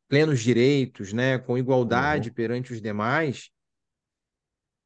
[0.09, 2.33] plenos direitos, né, com igualdade Uhum.
[2.33, 3.51] perante os demais,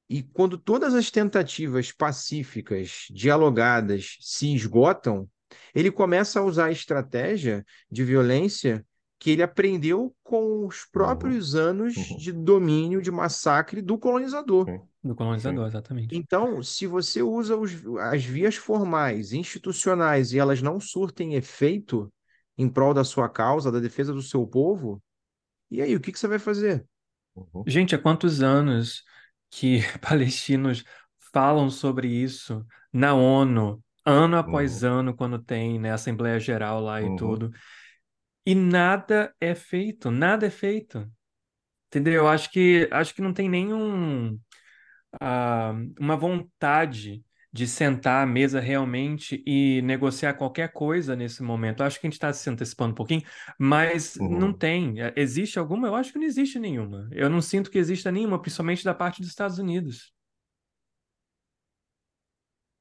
[0.08, 5.28] e quando todas as tentativas pacíficas, dialogadas, se esgotam,
[5.74, 8.84] Ele começa a usar a estratégia de violência
[9.18, 12.16] que ele aprendeu com os próprios anos uhum.
[12.16, 14.66] de domínio, de massacre do colonizador.
[15.02, 15.68] Do colonizador, Sim.
[15.68, 16.16] exatamente.
[16.16, 22.12] Então, se você usa os- as vias formais, institucionais, e elas não surtem efeito
[22.58, 25.00] em prol da sua causa, da defesa do seu povo,
[25.70, 26.84] e aí, o que que você vai fazer?
[27.34, 27.62] Uhum.
[27.66, 29.04] Gente, há quantos anos
[29.52, 30.84] que palestinos
[31.34, 37.06] falam sobre isso na ONU, ano após ano, quando tem, né, Assembleia Geral lá e
[37.06, 37.16] Uhum.
[37.16, 37.52] tudo,
[38.46, 41.10] e nada é feito, nada é feito.
[41.88, 42.14] Entendeu?
[42.14, 44.38] Eu acho que acho que não tem nenhum
[45.20, 51.80] ah, uma vontade de sentar à mesa realmente e negociar qualquer coisa nesse momento.
[51.82, 53.22] Eu acho que a gente está se antecipando um pouquinho,
[53.58, 54.38] mas Uhum.
[54.38, 55.00] não tem.
[55.02, 55.88] É, Existe alguma?
[55.88, 57.08] Eu acho que não existe nenhuma.
[57.12, 60.12] Eu não sinto que exista nenhuma, principalmente da parte dos Estados Unidos.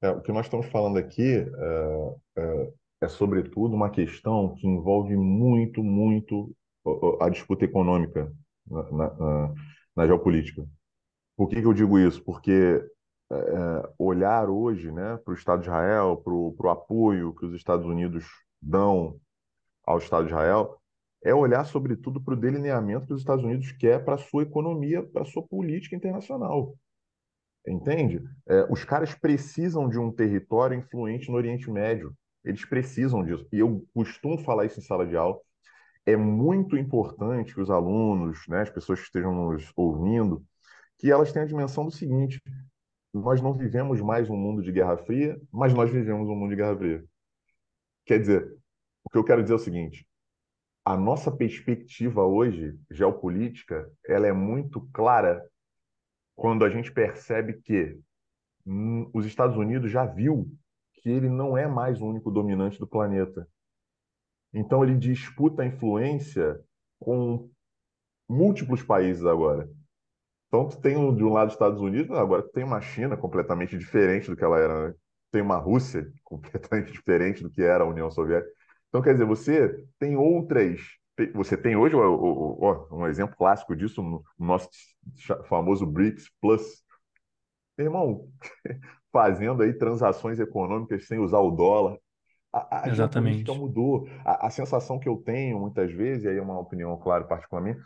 [0.01, 1.45] É, o que nós estamos falando aqui é,
[2.37, 2.73] é,
[3.03, 6.55] é, sobretudo, uma questão que envolve muito, muito
[7.21, 8.31] a disputa econômica
[8.67, 9.53] na, na- na-
[9.95, 10.65] na geopolítica.
[11.37, 12.23] Por que que eu digo isso?
[12.23, 12.51] Porque
[13.31, 17.53] é, é, olhar hoje, né, para o Estado de Israel, para o apoio que os
[17.53, 18.25] Estados Unidos
[18.61, 19.19] dão
[19.85, 20.77] ao Estado de Israel,
[21.23, 25.03] é olhar, sobretudo, para o delineamento que os Estados Unidos quer para a sua economia,
[25.03, 26.75] para a sua política internacional.
[27.65, 28.23] Entende?
[28.47, 32.13] É, os caras precisam de um território influente no Oriente Médio.
[32.43, 33.47] Eles precisam disso.
[33.51, 35.39] E eu costumo falar isso em sala de aula.
[36.05, 40.43] É muito importante que os alunos, né, as pessoas que estejam nos ouvindo,
[40.97, 42.41] que elas tenham a dimensão do seguinte:
[43.13, 46.55] nós não vivemos mais um mundo de Guerra Fria, mas nós vivemos um mundo de
[46.55, 47.05] Guerra Fria.
[48.05, 48.57] Quer dizer,
[49.03, 50.07] o que eu quero dizer é o seguinte:
[50.85, 55.43] a nossa perspectiva hoje, geopolítica, ela é muito clara
[56.35, 57.99] quando a gente percebe que
[58.65, 60.49] hum, os Estados Unidos já viu
[60.93, 63.47] que ele não é mais o único dominante do planeta.
[64.53, 66.59] Então ele disputa a influência
[66.99, 67.49] com
[68.29, 69.69] múltiplos países agora.
[70.51, 73.77] Então tu tem de um lado os Estados Unidos, agora tu tem uma China completamente
[73.77, 74.95] diferente do que ela era, né?
[75.31, 78.51] Tem uma Rússia completamente diferente do que era a União Soviética.
[78.89, 80.81] Então quer dizer, você tem outras
[81.35, 84.69] você tem hoje o- o- o- um exemplo clássico disso no nosso
[85.47, 86.83] famoso BRICS Plus.
[87.77, 88.29] Meu irmão,
[89.11, 91.97] fazendo aí transações econômicas sem usar o dólar.
[92.53, 93.51] A, a Exatamente.
[93.55, 94.07] mudou.
[94.25, 97.61] A, a sensação que eu tenho muitas vezes, e aí é uma opinião, claro, particular
[97.61, 97.77] minha,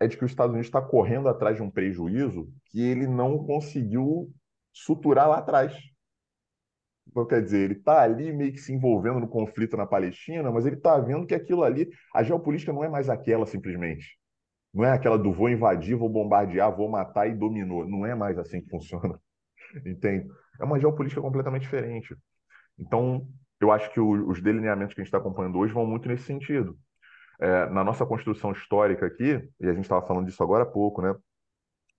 [0.00, 3.44] é de que os Estados Unidos está correndo atrás de um prejuízo que ele não
[3.44, 4.32] conseguiu
[4.72, 5.74] suturar lá atrás.
[7.06, 10.66] Então, quer dizer, ele está ali meio que se envolvendo no conflito na Palestina, mas
[10.66, 14.18] ele está vendo que aquilo ali, a geopolítica não é mais aquela simplesmente.
[14.72, 17.88] Não é aquela do vou invadir, vou bombardear, vou matar e dominou.
[17.88, 19.18] Não é mais assim que funciona,
[19.86, 20.28] entende?
[20.60, 22.14] É uma geopolítica completamente diferente.
[22.78, 23.26] Então,
[23.60, 26.78] eu acho que os delineamentos que a gente está acompanhando hoje vão muito nesse sentido.
[27.40, 31.00] É, na nossa construção histórica aqui, e a gente estava falando disso agora há pouco,
[31.00, 31.14] né?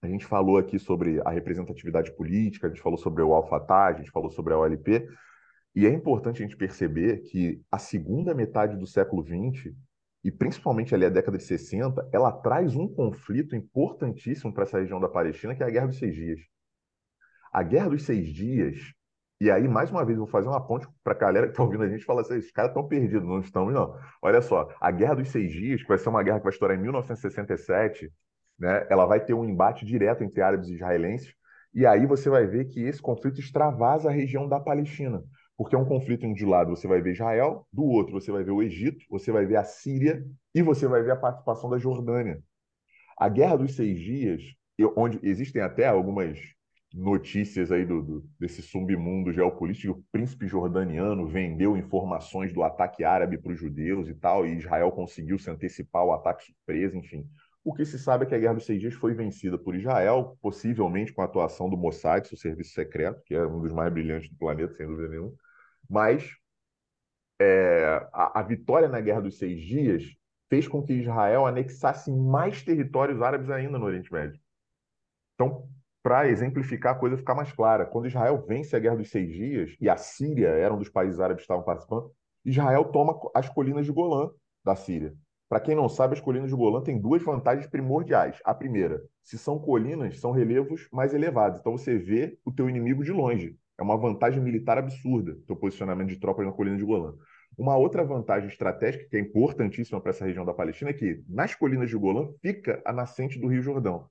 [0.01, 3.93] A gente falou aqui sobre a representatividade política, a gente falou sobre o Al-Fatah, a
[3.93, 5.07] gente falou sobre a OLP,
[5.75, 9.73] e é importante a gente perceber que a segunda metade do século XX,
[10.23, 14.99] e principalmente ali a década de 60, ela traz um conflito importantíssimo para essa região
[14.99, 16.39] da Palestina, que é a Guerra dos Seis Dias.
[17.51, 18.93] A Guerra dos Seis Dias,
[19.41, 21.83] e aí, mais uma vez, vou fazer uma ponte para a galera que está ouvindo
[21.83, 23.97] a gente e fala assim: esses caras estão perdidos, não estamos, não.
[24.21, 26.77] Olha só, a Guerra dos Seis Dias, que vai ser uma guerra que vai estourar
[26.77, 28.11] em 1967,
[28.59, 31.33] né, ela vai ter um embate direto entre árabes e israelenses,
[31.73, 35.23] e aí você vai ver que esse conflito extravasa a região da Palestina,
[35.55, 38.31] porque é um conflito em de um lado você vai ver Israel, do outro você
[38.31, 41.69] vai ver o Egito, você vai ver a Síria e você vai ver a participação
[41.69, 42.41] da Jordânia.
[43.17, 44.41] A Guerra dos Seis Dias,
[44.97, 46.37] onde existem até algumas
[46.93, 53.37] notícias aí do, do- desse submundo geopolítico, o príncipe jordaniano vendeu informações do ataque árabe
[53.37, 57.27] para os judeus e tal, e Israel conseguiu se antecipar ao ataque surpresa, enfim.
[57.63, 60.37] O que se sabe é que a Guerra dos Seis Dias foi vencida por Israel,
[60.41, 64.29] possivelmente com a atuação do Mossad, seu serviço secreto, que é um dos mais brilhantes
[64.29, 65.33] do planeta, sem dúvida nenhuma.
[65.89, 66.31] Mas
[67.39, 70.03] é, a, a vitória na Guerra dos Seis Dias
[70.49, 74.39] fez com que Israel anexasse mais territórios árabes ainda no Oriente Médio.
[75.35, 75.69] Então,
[76.01, 79.75] para exemplificar a coisa ficar mais clara, quando Israel vence a Guerra dos Seis Dias,
[79.79, 82.11] e a Síria era um dos países árabes que estavam participando,
[82.45, 84.29] Israel toma as colinas de Golã
[84.63, 85.13] da Síria.
[85.49, 88.39] Para quem não sabe, as colinas de Golã têm duas vantagens primordiais.
[88.45, 91.59] A primeira, se são colinas, são relevos mais elevados.
[91.59, 93.57] Então você vê o teu inimigo de longe.
[93.77, 97.15] É uma vantagem militar absurda, teu posicionamento de tropas na colina de Golã.
[97.57, 101.55] Uma outra vantagem estratégica, que é importantíssima para essa região da Palestina, é que nas
[101.55, 104.07] colinas de Golã fica a nascente do Rio Jordão.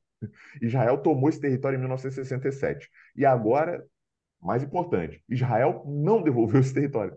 [0.60, 2.88] Israel tomou esse território em 1967.
[3.16, 3.84] E agora,
[4.40, 7.16] mais importante, Israel não devolveu esse território.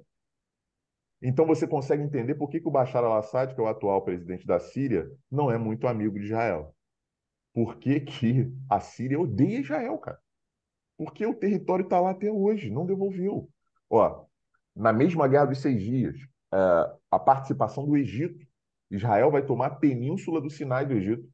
[1.22, 4.46] Então você consegue entender por que, que o Bashar al-Assad, que é o atual presidente
[4.46, 6.76] da Síria, não é muito amigo de Israel.
[7.54, 10.20] Por que, que a Síria odeia Israel, cara?
[10.98, 13.50] Porque o território está lá até hoje, não devolveu.
[13.90, 14.26] Ó,
[14.76, 16.16] na mesma Guerra dos Seis Dias,
[16.54, 16.58] é,
[17.10, 18.46] a participação do Egito.
[18.90, 21.28] Israel vai tomar a península do Sinai do Egito.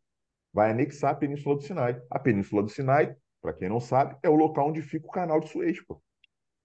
[0.58, 2.02] Vai anexar a península do Sinai.
[2.10, 5.40] A península do Sinai, para quem não sabe, é o local onde fica o canal
[5.40, 5.80] de Suez.
[5.86, 6.02] Pô.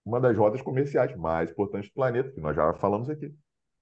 [0.03, 3.31] Uma das rotas comerciais mais importantes do planeta, que nós já falamos aqui.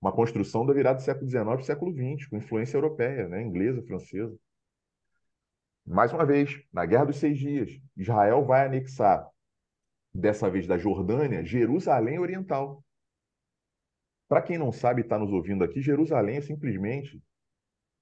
[0.03, 3.41] Uma construção da virada do século XIX e século XX, com influência europeia, né?
[3.41, 4.37] inglesa, francesa.
[5.87, 9.31] Mais uma vez, na Guerra dos Seis Dias, Israel vai anexar,
[10.12, 12.85] dessa vez da Jordânia, Jerusalém Oriental.
[14.28, 17.23] Para quem não sabe e está nos ouvindo aqui, Jerusalém é simplesmente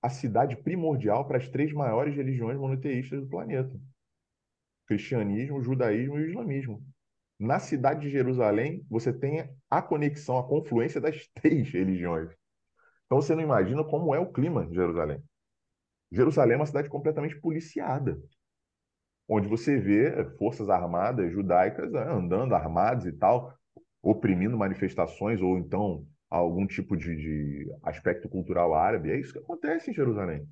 [0.03, 3.79] a cidade primordial para as três maiores religiões monoteístas do planeta:
[4.87, 6.83] cristianismo, judaísmo e islamismo.
[7.39, 12.31] Na cidade de Jerusalém, você tem a conexão, a confluência das três religiões.
[13.07, 15.23] Então você não imagina como é o clima de Jerusalém.
[16.11, 18.21] Jerusalém é uma cidade completamente policiada,
[19.29, 23.55] onde você vê forças armadas judaicas ah, andando armadas e tal,
[24.03, 29.11] oprimindo manifestações ou então algum tipo de, de aspecto cultural árabe.
[29.11, 30.47] É isso que acontece em Jerusalém.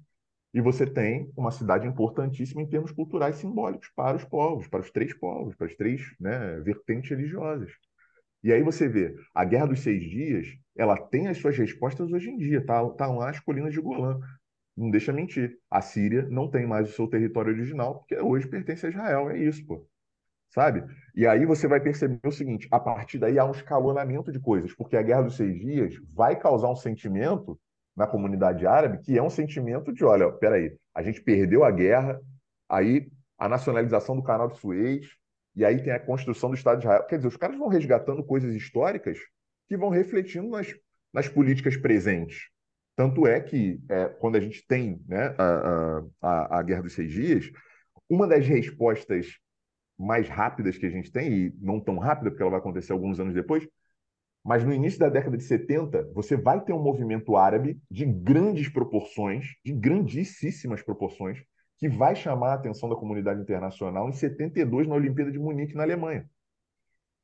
[0.55, 4.91] E você tem uma cidade importantíssima em termos culturais simbólicos para os povos, para os
[4.91, 7.73] três povos, para as três né, vertentes religiosas.
[8.43, 10.47] E aí você vê, a Guerra dos Seis Dias,
[10.77, 14.19] ela tem as suas respostas hoje em dia, tá, tá lá as colinas de Golã.
[14.77, 18.87] Não deixa mentir, a Síria não tem mais o seu território original, porque hoje pertence
[18.87, 19.87] a Israel, é isso, pô
[20.51, 20.85] sabe?
[21.15, 24.75] E aí você vai perceber o seguinte: a partir daí há um escalonamento de coisas,
[24.75, 27.59] porque a Guerra dos Seis Dias vai causar um sentimento
[27.97, 32.21] na comunidade árabe que é um sentimento de: olha, peraí, a gente perdeu a guerra,
[32.69, 33.09] aí
[33.39, 35.07] a nacionalização do canal de Suez,
[35.55, 37.05] e aí tem a construção do Estado de Israel.
[37.05, 39.19] Quer dizer, os caras vão resgatando coisas históricas
[39.69, 40.75] que vão refletindo nas,
[41.13, 42.51] nas políticas presentes.
[42.95, 47.13] Tanto é que, é, quando a gente tem né, a, a, a Guerra dos Seis
[47.13, 47.51] Dias,
[48.09, 49.39] uma das respostas
[49.99, 53.19] mais rápidas que a gente tem, e não tão rápida, porque ela vai acontecer alguns
[53.19, 53.67] anos depois,
[54.45, 58.69] mas no início da década de 70, você vai ter um movimento árabe de grandes
[58.69, 61.43] proporções, de grandíssimas proporções,
[61.79, 65.83] que vai chamar a atenção da comunidade internacional em 72, na Olimpíada de Munique, na
[65.83, 66.31] Alemanha.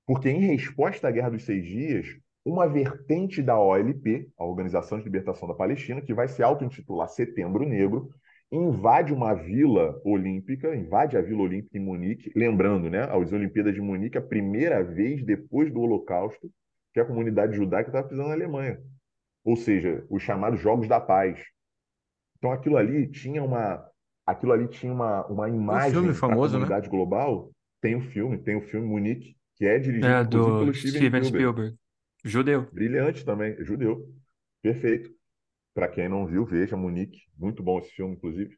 [0.05, 2.07] Porque, em resposta à Guerra dos Seis Dias,
[2.45, 7.65] uma vertente da OLP, a Organização de Libertação da Palestina, que vai se auto-intitular Setembro
[7.65, 8.11] Negro,
[8.53, 13.81] invade uma vila olímpica, invade a Vila Olímpica em Munique, lembrando, né, as Olimpíadas de
[13.81, 16.53] Munique, a primeira vez depois do Holocausto
[16.93, 18.79] que a comunidade judaica estava pisando na Alemanha.
[19.43, 21.41] Ou seja, os chamados Jogos da Paz.
[22.37, 23.89] Então aquilo ali tinha uma
[24.27, 26.91] aquilo ali tinha uma, uma imagem um da comunidade né?
[26.91, 27.51] global.
[27.81, 30.75] Tem o um filme, tem o um filme Munique, que é dirigido É, do pelo
[30.75, 31.27] Steven Steven Spielberg.
[31.27, 31.77] Spielberg.
[32.25, 32.69] Judeu.
[32.73, 34.07] Brilhante também, judeu.
[34.63, 35.11] Perfeito.
[35.75, 37.21] Para quem não viu, veja Munique.
[37.37, 38.57] Muito bom esse filme, inclusive.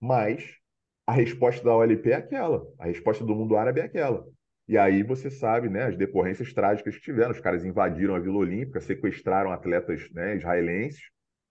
[0.00, 0.58] Mas
[1.06, 2.66] a resposta da OLP é aquela.
[2.78, 4.24] A resposta do mundo árabe é aquela.
[4.68, 7.32] E aí você sabe né, as decorrências trágicas que tiveram.
[7.32, 11.02] Os caras invadiram a Vila Olímpica, sequestraram atletas né, israelenses,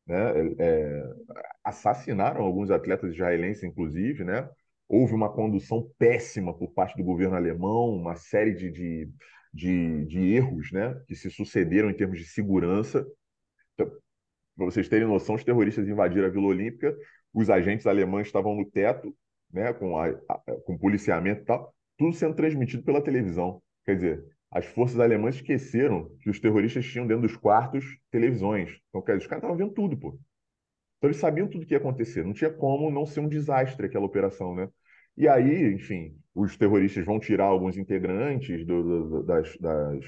[0.07, 0.17] né,
[0.57, 1.03] é,
[1.63, 4.23] assassinaram alguns atletas israelenses, inclusive.
[4.23, 4.49] Né?
[4.87, 9.09] Houve uma condução péssima por parte do governo alemão, uma série de, de,
[9.53, 13.05] de, de erros né, que se sucederam em termos de segurança.
[13.73, 13.91] Então,
[14.61, 16.95] para vocês terem noção, os terroristas invadiram a Vila Olímpica,
[17.33, 19.15] os agentes alemães estavam no teto,
[19.51, 23.61] né, com, a, a, com policiamento e tal, tudo sendo transmitido pela televisão.
[23.83, 28.77] Quer dizer, as forças alemãs esqueceram que os terroristas tinham dentro dos quartos televisões.
[28.89, 30.19] Então, quer dizer, os caras estavam vendo tudo, pô.
[30.97, 32.23] Então eles sabiam tudo que ia acontecer.
[32.23, 34.69] Não tinha como não ser um desastre aquela operação, né?
[35.17, 40.05] E aí, enfim, os terroristas vão tirar alguns integrantes do, do, das, das,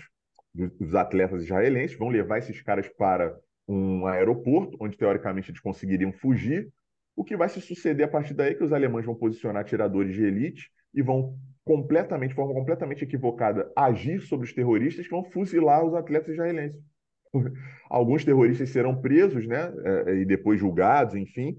[0.53, 3.35] dos atletas israelenses, vão levar esses caras para
[3.73, 6.71] um aeroporto, onde teoricamente eles conseguiriam fugir.
[7.15, 10.13] O que vai se suceder a partir daí é que os alemães vão posicionar atiradores
[10.13, 15.23] de elite e vão completamente, de forma completamente equivocada, agir sobre os terroristas que vão
[15.23, 16.81] fuzilar os atletas israelenses.
[17.89, 21.57] Alguns terroristas serão presos, né, é, e depois julgados, enfim.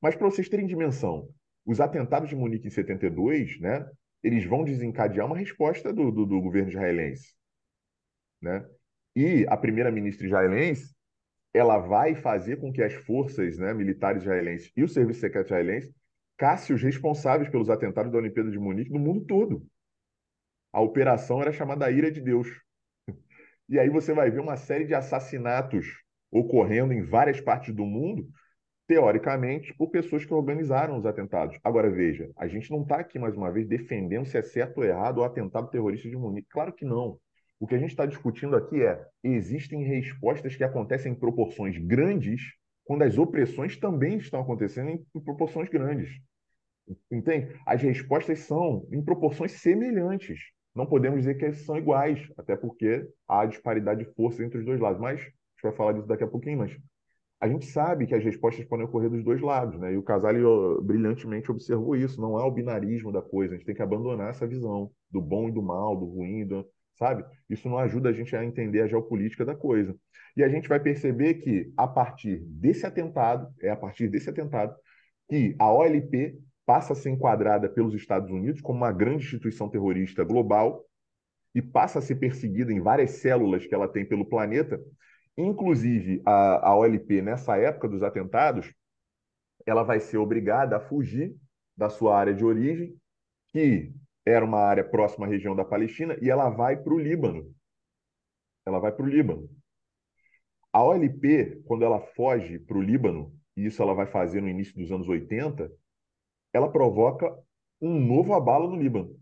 [0.00, 1.28] Mas para vocês terem dimensão,
[1.64, 3.86] os atentados de Munique em 72, né,
[4.22, 7.34] eles vão desencadear uma resposta do, do, do governo israelense,
[8.40, 8.64] né?
[9.14, 10.94] E a primeira-ministra israelense
[11.52, 15.94] ela vai fazer com que as forças né, militares israelenses e o serviço secreto israelense
[16.36, 19.66] caçem os responsáveis pelos atentados da Olimpíada de Munique no mundo todo.
[20.72, 22.48] A operação era chamada Ira de Deus.
[23.68, 25.86] E aí você vai ver uma série de assassinatos
[26.30, 28.28] ocorrendo em várias partes do mundo,
[28.86, 31.58] teoricamente, por pessoas que organizaram os atentados.
[31.62, 34.84] Agora, veja, a gente não está aqui, mais uma vez, defendendo se é certo ou
[34.84, 36.48] errado o atentado terrorista de Munique.
[36.48, 37.18] Claro que não.
[37.60, 42.42] O que a gente está discutindo aqui é: existem respostas que acontecem em proporções grandes
[42.84, 46.10] quando as opressões também estão acontecendo em proporções grandes.
[47.10, 47.54] Entende?
[47.66, 50.40] As respostas são em proporções semelhantes.
[50.74, 54.80] Não podemos dizer que são iguais, até porque há disparidade de força entre os dois
[54.80, 55.00] lados.
[55.00, 56.58] Mas a gente vai falar disso daqui a pouquinho.
[56.58, 56.78] Mas
[57.40, 59.92] a gente sabe que as respostas podem ocorrer dos dois lados, né?
[59.92, 60.40] E o Casale
[60.82, 62.20] brilhantemente observou isso.
[62.20, 63.54] Não é o binarismo da coisa.
[63.54, 66.66] A gente tem que abandonar essa visão do bom e do mal, do ruim, do...
[66.98, 67.24] sabe?
[67.48, 69.96] Isso não ajuda a gente a entender a geopolítica da coisa.
[70.36, 74.74] E a gente vai perceber que a partir desse atentado, é a partir desse atentado
[75.28, 80.24] que a OLP passa a ser enquadrada pelos Estados Unidos como uma grande instituição terrorista
[80.24, 80.84] global
[81.54, 84.78] e passa a ser perseguida em várias células que ela tem pelo planeta.
[85.36, 88.72] Inclusive, a, a OLP, nessa época dos atentados,
[89.64, 91.34] ela vai ser obrigada a fugir
[91.76, 92.94] da sua área de origem,
[93.48, 93.92] que
[94.28, 97.52] era uma área próxima à região da Palestina, e ela vai para o Líbano.
[98.66, 99.48] Ela vai para o Líbano.
[100.72, 104.74] A OLP, quando ela foge para o Líbano, e isso ela vai fazer no início
[104.76, 105.70] dos anos 80,
[106.52, 107.36] ela provoca
[107.80, 109.18] um novo abalo no Líbano.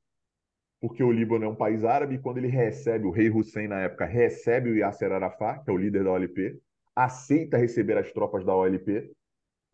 [0.80, 3.80] Porque o Líbano é um país árabe e quando ele recebe, o rei Hussein na
[3.80, 6.60] época recebe o Yasser Arafat, que é o líder da OLP,
[6.94, 9.10] aceita receber as tropas da OLP,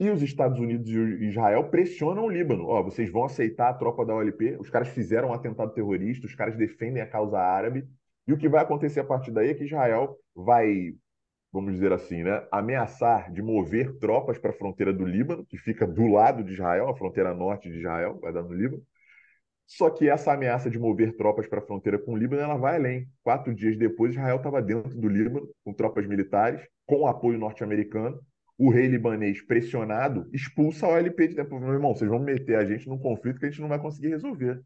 [0.02, 2.66] e os Estados Unidos e Israel pressionam o Líbano.
[2.66, 6.34] Ó, vocês vão aceitar a tropa da OLP, os caras fizeram um atentado terrorista, os
[6.34, 7.86] caras defendem a causa árabe,
[8.26, 10.94] e o que vai acontecer a partir daí é que Israel vai
[11.52, 15.86] vamos dizer assim, né, ameaçar de mover tropas para a fronteira do Líbano, que fica
[15.86, 18.82] do lado de Israel, a fronteira norte de Israel, vai dar no Líbano.
[19.66, 22.76] Só que essa ameaça de mover tropas para a fronteira com o Líbano, ela vai
[22.76, 23.06] além.
[23.22, 28.18] Quatro dias depois, Israel estava dentro do Líbano, com tropas militares, com apoio norte-americano.
[28.62, 31.58] O rei libanês, pressionado, expulsa a OLP de tempo.
[31.58, 34.10] Meu irmão, vocês vão meter a gente num conflito que a gente não vai conseguir
[34.10, 34.62] resolver.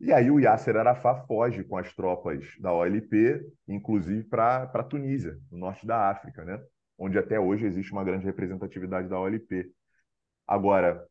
[0.00, 5.38] E aí o Yasser Arafat foge com as tropas da OLP, inclusive para a Tunísia,
[5.48, 6.60] no norte da África, né?
[6.98, 9.70] onde até hoje existe uma grande representatividade da OLP.
[10.44, 11.06] Agora,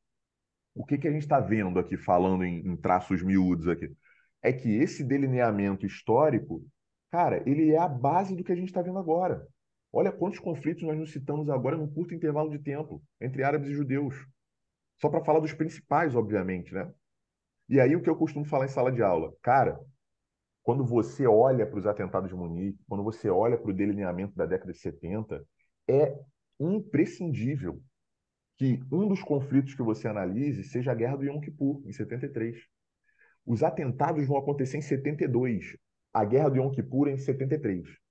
[0.76, 3.90] o que, que a gente está vendo aqui, falando em, em traços miúdos aqui?
[4.42, 6.62] É que esse delineamento histórico,
[7.10, 9.48] cara, ele é a base do que a gente está vendo agora.
[9.96, 13.74] Olha quantos conflitos nós nos citamos agora num curto intervalo de tempo entre árabes e
[13.74, 14.16] judeus.
[15.00, 16.92] Só para falar dos principais, obviamente, né?
[17.70, 19.80] E aí o que eu costumo falar em sala de aula, cara,
[20.64, 24.48] quando você olha para os atentados de Munique, quando você olha para o delineamento da
[24.48, 25.46] década de 70,
[25.88, 26.18] é
[26.60, 27.80] imprescindível
[28.58, 32.58] que um dos conflitos que você analise seja a Guerra do Yom Kippur, em 73.
[33.46, 35.78] Os atentados vão acontecer em 72,
[36.12, 38.03] a Guerra do Yom Kippur é em 73.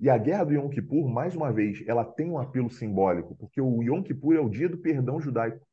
[0.00, 3.60] E a Guerra do Yom Kippur, mais uma vez, ela tem um apelo simbólico, porque
[3.60, 5.64] o Yom Kippur é o dia do perdão judaico.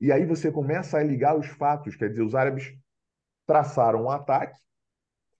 [0.00, 2.74] E aí você começa a ligar os fatos, quer dizer, os árabes
[3.46, 4.58] traçaram um ataque,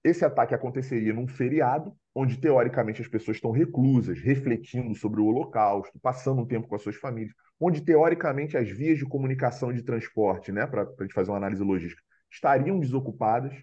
[0.02, 5.98] esse ataque aconteceria num feriado, onde teoricamente as pessoas estão reclusas, refletindo sobre o Holocausto,
[6.00, 9.82] passando um tempo com as suas famílias, onde teoricamente as vias de comunicação e de
[9.82, 13.54] transporte, né, para a gente fazer uma análise logística, estariam desocupadas,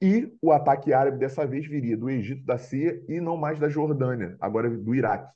[0.00, 3.68] e o ataque árabe dessa vez viria do Egito, da Síria e não mais da
[3.68, 5.32] Jordânia, agora do Iraque.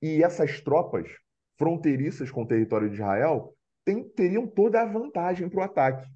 [0.00, 1.08] E essas tropas
[1.58, 3.54] fronteiriças com o território de Israel
[3.84, 6.08] tem, teriam toda a vantagem para o ataque.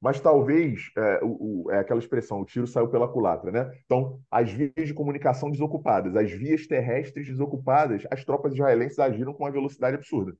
[0.00, 3.80] Mas talvez, é, o, o, é aquela expressão, o tiro saiu pela culatra, né?
[3.84, 9.42] Então, as vias de comunicação desocupadas, as vias terrestres desocupadas, as tropas israelenses agiram com
[9.42, 10.36] uma velocidade absurda.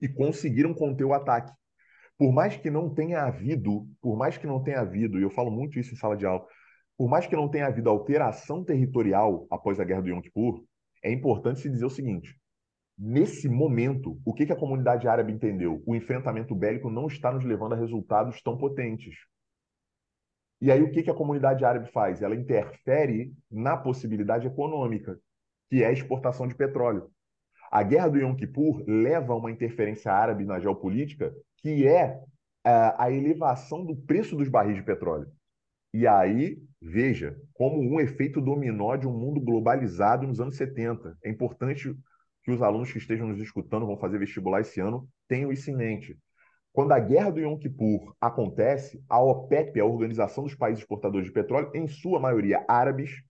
[0.00, 1.50] E conseguiram conter o ataque.
[2.18, 5.50] Por mais que não tenha havido, por mais que não tenha havido, e eu falo
[5.50, 6.44] muito isso em sala de aula,
[6.96, 10.64] por mais que não tenha havido alteração territorial após a guerra do Yom Kippur,
[11.02, 12.36] é importante se dizer o seguinte:
[12.98, 15.80] Nesse momento, o que, que a comunidade árabe entendeu?
[15.86, 19.14] O enfrentamento bélico não está nos levando a resultados tão potentes.
[20.60, 22.20] E aí, o que, que a comunidade árabe faz?
[22.20, 25.16] Ela interfere na possibilidade econômica,
[25.70, 27.08] que é a exportação de petróleo.
[27.70, 32.20] A guerra do Yom Kippur leva a uma interferência árabe na geopolítica, que é
[32.64, 35.30] a elevação do preço dos barris de petróleo.
[35.94, 41.16] E aí, veja, como um efeito dominó de um mundo globalizado nos anos 70.
[41.24, 41.94] É importante
[42.42, 45.76] que os alunos que estejam nos escutando vão fazer vestibular esse ano tenham isso em
[45.76, 46.18] mente.
[46.72, 51.32] Quando a guerra do Yom Kippur acontece, a OPEP, a Organização dos Países Exportadores de
[51.32, 53.22] Petróleo, em sua maioria árabes,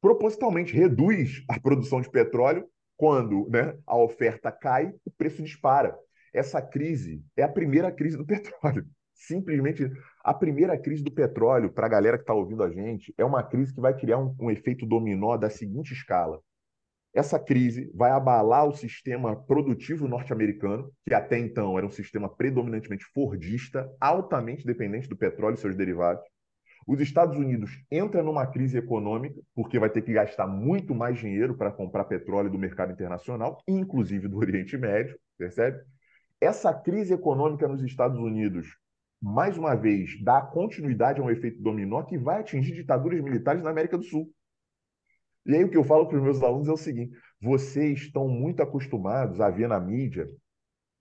[0.00, 5.96] propositalmente reduz a produção de petróleo quando né, a oferta cai, o preço dispara.
[6.32, 8.86] Essa crise é a primeira crise do petróleo.
[9.14, 9.90] Simplesmente
[10.24, 13.42] a primeira crise do petróleo, para a galera que está ouvindo a gente, é uma
[13.42, 16.40] crise que vai criar um, um efeito dominó da seguinte escala.
[17.14, 23.04] Essa crise vai abalar o sistema produtivo norte-americano, que até então era um sistema predominantemente
[23.14, 26.24] fordista, altamente dependente do petróleo e seus derivados.
[26.86, 31.56] Os Estados Unidos entra numa crise econômica, porque vai ter que gastar muito mais dinheiro
[31.56, 35.82] para comprar petróleo do mercado internacional, inclusive do Oriente Médio, percebe?
[36.40, 38.76] Essa crise econômica nos Estados Unidos,
[39.20, 43.70] mais uma vez, dá continuidade a um efeito dominó que vai atingir ditaduras militares na
[43.70, 44.30] América do Sul.
[45.46, 48.28] E aí o que eu falo para os meus alunos é o seguinte: vocês estão
[48.28, 50.28] muito acostumados a ver na mídia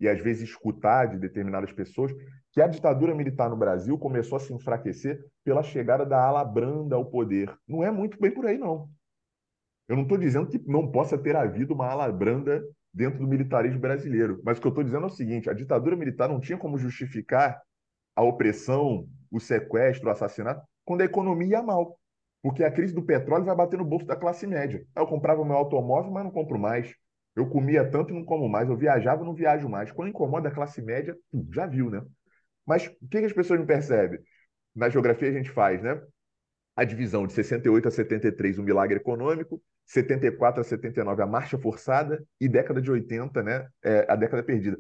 [0.04, 2.14] e às vezes escutar de determinadas pessoas
[2.52, 6.98] que a ditadura militar no Brasil começou a se enfraquecer pela chegada da ala branda
[6.98, 7.58] ao poder.
[7.66, 8.90] Não é muito bem por aí, não.
[9.88, 12.62] Eu não estou dizendo que não possa ter havido uma ala branda
[12.94, 15.96] dentro do militarismo brasileiro, mas o que eu estou dizendo é o seguinte: a ditadura
[15.96, 17.62] militar não tinha como justificar
[18.14, 21.98] a opressão, o sequestro, o assassinato, quando a economia ia mal.
[22.42, 24.86] Porque a crise do petróleo vai bater no bolso da classe média.
[24.94, 26.94] Eu comprava meu automóvel, mas não compro mais.
[27.36, 28.70] Eu comia tanto e não como mais.
[28.70, 29.92] Eu viajava, não viajo mais.
[29.92, 31.18] Quando incomoda a classe média,
[31.52, 32.02] já viu, né?
[32.66, 34.20] Mas o que, as pessoas não percebem?
[34.76, 36.02] Na geografia a gente faz, né?
[36.76, 42.24] A divisão de 68 a 73, o milagre econômico, 74 a 79, a marcha forçada,
[42.40, 43.68] e década de 80, né?
[43.84, 44.78] É, a década perdida.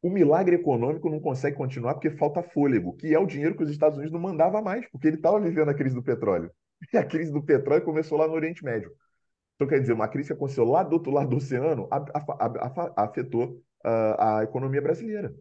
[0.00, 3.70] O milagre econômico não consegue continuar porque falta fôlego, que é o dinheiro que os
[3.70, 6.50] Estados Unidos não mandava mais, porque ele estava vivendo a crise do petróleo.
[6.92, 8.92] E a crise do petróleo começou lá no Oriente Médio.
[9.58, 11.88] Então, quer dizer, uma crise que aconteceu lá do outro lado do oceano
[12.96, 15.34] afetou a economia brasileira.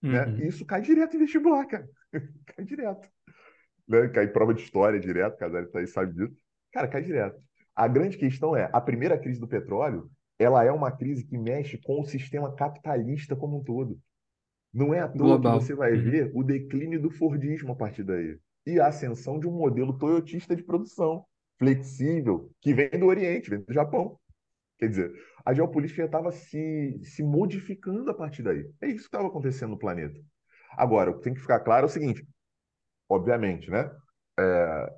[0.00, 0.24] Né?
[0.24, 0.38] Uhum.
[0.38, 1.88] E isso cai direto em vestibular, cara.
[2.46, 3.08] cai direto.
[3.88, 4.06] Né?
[4.08, 6.40] Cai em prova de história direto, Casale tá aí, sabe disso.
[6.72, 7.40] Cara, cai direto.
[7.74, 10.08] A grande questão é, a primeira crise do petróleo,
[10.38, 13.98] ela é uma crise que mexe com o sistema capitalista como um todo.
[14.72, 15.58] Não é à toa Global.
[15.58, 16.02] que você vai uhum.
[16.02, 20.54] ver o declínio do Fordismo a partir daí e a ascensão de um modelo toyotista
[20.54, 21.24] de produção
[21.60, 24.18] flexível, que vem do Oriente, vem do Japão.
[24.78, 25.12] Quer dizer,
[25.44, 28.66] a geopolítica estava se, se modificando a partir daí.
[28.80, 30.18] É isso que estava acontecendo no planeta.
[30.72, 32.26] Agora, o que tem que ficar claro é o seguinte:
[33.06, 33.90] obviamente, né?
[34.38, 34.92] É,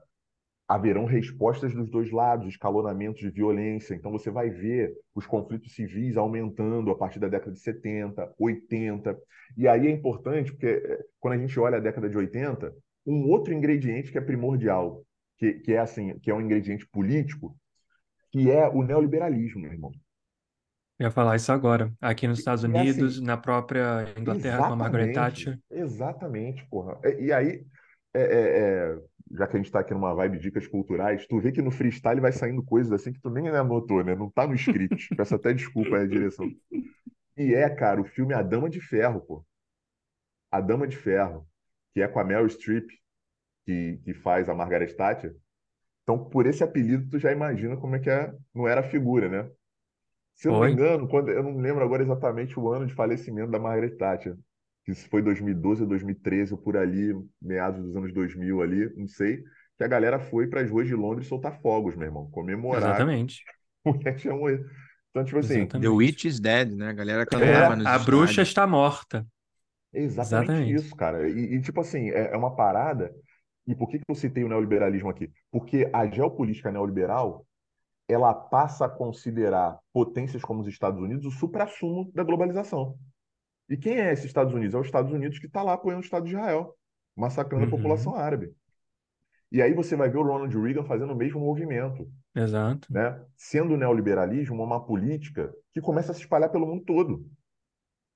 [0.68, 3.94] haverão respostas dos dois lados, escalonamentos de violência.
[3.94, 9.18] Então, você vai ver os conflitos civis aumentando a partir da década de 70, 80.
[9.56, 12.72] E aí é importante, porque é, quando a gente olha a década de 80,
[13.05, 15.05] um outro ingrediente que é primordial,
[15.43, 17.59] que, que é assim, que é um ingrediente político,
[18.31, 19.90] que é o neoliberalismo, meu irmão.
[21.01, 21.93] Eu ia falar isso agora.
[22.01, 25.59] Aqui nos Estados assim, Unidos, assim, na própria Inglaterra com a Margaret Thatcher.
[25.69, 26.97] Exatamente, porra.
[27.02, 27.66] E, e aí,
[28.14, 28.98] é, é, é,
[29.32, 31.73] já que a gente está aqui numa vibe de dicas culturais, tu vê que no
[31.73, 34.14] freestyle vai saindo coisas assim que tu nem anotou, né?
[34.14, 35.09] Não tá no script.
[35.16, 36.48] Peço até desculpa aí a direção.
[37.36, 39.44] E é, cara, o filme A Dama de Ferro, pô.
[40.52, 41.44] A Dama de Ferro
[41.93, 42.89] que é com a Meryl Streep,
[43.64, 45.34] que, que faz a Margaret Thatcher.
[46.02, 49.28] Então, por esse apelido, tu já imagina como é que é, não era a figura,
[49.28, 49.51] né?
[50.34, 53.51] Se eu não me engano, quando, eu não lembro agora exatamente o ano de falecimento
[53.51, 54.36] da Margaret Thatcher,
[54.84, 59.06] que se foi 2012 ou 2013, ou por ali, meados dos anos 2000 ali, não
[59.06, 59.43] sei,
[59.78, 62.82] que a galera foi para as ruas de Londres soltar fogos, meu irmão, comemorar.
[62.82, 63.44] Exatamente.
[63.84, 64.64] Mulher tinha morrido.
[65.10, 65.60] Então, tipo assim...
[65.60, 65.89] Exatamente.
[65.89, 66.89] The Witch is Dead, né?
[66.89, 69.26] A galera cantava é, A bruxa está morta.
[69.93, 70.74] Exatamente, Exatamente.
[70.74, 71.28] isso, cara.
[71.28, 73.14] E, e, tipo assim, é, é uma parada.
[73.66, 75.30] E por que, que eu citei o neoliberalismo aqui?
[75.51, 77.47] Porque a geopolítica neoliberal
[78.09, 82.98] ela passa a considerar potências como os Estados Unidos o suprassumo da globalização.
[83.68, 84.74] E quem é esses Estados Unidos?
[84.74, 86.74] É os Estados Unidos que está lá apoiando o Estado de Israel,
[87.16, 87.68] massacrando uhum.
[87.68, 88.52] a população árabe.
[89.51, 92.10] E aí você vai ver o Ronald Reagan fazendo o mesmo movimento.
[92.34, 92.93] Exato.
[92.93, 93.24] Né?
[93.36, 97.24] Sendo o neoliberalismo uma política que começa a se espalhar pelo mundo todo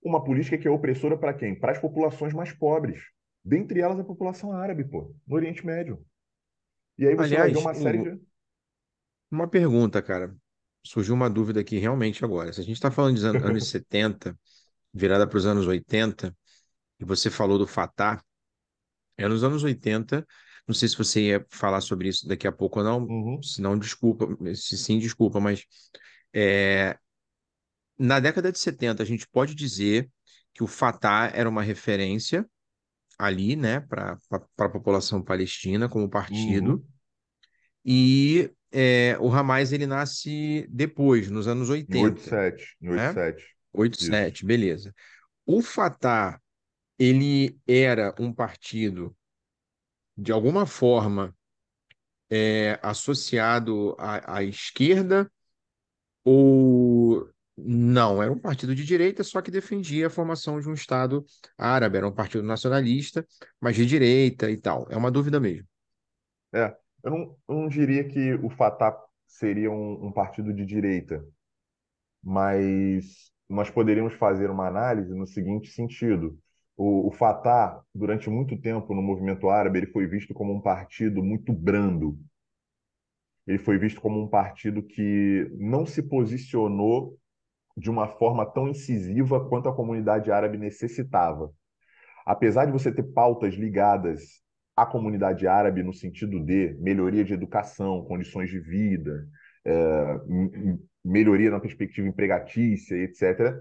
[0.07, 1.55] uma política que é opressora para quem?
[1.55, 3.01] Para as populações mais pobres.
[3.47, 6.05] Dentre elas a população árabe, pô, no Oriente Médio.
[6.99, 8.21] E aí você Aliás, vai ver uma série de.
[9.31, 10.37] Uma pergunta, cara.
[10.83, 12.53] Surgiu uma dúvida aqui realmente agora.
[12.53, 14.37] Se a gente está falando dos anos, anos 70,
[14.93, 16.37] virada para os anos 80,
[16.99, 18.21] e você falou do Fatah,
[19.17, 20.27] é nos anos 80.
[20.67, 23.05] Não sei se você ia falar sobre isso daqui a pouco ou não.
[23.05, 23.41] Uhum.
[23.41, 24.27] Se não, desculpa.
[24.57, 25.65] Se sim, desculpa, mas
[26.35, 26.99] é,
[27.97, 30.11] na década de 70, a gente pode dizer
[30.53, 32.45] que o Fatah era uma referência
[33.19, 34.19] ali, né, para
[34.59, 36.75] a população palestina como partido.
[36.75, 36.85] Uhum.
[37.85, 41.97] E é, o Hamas ele nasce depois, nos anos 80.
[41.97, 42.77] Em 87.
[42.83, 43.37] Em 87.
[43.37, 43.57] Né?
[43.73, 44.47] 87, Isso.
[44.47, 44.95] beleza.
[45.45, 46.41] O Fatah,
[46.99, 49.17] ele era um partido,
[50.17, 51.35] de alguma forma,
[52.29, 55.31] é, associado à, à esquerda
[56.25, 61.25] ou não, era um partido de direita, só que defendia a formação de um Estado
[61.57, 61.97] árabe.
[61.97, 63.27] Era um partido nacionalista,
[63.61, 64.87] mas de direita e tal.
[64.91, 65.67] É uma dúvida mesmo.
[66.55, 68.97] É, eu não, eu não diria que o Fatah
[69.27, 71.25] seria um, um partido de direita,
[72.23, 76.39] mas nós poderíamos fazer uma análise no seguinte sentido.
[76.77, 81.23] O, o Fatah, durante muito tempo no movimento árabe, ele foi visto como um partido
[81.23, 82.19] muito brando.
[83.47, 87.17] Ele foi visto como um partido que não se posicionou
[87.77, 91.53] de uma forma tão incisiva quanto a comunidade árabe necessitava.
[92.25, 94.41] Apesar de você ter pautas ligadas
[94.75, 99.29] à comunidade árabe no sentido de melhoria de educação, condições de vida,
[99.65, 100.21] é,
[101.05, 103.55] melhoria na perspectiva empregatícia, etc.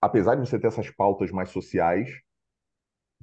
[0.00, 2.10] Apesar de você ter essas pautas mais sociais,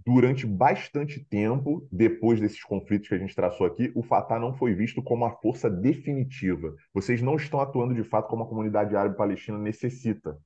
[0.06, 4.74] durante bastante tempo, depois desses conflitos que a gente traçou aqui, o Fatah não foi
[4.74, 6.76] visto como a força definitiva.
[6.94, 10.38] Vocês não estão atuando de fato como a comunidade árabe palestina necessita.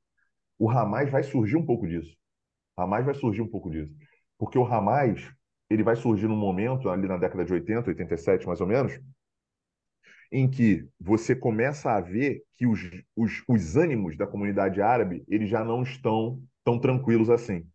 [0.59, 2.15] O Hamas vai surgir um pouco disso.
[2.77, 3.95] O Hamas vai surgir um pouco disso.
[4.37, 5.31] Porque o Hamas
[5.69, 8.99] ele vai surgir num momento, ali na década de 80, 87 mais ou menos,
[10.31, 12.79] em que você começa a ver que os,
[13.15, 17.65] os, os ânimos da comunidade árabe eles já não estão tão tranquilos assim.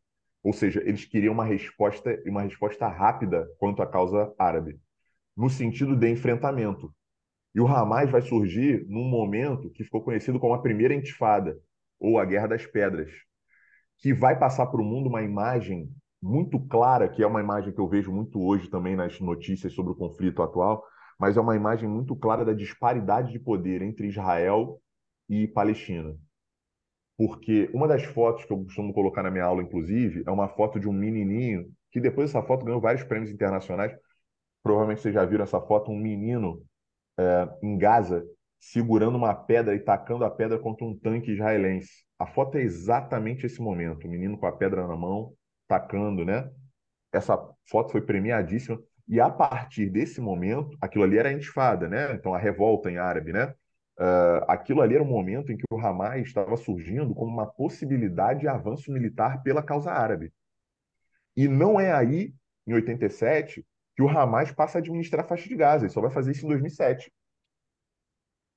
[0.42, 4.80] Ou seja, eles queriam uma resposta, uma resposta rápida quanto à causa árabe,
[5.36, 6.92] no sentido de enfrentamento.
[7.54, 11.56] E o Hamas vai surgir num momento que ficou conhecido como a primeira intifada,
[12.00, 13.10] ou a Guerra das Pedras,
[13.98, 15.88] que vai passar para o mundo uma imagem
[16.20, 19.92] muito clara, que é uma imagem que eu vejo muito hoje também nas notícias sobre
[19.92, 20.82] o conflito atual,
[21.18, 24.80] mas é uma imagem muito clara da disparidade de poder entre Israel
[25.28, 26.16] e Palestina
[27.16, 30.80] porque uma das fotos que eu costumo colocar na minha aula, inclusive, é uma foto
[30.80, 33.92] de um menininho, que depois essa foto ganhou vários prêmios internacionais.
[34.62, 36.62] Provavelmente vocês já viram essa foto, um menino
[37.18, 38.24] é, em Gaza
[38.62, 42.04] segurando uma pedra e tacando a pedra contra um tanque israelense.
[42.16, 45.34] A foto é exatamente esse momento, o menino com a pedra na mão,
[45.66, 46.48] tacando, né?
[47.12, 47.36] Essa
[47.68, 48.80] foto foi premiadíssima.
[49.08, 52.14] E a partir desse momento, aquilo ali era a intifada, né?
[52.14, 53.52] Então a revolta em árabe, né?
[54.02, 58.40] Uh, aquilo ali era um momento em que o Hamas estava surgindo como uma possibilidade
[58.40, 60.32] de avanço militar pela causa árabe.
[61.36, 62.34] E não é aí,
[62.66, 63.64] em 87,
[63.94, 65.84] que o Hamas passa a administrar a faixa de Gaza.
[65.84, 67.12] Ele só vai fazer isso em 2007.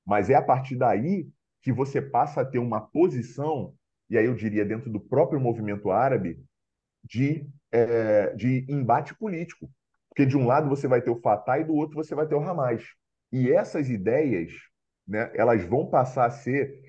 [0.03, 1.29] Mas é a partir daí
[1.61, 3.75] que você passa a ter uma posição,
[4.09, 6.43] e aí eu diria dentro do próprio movimento árabe,
[7.03, 9.69] de, é, de embate político.
[10.09, 12.33] Porque de um lado você vai ter o Fatah e do outro você vai ter
[12.33, 12.83] o Hamas.
[13.31, 14.51] E essas ideias
[15.07, 16.81] né, elas vão passar a ser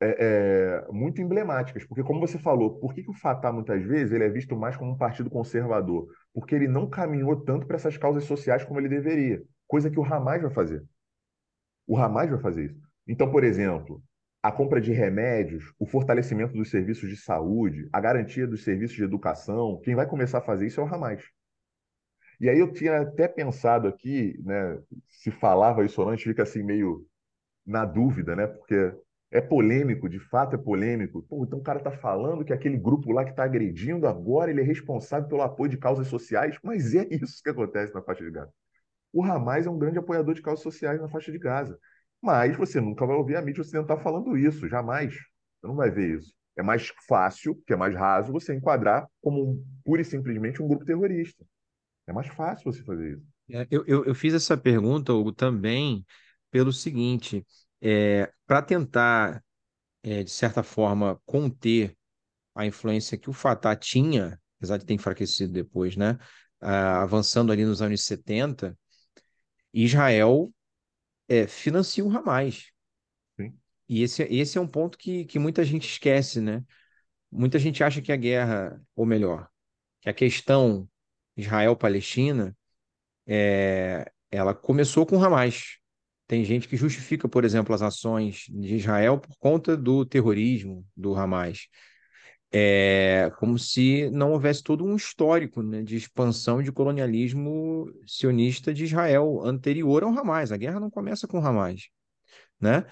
[0.00, 4.12] é, é, muito emblemáticas, porque como você falou, por que, que o Fatah muitas vezes
[4.12, 6.08] ele é visto mais como um partido conservador?
[6.32, 10.04] Porque ele não caminhou tanto para essas causas sociais como ele deveria, coisa que o
[10.04, 10.84] Hamas vai fazer.
[11.86, 12.80] O Hamas vai fazer isso.
[13.06, 14.02] Então, por exemplo,
[14.42, 19.04] a compra de remédios, o fortalecimento dos serviços de saúde, a garantia dos serviços de
[19.04, 21.22] educação, quem vai começar a fazer isso é o Hamas.
[22.40, 24.78] E aí eu tinha até pensado aqui, né,
[25.08, 27.06] se falava isso ou não, a gente fica assim meio
[27.66, 28.46] na dúvida, né?
[28.46, 28.94] Porque
[29.30, 31.22] é polêmico, de fato é polêmico.
[31.22, 34.60] Pô, então o cara está falando que aquele grupo lá que está agredindo agora ele
[34.60, 38.30] é responsável pelo apoio de causas sociais, mas é isso que acontece na faixa de
[38.30, 38.52] Gaza.
[39.12, 41.78] O Hamas é um grande apoiador de causas sociais na faixa de Gaza.
[42.22, 45.14] Mas você nunca vai ouvir a mídia ocidental falando isso, jamais.
[45.14, 46.32] Você não vai ver isso.
[46.56, 50.68] É mais fácil, que é mais raso, você enquadrar como um, pura e simplesmente um
[50.68, 51.44] grupo terrorista.
[52.06, 53.26] É mais fácil você fazer isso.
[53.50, 56.04] É, eu, eu, eu, fiz essa pergunta, Hugo, também
[56.54, 57.44] pelo seguinte:
[57.80, 59.44] é, para tentar,
[60.04, 61.96] é, de certa forma, conter
[62.54, 66.16] a influência que o Fatah tinha, apesar de ter enfraquecido depois, né?
[66.60, 68.78] Ah, avançando ali nos anos 70,
[69.72, 70.54] Israel
[71.28, 72.70] é, financia o Hamas.
[73.36, 73.58] Sim.
[73.88, 76.64] E esse, esse é um ponto que, que muita gente esquece, né?
[77.32, 79.48] Muita gente acha que a guerra, ou melhor,
[80.00, 80.88] que a questão
[81.36, 82.56] Israel-Palestina,
[83.26, 85.82] é, ela começou com o Hamas.
[86.26, 91.14] Tem gente que justifica, por exemplo, as ações de Israel por conta do terrorismo do
[91.14, 91.68] Hamas.
[92.52, 98.84] É como se não houvesse todo um histórico né, de expansão de colonialismo sionista de
[98.84, 100.52] Israel anterior ao Hamas.
[100.52, 101.88] A guerra não começa com o Hamas.
[102.60, 102.84] Né?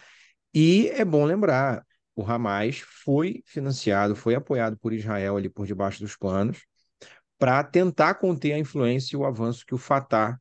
[0.54, 6.00] E é bom lembrar, o Hamas foi financiado, foi apoiado por Israel ali por debaixo
[6.00, 6.66] dos panos,
[7.38, 10.38] para tentar conter a influência e o avanço que o Fatah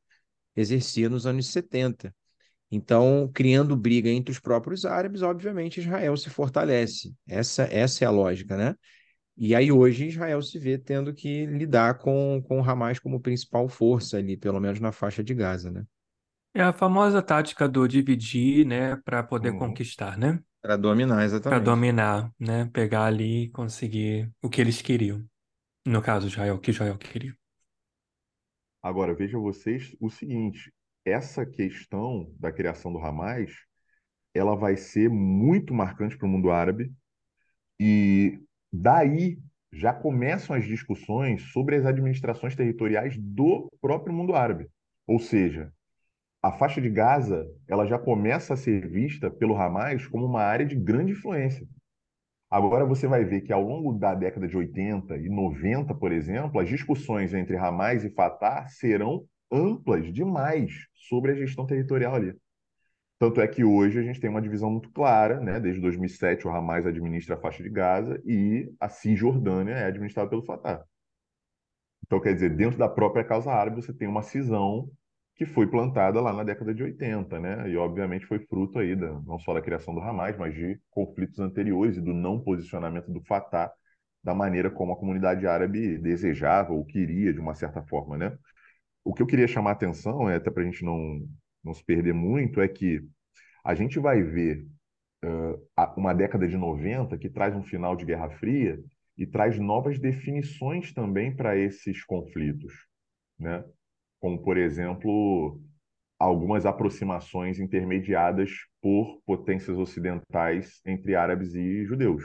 [0.55, 2.13] exercia nos anos 70.
[2.71, 7.13] Então, criando briga entre os próprios árabes, obviamente Israel se fortalece.
[7.27, 8.75] Essa, essa é a lógica, né?
[9.37, 13.69] E aí hoje Israel se vê tendo que lidar com, com o Hamas como principal
[13.69, 15.85] força ali, pelo menos na faixa de Gaza, né?
[16.53, 19.53] É a famosa tática do dividir, né, para poder Uhum.
[19.53, 20.41] conquistar, né?
[20.61, 21.59] Para dominar, Para exatamente.
[21.59, 22.65] dominar, né?
[22.73, 25.23] Pegar ali e conseguir o que eles queriam.
[25.85, 27.35] No caso, Israel, o que Israel queria.
[28.83, 30.71] Agora, veja vocês o seguinte:
[31.05, 33.51] essa questão da criação do Hamas,
[34.33, 36.91] ela vai ser muito marcante para o mundo árabe
[37.79, 38.39] e
[38.71, 39.39] daí
[39.73, 44.67] já começam as discussões sobre as administrações territoriais do próprio mundo árabe.
[45.07, 45.73] Ou seja,
[46.41, 50.65] a faixa de Gaza ela já começa a ser vista pelo Hamas como uma área
[50.65, 51.67] de grande influência.
[52.49, 56.59] Agora você vai ver que ao longo da década de 80 e 90, por exemplo,
[56.59, 62.35] as discussões entre Hamas e Fatah serão amplas demais sobre a gestão territorial ali.
[63.19, 65.59] Tanto é que hoje a gente tem uma divisão muito clara, né?
[65.59, 70.43] Desde 2007 o Hamas administra a faixa de Gaza e a Cisjordânia é administrada pelo
[70.43, 70.83] Fatah.
[72.05, 74.89] Então, quer dizer, dentro da própria causa árabe você tem uma cisão
[75.35, 77.69] que foi plantada lá na década de 80, né?
[77.69, 81.39] E obviamente foi fruto aí da, não só da criação do Hamas, mas de conflitos
[81.39, 83.71] anteriores e do não posicionamento do Fatah
[84.23, 88.37] da maneira como a comunidade árabe desejava ou queria, de uma certa forma, né?
[89.03, 91.27] O que eu queria chamar a atenção, é, até para a gente não
[91.63, 93.07] não se perder muito, é que
[93.63, 94.65] a gente vai ver
[95.23, 98.79] uh, uma década de 90 que traz um final de Guerra Fria
[99.17, 102.73] e traz novas definições também para esses conflitos,
[103.37, 103.63] né?
[104.19, 105.59] Como, por exemplo,
[106.17, 108.51] algumas aproximações intermediadas
[108.81, 112.23] por potências ocidentais entre árabes e judeus.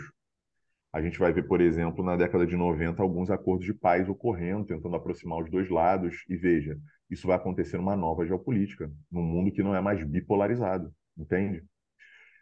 [0.92, 4.64] A gente vai ver, por exemplo, na década de 90, alguns acordos de paz ocorrendo,
[4.64, 6.24] tentando aproximar os dois lados.
[6.28, 6.78] E veja,
[7.10, 11.64] isso vai acontecer numa nova geopolítica, num mundo que não é mais bipolarizado, entende?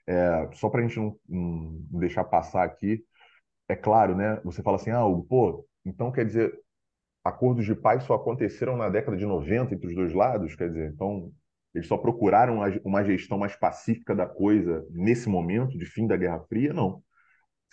[0.07, 3.05] É, só para a gente não, não, deixar passar aqui,
[3.69, 4.41] é claro, né?
[4.45, 6.53] Você fala assim, ah, pô, então quer dizer,
[7.25, 10.55] acordos de paz só aconteceram na década de 90 entre os dois lados?
[10.55, 11.33] Quer dizer, então
[11.75, 16.41] eles só procuraram uma gestão mais pacífica da coisa nesse momento de fim da Guerra
[16.49, 16.73] Fria?
[16.73, 17.03] Não.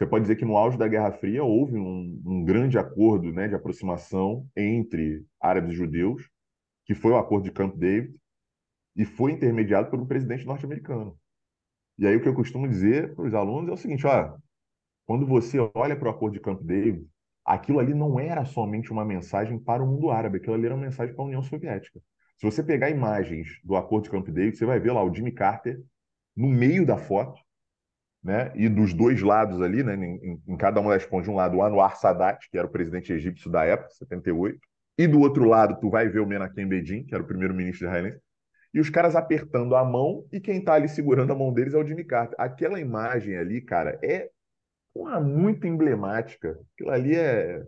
[0.02, 3.48] Você pode dizer que no auge da Guerra Fria houve um, um grande acordo né,
[3.48, 6.28] de aproximação entre árabes e judeus,
[6.88, 8.12] que foi o acordo de Camp David,
[8.96, 11.16] e foi intermediado por um presidente norte-americano.
[12.00, 14.36] E aí o que eu costumo dizer para os alunos é o seguinte, ó,
[15.06, 17.08] quando você olha para o acordo de Camp David,
[17.46, 20.86] aquilo ali não era somente uma mensagem para o mundo árabe, aquilo ali era uma
[20.86, 22.02] mensagem para a União Soviética.
[22.40, 25.32] Se você pegar imagens do acordo de Camp David, você vai ver lá o Jimmy
[25.32, 25.80] Carter
[26.36, 27.40] no meio da foto,
[28.24, 28.52] né?
[28.56, 29.96] E dos dois lados ali, né?
[29.96, 32.72] Em, em cada uma das pontas, de um lado o Anwar Sadat, que era o
[32.72, 34.60] presidente egípcio da época, 78,
[34.98, 38.20] e do outro lado tu vai ver o Menachem Begin, que era o primeiro-ministro israelense,
[38.74, 41.78] e os caras apertando a mão e quem tá ali segurando a mão deles é
[41.78, 42.36] o Jimmy Carter.
[42.40, 44.30] Aquela imagem ali, cara, é
[44.96, 46.58] uma muito emblemática.
[46.74, 47.64] Aquilo ali é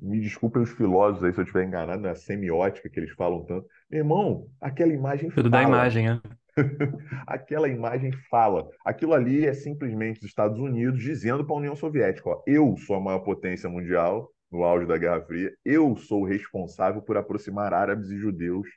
[0.00, 3.66] me desculpem os filósofos aí se eu estiver enganado na semiótica que eles falam tanto.
[3.90, 5.62] Meu irmão, aquela imagem Tudo fala.
[5.62, 6.20] da imagem, né?
[7.26, 8.68] Aquela imagem fala.
[8.84, 12.96] Aquilo ali é simplesmente os Estados Unidos dizendo para a União Soviética: ó, eu sou
[12.96, 18.10] a maior potência mundial no auge da Guerra Fria, eu sou responsável por aproximar árabes
[18.10, 18.68] e judeus,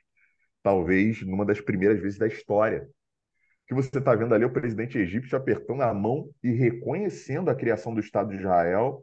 [0.62, 2.82] talvez numa das primeiras vezes da história.
[2.82, 7.50] O que você está vendo ali é o presidente egípcio apertando a mão e reconhecendo
[7.50, 9.02] a criação do Estado de Israel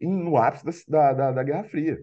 [0.00, 1.98] no ápice da, da, da Guerra Fria.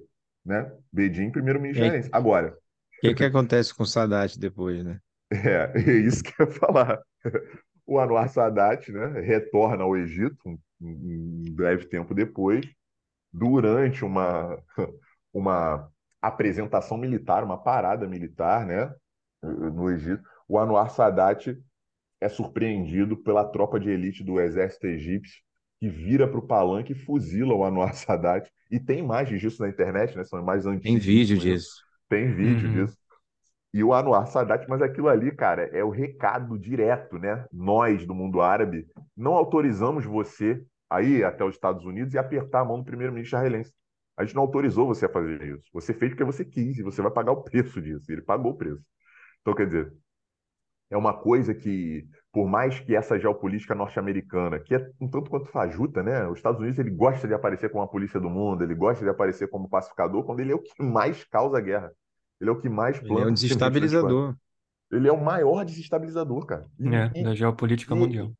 [0.46, 0.72] Né?
[0.94, 2.10] Bedin, primeiro-ministro.
[2.12, 2.56] Agora.
[2.98, 5.00] O que, que acontece com Sadat depois, né?
[5.32, 7.02] É, é isso que eu ia falar.
[7.86, 12.66] O Anwar Sadat né, retorna ao Egito um, um breve tempo depois,
[13.32, 14.62] durante uma,
[15.34, 15.90] uma
[16.22, 18.94] apresentação militar, uma parada militar né,
[19.42, 20.24] no Egito.
[20.48, 21.58] O Anwar Sadat
[22.20, 25.42] é surpreendido pela tropa de elite do exército egípcio
[25.80, 28.50] que vira para o palanque e fuzila o Anwar Sadat.
[28.72, 30.24] E tem imagens disso na internet, né?
[30.24, 30.84] São imagens antigas.
[30.84, 31.70] Tem vídeo disso.
[32.10, 32.86] Tem vídeo uhum.
[32.86, 32.98] disso
[33.78, 37.46] e o Anwar Sadat, mas aquilo ali, cara, é o recado direto, né?
[37.54, 42.62] Nós do mundo árabe não autorizamos você a ir até os Estados Unidos e apertar
[42.62, 43.72] a mão do primeiro-ministro israelense.
[44.18, 45.70] A gente não autorizou você a fazer isso.
[45.74, 48.12] Você fez porque você quis e você vai pagar o preço disso.
[48.12, 48.82] Ele pagou o preço.
[49.42, 49.94] Então, quer dizer,
[50.90, 55.50] é uma coisa que, por mais que essa geopolítica norte-americana, que é um tanto quanto
[55.50, 56.28] fajuta, né?
[56.28, 59.12] Os Estados Unidos ele gosta de aparecer como a polícia do mundo, ele gosta de
[59.12, 61.92] aparecer como pacificador, quando ele é o que mais causa guerra.
[62.40, 63.14] Ele é o que mais planta.
[63.14, 64.36] Ele é um desestabilizador.
[64.92, 66.66] Ele é o maior desestabilizador, cara.
[66.80, 68.32] E, é, e, da geopolítica e, mundial.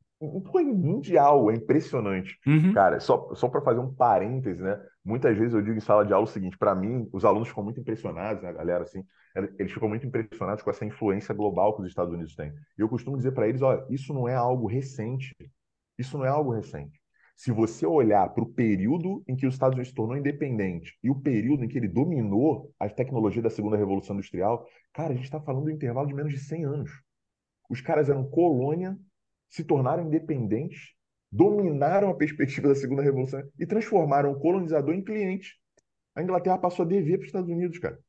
[0.52, 2.40] Foi mundial, é impressionante.
[2.48, 2.74] Uhum.
[2.74, 4.80] Cara, só, só para fazer um parêntese, né?
[5.06, 7.64] Muitas vezes eu digo em sala de aula o seguinte: para mim, os alunos ficam
[7.64, 9.04] muito impressionados, né, galera, assim,
[9.60, 12.52] eles ficam muito impressionados com essa influência global que os Estados Unidos têm.
[12.78, 15.36] E eu costumo dizer para eles: olha, isso não é algo recente.
[15.98, 17.00] Isso não é algo recente.
[17.38, 21.10] Se você olhar para o período em que os Estados Unidos se tornou independente e
[21.12, 25.26] o período em que ele dominou a tecnologia da segunda revolução industrial, cara, a gente
[25.26, 26.92] está falando de um intervalo de menos de 100 anos.
[27.70, 28.98] Os caras eram colônia,
[29.50, 30.96] se tornaram independentes,
[31.32, 35.60] dominaram a perspectiva da segunda revolução e transformaram o colonizador em cliente.
[36.16, 38.00] A Inglaterra passou a dever para os Estados Unidos, cara.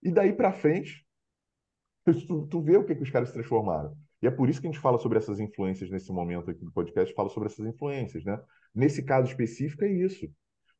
[0.00, 1.04] E daí para frente,
[2.28, 3.96] tu, tu vê o que, que os caras se transformaram.
[4.26, 6.72] E é por isso que a gente fala sobre essas influências nesse momento aqui do
[6.72, 8.36] podcast, fala sobre essas influências, né?
[8.74, 10.28] Nesse caso específico é isso.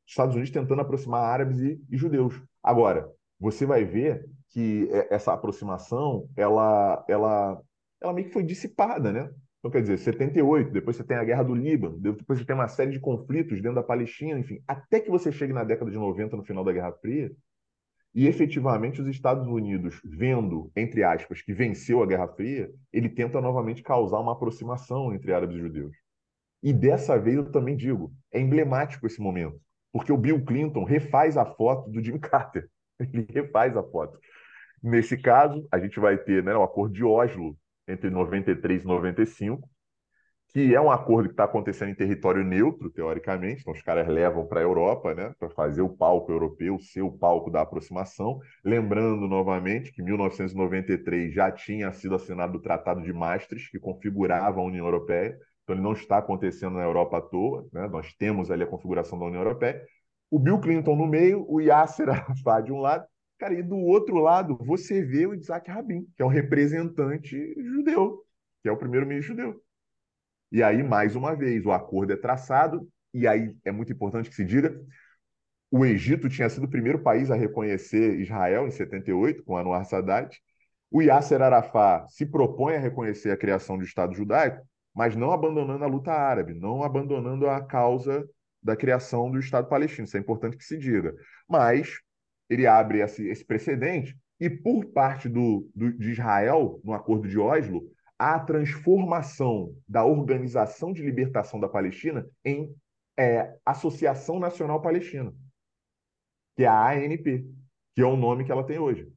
[0.04, 2.34] Estados Unidos tentando aproximar árabes e, e judeus.
[2.60, 3.08] Agora,
[3.38, 7.62] você vai ver que essa aproximação, ela, ela,
[8.02, 9.30] ela meio que foi dissipada, né?
[9.60, 12.66] Então, quer dizer, 78, depois você tem a Guerra do Líbano, depois você tem uma
[12.66, 16.36] série de conflitos dentro da Palestina, enfim, até que você chegue na década de 90,
[16.36, 17.30] no final da Guerra Fria,
[18.16, 23.42] e efetivamente os Estados Unidos, vendo, entre aspas, que venceu a Guerra Fria, ele tenta
[23.42, 25.94] novamente causar uma aproximação entre árabes e judeus.
[26.62, 29.60] E dessa vez eu também digo, é emblemático esse momento,
[29.92, 32.66] porque o Bill Clinton refaz a foto do Jimmy Carter.
[32.98, 34.18] Ele refaz a foto.
[34.82, 37.54] Nesse caso, a gente vai ter né, o acordo de Oslo
[37.86, 39.68] entre 93 e 95,
[40.56, 44.46] que é um acordo que está acontecendo em território neutro, teoricamente, então os caras levam
[44.46, 48.40] para a Europa, né, para fazer o palco europeu ser o palco da aproximação.
[48.64, 54.58] Lembrando novamente que em 1993 já tinha sido assinado o Tratado de Maastricht, que configurava
[54.58, 57.86] a União Europeia, então ele não está acontecendo na Europa à toa, né?
[57.88, 59.82] nós temos ali a configuração da União Europeia.
[60.30, 63.04] O Bill Clinton no meio, o Yasser Arafat de um lado,
[63.38, 68.22] cara, e do outro lado você vê o Isaac Rabin, que é um representante judeu,
[68.62, 69.65] que é o primeiro-ministro judeu.
[70.50, 74.36] E aí, mais uma vez, o acordo é traçado, e aí é muito importante que
[74.36, 74.80] se diga:
[75.70, 80.40] o Egito tinha sido o primeiro país a reconhecer Israel em 78, com Anwar Sadat.
[80.90, 84.64] O Yasser Arafat se propõe a reconhecer a criação do Estado judaico,
[84.94, 88.26] mas não abandonando a luta árabe, não abandonando a causa
[88.62, 90.06] da criação do Estado palestino.
[90.06, 91.14] Isso é importante que se diga.
[91.48, 91.98] Mas
[92.48, 97.38] ele abre esse, esse precedente, e por parte do, do, de Israel, no Acordo de
[97.38, 97.82] Oslo,
[98.18, 102.74] a transformação da Organização de Libertação da Palestina em
[103.18, 105.34] é, Associação Nacional Palestina,
[106.54, 107.46] que é a ANP,
[107.94, 109.10] que é o nome que ela tem hoje.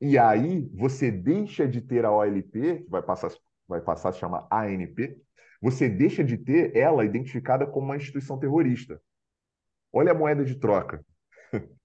[0.00, 3.30] E aí você deixa de ter a OLP, que vai passar,
[3.68, 5.16] vai passar a se chamar ANP,
[5.60, 9.00] você deixa de ter ela identificada como uma instituição terrorista.
[9.92, 11.04] Olha a moeda de troca.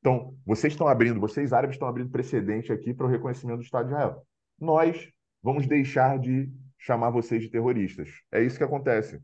[0.00, 3.88] Então, vocês estão abrindo, vocês árabes estão abrindo precedente aqui para o reconhecimento do Estado
[3.88, 4.24] de Israel.
[4.56, 5.12] Nós
[5.42, 8.08] vamos deixar de chamar vocês de terroristas.
[8.32, 9.20] É isso que acontece.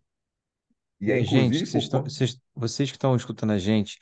[1.00, 3.98] E é, gente, vocês, estão, vocês, vocês que estão escutando a gente,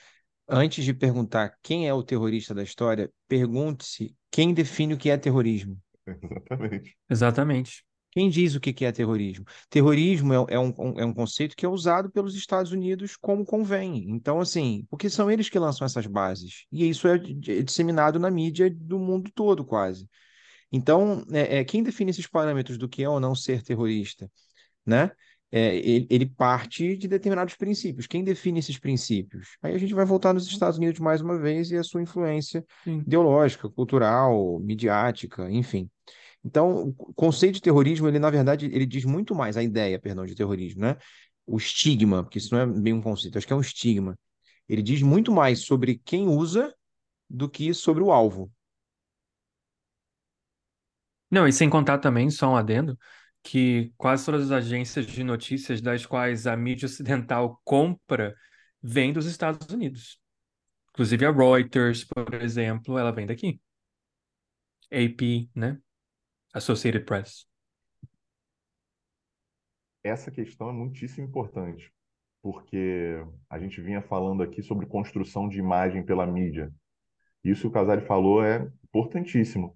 [0.49, 5.17] antes de perguntar quem é o terrorista da história, pergunte-se quem define o que é
[5.17, 5.79] terrorismo.
[6.07, 6.97] Exatamente.
[7.09, 7.85] Exatamente.
[8.13, 9.47] Quem diz o que é terrorismo?
[9.71, 14.05] Terrorismo é, é, um, é um conceito que é usado pelos Estados Unidos como convém.
[14.11, 16.67] Então, assim, porque são eles que lançam essas bases.
[16.71, 20.07] E isso é, é disseminado na mídia do mundo todo, quase.
[20.73, 24.31] Então, é, é, quem define esses parâmetros do que é ou não ser terrorista,
[24.85, 25.11] né?
[25.55, 28.07] É, ele, ele, parte de determinados princípios.
[28.07, 29.59] Quem define esses princípios?
[29.63, 32.65] Aí a gente vai voltar nos Estados Unidos mais uma vez e a sua influência
[32.83, 33.01] Sim.
[33.07, 35.91] ideológica, cultural, midiática, enfim.
[36.43, 40.25] Então, o conceito de terrorismo, ele na verdade, ele diz muito mais, a ideia, perdão,
[40.25, 40.97] de terrorismo, né?
[41.47, 44.19] O estigma, porque isso não é bem um conceito, acho que é um estigma.
[44.67, 46.75] Ele diz muito mais sobre quem usa
[47.29, 48.51] do que sobre o alvo.
[51.33, 52.95] Não, e sem contar também, só um adendo,
[53.43, 58.37] que quase todas as agências de notícias das quais a mídia ocidental compra
[58.83, 60.21] vêm dos Estados Unidos.
[60.91, 63.59] Inclusive a Reuters, por exemplo, ela vem daqui.
[64.93, 65.81] AP, né?
[66.53, 67.47] Associated Press.
[70.05, 71.91] Essa questão é muitíssimo importante,
[72.43, 76.71] porque a gente vinha falando aqui sobre construção de imagem pela mídia.
[77.43, 79.75] Isso que o Casari falou é importantíssimo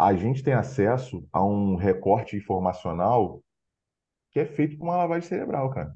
[0.00, 3.44] a gente tem acesso a um recorte informacional
[4.30, 5.94] que é feito com uma lavagem cerebral, cara.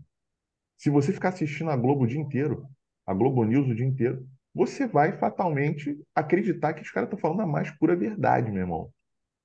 [0.76, 2.68] Se você ficar assistindo a Globo o dia inteiro,
[3.06, 7.40] a Globo News o dia inteiro, você vai fatalmente acreditar que os caras estão falando
[7.40, 8.90] a mais pura verdade, meu irmão.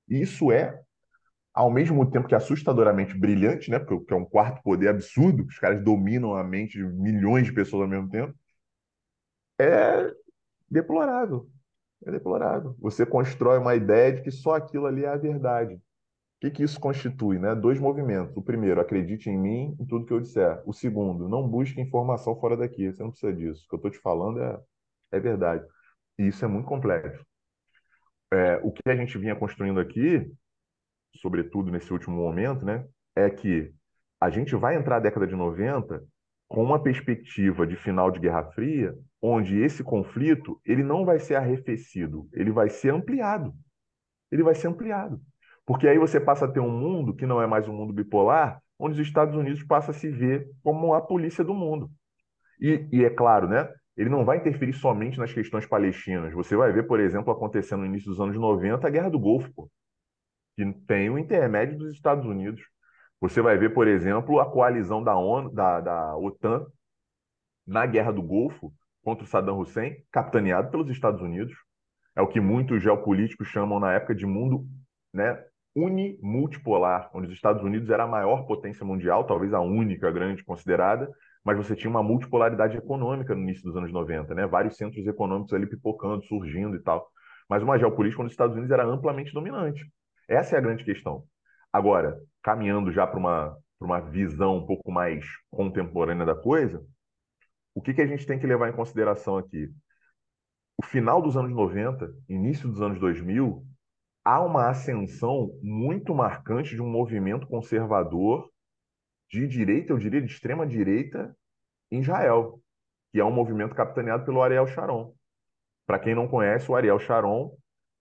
[0.06, 0.78] E isso é,
[1.54, 3.78] ao mesmo tempo que assustadoramente brilhante, né?
[3.78, 7.84] Porque é um quarto poder absurdo, os caras dominam a mente de milhões de pessoas
[7.84, 8.34] ao mesmo tempo,
[9.58, 10.12] é
[10.70, 11.48] deplorável.
[12.06, 12.74] É deplorável.
[12.78, 15.74] Você constrói uma ideia de que só aquilo ali é a verdade.
[15.74, 15.80] O
[16.40, 17.38] que, que isso constitui?
[17.38, 17.54] Né?
[17.54, 18.34] Dois movimentos.
[18.36, 20.62] O primeiro, acredite em mim, em tudo que eu disser.
[20.66, 22.90] O segundo, não busque informação fora daqui.
[22.90, 23.64] Você não precisa disso.
[23.64, 24.58] O que eu estou te falando é,
[25.12, 25.66] é verdade.
[26.18, 27.24] E isso é muito complexo.
[28.32, 30.32] É, o que a gente vinha construindo aqui,
[31.16, 33.74] sobretudo nesse último momento, né, é que
[34.20, 36.02] a gente vai entrar na década de 90
[36.50, 41.36] com uma perspectiva de final de Guerra Fria, onde esse conflito ele não vai ser
[41.36, 43.54] arrefecido, ele vai ser ampliado.
[44.32, 45.20] Ele vai ser ampliado.
[45.64, 48.60] Porque aí você passa a ter um mundo que não é mais um mundo bipolar,
[48.76, 51.88] onde os Estados Unidos passam a se ver como a polícia do mundo.
[52.60, 53.72] E, e é claro, né?
[53.96, 56.32] Ele não vai interferir somente nas questões palestinas.
[56.32, 59.52] Você vai ver, por exemplo, acontecendo no início dos anos 90 a Guerra do Golfo,
[59.54, 59.70] pô,
[60.56, 62.60] que tem o intermédio dos Estados Unidos.
[63.20, 66.66] Você vai ver, por exemplo, a coalizão da ONU, da, da OTAN
[67.66, 68.72] na Guerra do Golfo
[69.02, 71.54] contra o Saddam Hussein, capitaneado pelos Estados Unidos.
[72.16, 74.66] É o que muitos geopolíticos chamam na época de mundo
[75.12, 75.42] né,
[75.74, 81.08] unimultipolar, onde os Estados Unidos era a maior potência mundial, talvez a única grande considerada,
[81.44, 84.46] mas você tinha uma multipolaridade econômica no início dos anos 90, né?
[84.46, 87.08] Vários centros econômicos ali pipocando, surgindo e tal.
[87.48, 89.84] Mas uma geopolítica onde os Estados Unidos era amplamente dominante.
[90.28, 91.24] Essa é a grande questão.
[91.72, 96.84] Agora, caminhando já para uma, uma visão um pouco mais contemporânea da coisa,
[97.74, 99.72] o que, que a gente tem que levar em consideração aqui?
[100.76, 103.64] O final dos anos 90, início dos anos 2000,
[104.24, 108.50] há uma ascensão muito marcante de um movimento conservador
[109.30, 111.36] de direita, eu diria de extrema direita,
[111.90, 112.60] em Israel,
[113.12, 115.14] que é um movimento capitaneado pelo Ariel Sharon.
[115.86, 117.56] Para quem não conhece, o Ariel Sharon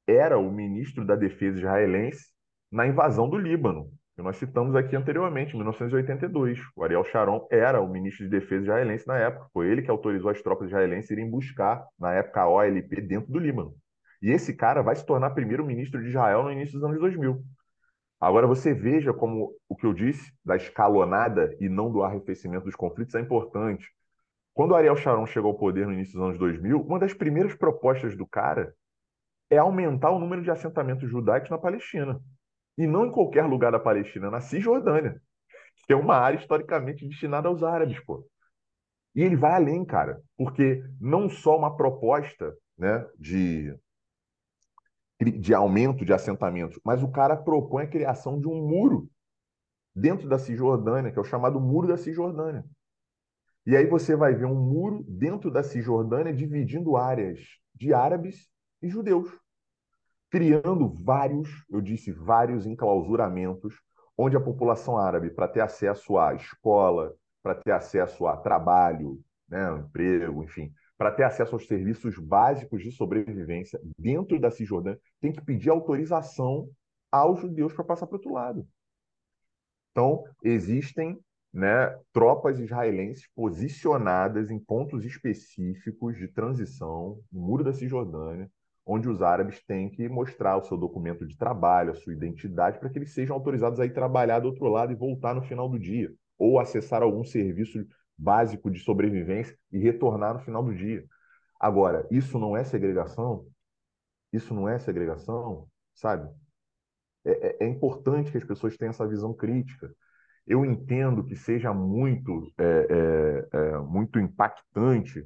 [0.07, 2.27] era o ministro da Defesa israelense
[2.71, 6.59] na invasão do Líbano, que nós citamos aqui anteriormente, em 1982.
[6.75, 9.47] O Ariel Sharon era o ministro de Defesa israelense na época.
[9.53, 13.39] Foi ele que autorizou as tropas israelenses irem buscar, na época, a OLP dentro do
[13.39, 13.73] Líbano.
[14.21, 17.41] E esse cara vai se tornar primeiro-ministro de Israel no início dos anos 2000.
[18.19, 22.75] Agora você veja como o que eu disse da escalonada e não do arrefecimento dos
[22.75, 23.87] conflitos é importante.
[24.53, 28.17] Quando Ariel Sharon chegou ao poder no início dos anos 2000, uma das primeiras propostas
[28.17, 28.73] do cara
[29.49, 32.19] é aumentar o número de assentamentos judaicos na Palestina.
[32.80, 35.22] E não em qualquer lugar da Palestina, na Cisjordânia,
[35.85, 38.26] que é uma área historicamente destinada aos árabes, pô.
[39.14, 43.77] E ele vai além, cara, porque não só uma proposta né, de
[45.22, 49.10] de aumento de assentamentos, mas o cara propõe a criação de um muro
[49.93, 52.64] dentro da Cisjordânia, que é o chamado Muro da Cisjordânia.
[53.65, 57.39] E aí você vai ver um muro dentro da Cisjordânia dividindo áreas
[57.76, 58.47] de árabes
[58.81, 59.30] e judeus,
[60.30, 63.76] criando vários, eu disse vários enclausuramentos,
[64.18, 69.72] onde a população árabe, para ter acesso à escola, para ter acesso a trabalho, né,
[69.77, 75.41] emprego, enfim, para ter acesso aos serviços básicos de sobrevivência dentro da Cisjordânia, tem que
[75.41, 76.69] pedir autorização
[77.11, 78.68] aos judeus para passar para outro lado.
[79.91, 81.18] Então, existem
[81.51, 88.51] né, tropas israelenses posicionadas em pontos específicos de transição no Muro da Cisjordânia,
[88.89, 92.89] onde os árabes têm que mostrar o seu documento de trabalho, a sua identidade, para
[92.89, 95.77] que eles sejam autorizados a ir trabalhar do outro lado e voltar no final do
[95.77, 97.85] dia, ou acessar algum serviço
[98.17, 101.05] básico de sobrevivência e retornar no final do dia.
[101.59, 103.45] Agora, isso não é segregação?
[104.33, 106.27] Isso não é segregação, sabe?
[107.23, 109.93] É, é, é importante que as pessoas tenham essa visão crítica.
[110.47, 115.23] Eu entendo que seja muito, é, é, é muito impactante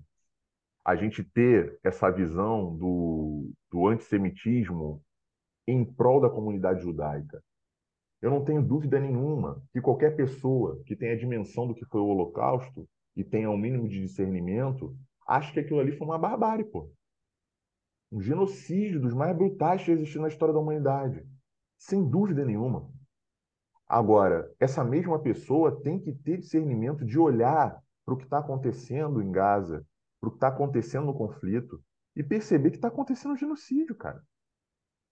[0.85, 5.01] a gente ter essa visão do, do antissemitismo
[5.67, 7.41] em prol da comunidade judaica.
[8.21, 12.01] Eu não tenho dúvida nenhuma que qualquer pessoa que tenha a dimensão do que foi
[12.01, 14.95] o Holocausto e tenha um mínimo de discernimento,
[15.27, 16.89] acha que aquilo ali foi uma barbárie, pô.
[18.11, 21.25] Um genocídio dos mais brutais que existiu na história da humanidade.
[21.77, 22.89] Sem dúvida nenhuma.
[23.87, 29.21] Agora, essa mesma pessoa tem que ter discernimento de olhar para o que está acontecendo
[29.21, 29.85] em Gaza,
[30.23, 31.83] para o que está acontecendo no conflito,
[32.15, 34.23] e perceber que está acontecendo um genocídio, cara.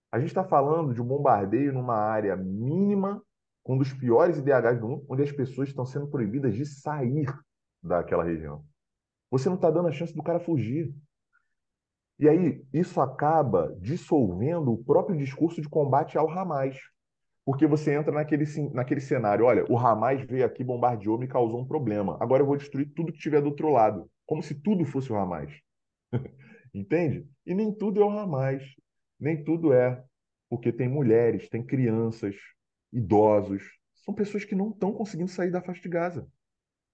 [0.10, 3.22] A gente está falando de um bombardeio numa área mínima,
[3.62, 7.28] com um dos piores IDHs do mundo, onde as pessoas estão sendo proibidas de sair
[7.84, 8.64] daquela região.
[9.30, 10.94] Você não está dando a chance do cara fugir.
[12.18, 16.78] E aí, isso acaba dissolvendo o próprio discurso de combate ao Hamas.
[17.46, 21.68] Porque você entra naquele, naquele cenário: olha, o Hamas veio aqui, bombardeou, me causou um
[21.68, 22.18] problema.
[22.20, 24.10] Agora eu vou destruir tudo que tiver do outro lado.
[24.26, 25.52] Como se tudo fosse o Hamas.
[26.74, 27.28] Entende?
[27.46, 28.64] E nem tudo é o Hamas.
[29.20, 30.04] Nem tudo é,
[30.50, 32.36] porque tem mulheres, tem crianças,
[32.92, 33.64] idosos.
[34.04, 36.28] São pessoas que não estão conseguindo sair da faixa de Gaza.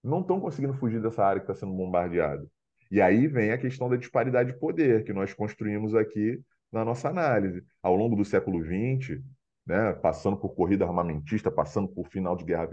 [0.03, 2.45] Não estão conseguindo fugir dessa área que está sendo bombardeada.
[2.91, 6.40] E aí vem a questão da disparidade de poder, que nós construímos aqui
[6.72, 7.64] na nossa análise.
[7.82, 9.22] Ao longo do século XX,
[9.68, 12.69] né, passando por corrida armamentista, passando por final de guerra.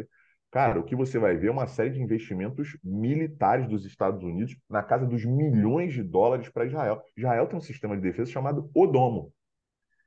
[0.50, 4.56] Cara, o que você vai ver é uma série de investimentos militares dos Estados Unidos
[4.70, 7.02] na casa dos milhões de dólares para Israel.
[7.16, 9.32] Israel tem um sistema de defesa chamado Odomo,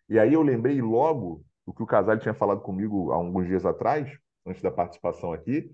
[0.09, 3.65] e aí eu lembrei logo do que o Casal tinha falado comigo há alguns dias
[3.65, 5.69] atrás, antes da participação aqui,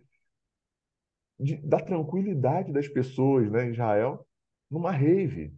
[1.39, 4.25] de, da tranquilidade das pessoas né, Israel
[4.71, 5.53] numa rave,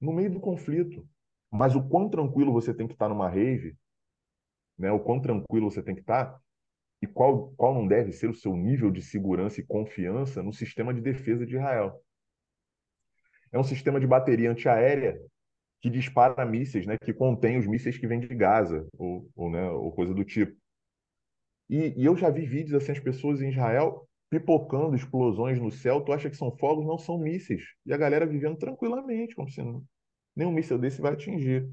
[0.00, 1.06] no meio do conflito.
[1.50, 3.76] Mas o quão tranquilo você tem que estar numa rave,
[4.80, 6.40] né, o quão tranquilo você tem que estar,
[7.02, 10.92] e qual, qual não deve ser o seu nível de segurança e confiança no sistema
[10.92, 12.02] de defesa de Israel.
[13.52, 15.20] É um sistema de bateria antiaérea
[15.80, 19.68] que dispara mísseis, né, que contém os mísseis que vêm de Gaza, ou, ou, né,
[19.70, 20.54] ou coisa do tipo.
[21.68, 26.02] E, e, eu já vi vídeos assim, as pessoas em Israel pipocando explosões no céu,
[26.02, 27.62] tu acha que são fogos, não são mísseis.
[27.84, 29.60] E a galera vivendo tranquilamente, como se
[30.36, 31.68] nenhum míssil desse vai atingir.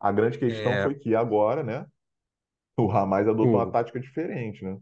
[0.00, 1.86] A grande questão É, foi que agora, né,
[2.76, 4.78] o Hamas adotou uma tática diferente, né?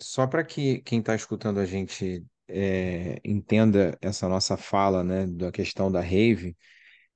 [0.00, 5.50] só para que quem está escutando a gente é, entenda essa nossa fala, né, da
[5.52, 6.56] questão da rave,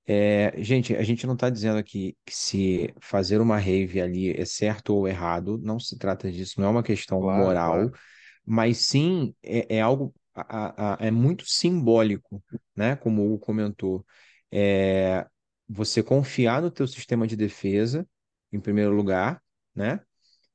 [0.07, 4.45] é, gente, a gente não está dizendo aqui que se fazer uma rave ali é
[4.45, 7.99] certo ou errado, não se trata disso, não é uma questão Claro, moral, claro.
[8.47, 12.43] mas sim é, é algo, a- a- é muito simbólico,
[12.77, 14.07] né, como o Hugo comentou.
[14.51, 15.27] É,
[15.69, 18.07] você confiar no teu sistema de defesa,
[18.53, 19.43] em primeiro lugar,
[19.75, 20.01] né?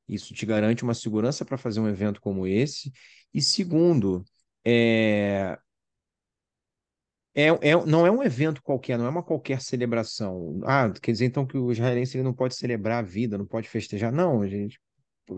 [0.08, 2.92] Isso te garante uma segurança para fazer um evento como esse.
[3.34, 4.26] E segundo,
[4.66, 5.58] é,
[7.36, 10.60] é, é- não é um evento qualquer, não é uma qualquer celebração.
[10.66, 13.70] Ah, quer dizer então que o israelense ele não pode celebrar a vida, não pode
[13.70, 14.12] festejar.
[14.12, 14.80] Não, gente,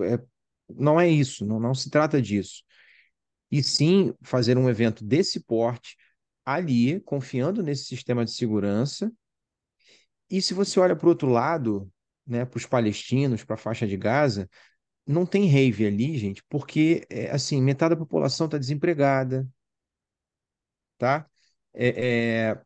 [0.03, 0.19] é-
[0.69, 2.63] não é isso, não, não se trata disso.
[3.51, 5.97] E sim fazer um evento desse porte
[6.45, 9.11] ali, confiando nesse sistema de segurança.
[10.29, 11.91] E se você olha para o outro lado,
[12.29, 14.49] né, para os palestinos, para a faixa de Gaza,
[15.07, 19.47] não tem rave ali, gente, porque é, assim, metade da população está desempregada,
[20.97, 21.27] tá?
[21.73, 22.61] É, é,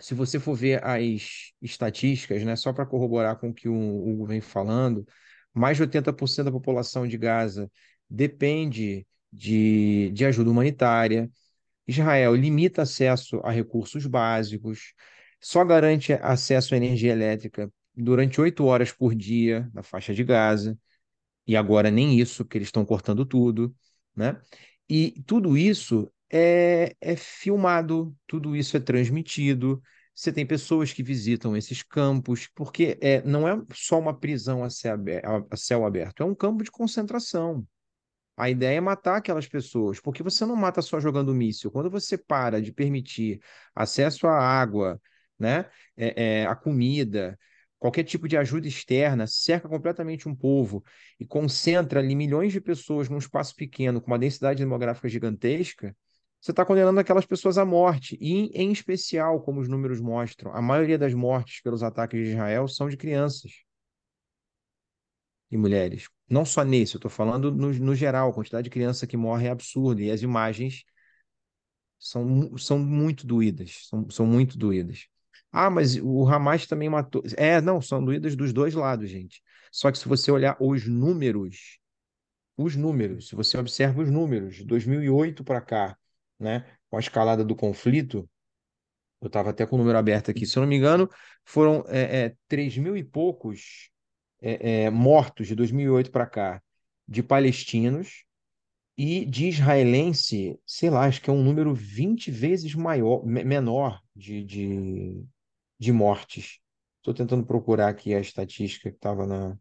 [0.00, 3.74] se você for ver as estatísticas, né, só para corroborar com o que o
[4.08, 5.06] Hugo vem falando,
[5.54, 7.70] mais de 80% da população de Gaza
[8.10, 11.30] depende de, de ajuda humanitária.
[11.86, 14.94] Israel limita acesso a recursos básicos,
[15.40, 20.78] só garante acesso à energia elétrica durante oito horas por dia na faixa de Gaza
[21.46, 23.74] e agora nem isso, porque eles estão cortando tudo,
[24.16, 24.40] né?
[24.88, 29.82] E tudo isso é, é filmado, tudo isso é transmitido.
[30.14, 34.70] Você tem pessoas que visitam esses campos, porque é, não é só uma prisão a
[34.70, 37.66] céu aberto, a céu aberto, é um campo de concentração.
[38.36, 41.70] A ideia é matar aquelas pessoas, porque você não mata só jogando míssil.
[41.70, 43.40] Quando você para de permitir
[43.74, 45.00] acesso à água,
[45.38, 45.66] né,
[45.96, 47.38] é, é, à comida,
[47.84, 50.82] qualquer tipo de ajuda externa, cerca completamente um povo
[51.20, 55.94] e concentra ali milhões de pessoas num espaço pequeno, com uma densidade demográfica gigantesca,
[56.40, 58.16] você está condenando aquelas pessoas à morte.
[58.18, 62.66] E, em especial, como os números mostram, a maioria das mortes pelos ataques de Israel
[62.68, 63.52] são de crianças
[65.50, 66.08] e mulheres.
[66.26, 69.46] Não só nesse, eu estou falando no, no geral, a quantidade de criança que morre
[69.46, 70.84] é absurda e as imagens
[71.98, 75.06] são, são muito doídas, são, são muito doídas.
[75.54, 77.22] Ah, mas o Hamas também matou.
[77.36, 79.42] É, não, são doídas dos dois lados, gente.
[79.70, 81.78] Só que se você olhar os números,
[82.56, 85.96] os números, se você observa os números, de 2008 para cá,
[86.38, 88.28] né, com a escalada do conflito,
[89.20, 91.08] eu estava até com o número aberto aqui, se eu não me engano,
[91.44, 93.90] foram é, é, 3 mil e poucos
[94.42, 96.62] é, é, mortos de 2008 para cá,
[97.08, 98.24] de palestinos
[98.96, 104.00] e de israelense, sei lá, acho que é um número 20 vezes maior, me- menor
[104.16, 105.24] de, de,
[105.84, 106.60] de mortes.
[106.98, 109.56] Estou tentando procurar aqui a estatística que estava na,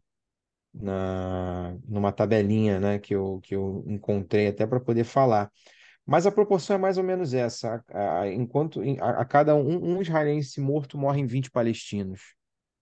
[0.73, 5.51] na, numa tabelinha, né, que eu, que eu encontrei até para poder falar.
[6.05, 7.83] Mas a proporção é mais ou menos essa.
[7.89, 12.21] A, a- enquanto a, a cada um, um israelense morto morrem 20 palestinos.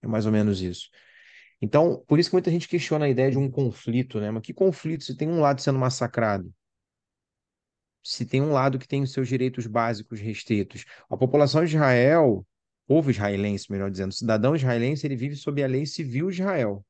[0.02, 0.88] É mais ou menos isso.
[1.60, 4.30] Então, por isso que muita gente questiona a ideia de um conflito, né?
[4.30, 6.52] Mas que conflito se tem um lado sendo massacrado?
[8.04, 10.84] Se tem um lado que tem os seus direitos básicos restritos?
[11.08, 12.44] A população de Israel,
[12.92, 16.84] povo israelense, melhor dizendo, cidadão israelense, ele vive sob a lei civil de Israel.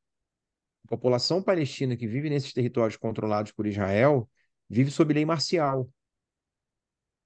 [0.85, 4.29] A população palestina que vive nesses territórios controlados por Israel
[4.69, 5.89] vive sob lei marcial.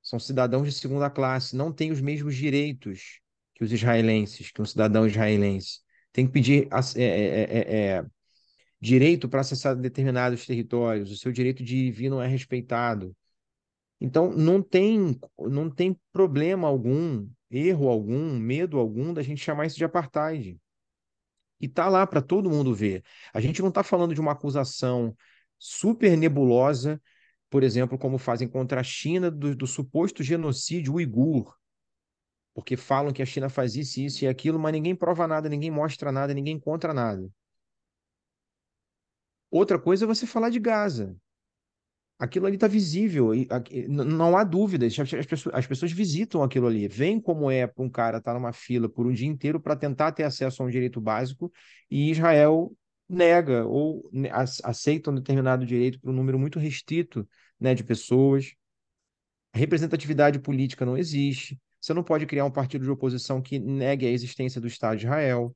[0.02, 3.22] São cidadãos de segunda classe, não têm os mesmos direitos
[3.54, 5.80] que os israelenses, que um cidadão israelense.
[6.12, 8.06] Tem que pedir é, é, é, é,
[8.78, 13.16] direito para acessar determinados territórios, o seu direito de vir não é respeitado.
[13.98, 19.76] Então, não tem, não tem problema algum, erro algum, medo algum da gente chamar isso
[19.76, 20.58] de apartheid.
[21.60, 23.02] E tá lá para todo mundo ver.
[23.32, 25.16] A gente não está falando de uma acusação
[25.58, 27.00] super nebulosa,
[27.48, 31.54] por exemplo, como fazem contra a China do, do suposto genocídio uigur,
[32.54, 35.70] porque falam que a China faz isso, isso e aquilo, mas ninguém prova nada, ninguém
[35.70, 37.30] mostra nada, ninguém contra nada.
[39.50, 41.16] Outra coisa é você falar de Gaza.
[42.18, 43.46] Aquilo ali está visível, e,
[43.88, 44.98] não há dúvidas.
[44.98, 48.32] As, as, pessoas, as pessoas visitam aquilo ali, veem como é para um cara estar
[48.32, 51.52] tá numa fila por um dia inteiro para tentar ter acesso a um direito básico,
[51.90, 52.72] e Israel
[53.08, 54.10] nega ou
[54.64, 57.28] aceita um determinado direito para um número muito restrito
[57.60, 58.54] né, de pessoas.
[59.54, 61.60] Representatividade política não existe.
[61.80, 65.04] Você não pode criar um partido de oposição que negue a existência do Estado de
[65.04, 65.54] Israel.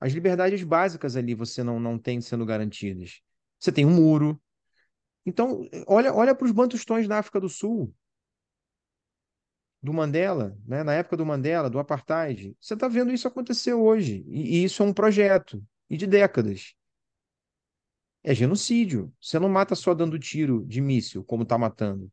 [0.00, 3.20] As liberdades básicas ali você não, não tem sendo garantidas.
[3.58, 4.40] Você tem um muro,
[5.26, 7.94] Então, olha, olha para os bantustões da África do Sul,
[9.82, 10.82] do Mandela, né?
[10.82, 12.56] na época do Mandela, do Apartheid.
[12.58, 14.24] Você está vendo isso acontecer hoje.
[14.28, 16.74] E, e isso é um projeto, e de décadas.
[18.22, 19.12] É genocídio.
[19.20, 22.10] Você não mata só dando tiro de míssil, como está matando.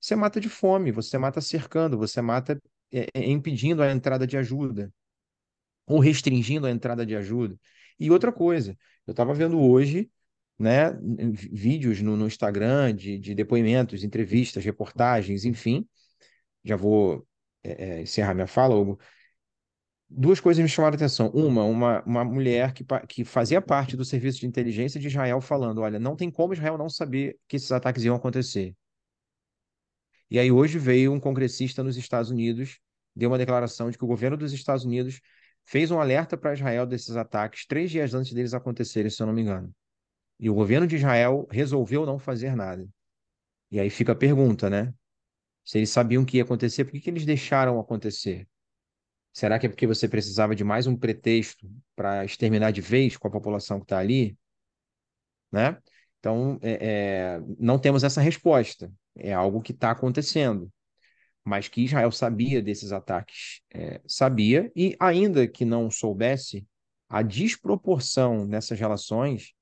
[0.00, 2.60] Você mata de fome, você mata cercando, você mata
[2.92, 4.92] é, é, impedindo a entrada de ajuda,
[5.86, 7.58] ou restringindo a entrada de ajuda.
[7.98, 8.76] E outra coisa,
[9.06, 10.10] eu estava vendo hoje
[10.58, 10.92] né,
[11.52, 15.86] vídeos no, no Instagram de, de, depoimentos, entrevistas, reportagens, enfim.
[16.64, 17.26] Já vou
[17.62, 18.98] é, é, encerrar minha fala, Hugo.
[20.08, 21.28] Duas coisas me chamaram a atenção.
[21.30, 25.80] Uma, uma, uma mulher que, que fazia parte do serviço de inteligência de Israel falando:
[25.80, 28.74] olha, não tem como Israel não saber que esses ataques iam acontecer.
[30.30, 32.78] E aí hoje veio um congressista nos Estados Unidos,
[33.14, 35.20] deu uma declaração de que o governo dos Estados Unidos
[35.64, 39.34] fez um alerta para Israel desses ataques três dias antes deles acontecerem, se eu não
[39.34, 39.72] me engano.
[40.38, 42.86] E o governo de Israel resolveu não fazer nada.
[43.70, 44.92] E aí fica a pergunta, né?
[45.64, 48.46] Se eles sabiam que ia acontecer, por que, que eles deixaram acontecer?
[49.32, 53.28] Será que é porque você precisava de mais um pretexto para exterminar de vez com
[53.28, 54.38] a população que está ali?
[55.50, 55.76] Né?
[56.20, 58.90] Então, é, é, não temos essa resposta.
[59.16, 60.72] É algo que está acontecendo.
[61.44, 66.66] Mas que Israel sabia desses ataques, é, sabia, e ainda que não soubesse,
[67.08, 69.52] a desproporção nessas relações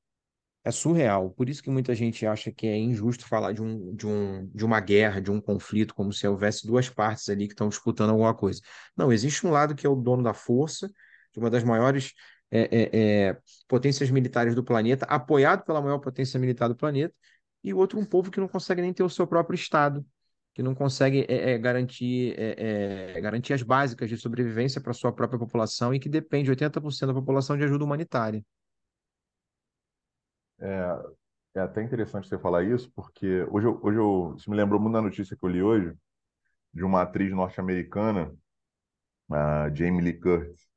[0.65, 1.31] é surreal.
[1.31, 4.65] Por isso que muita gente acha que é injusto falar de, um, de, um, de
[4.65, 8.35] uma guerra, de um conflito, como se houvesse duas partes ali que estão disputando alguma
[8.35, 8.61] coisa.
[8.97, 10.91] Não, existe um lado que é o dono da força,
[11.33, 12.15] de uma das maiores
[12.51, 13.39] é, é, é,
[13.69, 17.15] potências militares do planeta, apoiado pela maior potência militar do planeta,
[17.63, 20.05] e o outro um povo que não consegue nem ter o seu próprio Estado,
[20.55, 25.39] que não consegue é, é, garantir, é, garantias básicas de sobrevivência para a sua própria
[25.39, 28.43] população e que depende 80% da população de ajuda humanitária.
[30.65, 34.81] É, é até interessante você falar isso, porque hoje, eu, hoje eu, isso me lembrou
[34.81, 35.95] muito da notícia que eu li hoje,
[36.75, 38.35] de uma atriz norte-americana,
[39.31, 40.69] a Jamie Lee Curtis,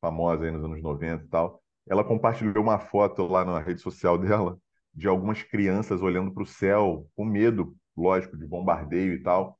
[0.00, 1.62] famosa aí nos anos 90 e tal.
[1.88, 4.58] Ela compartilhou uma foto lá na rede social dela
[4.94, 9.58] de algumas crianças olhando para o céu com medo, lógico, de bombardeio e tal.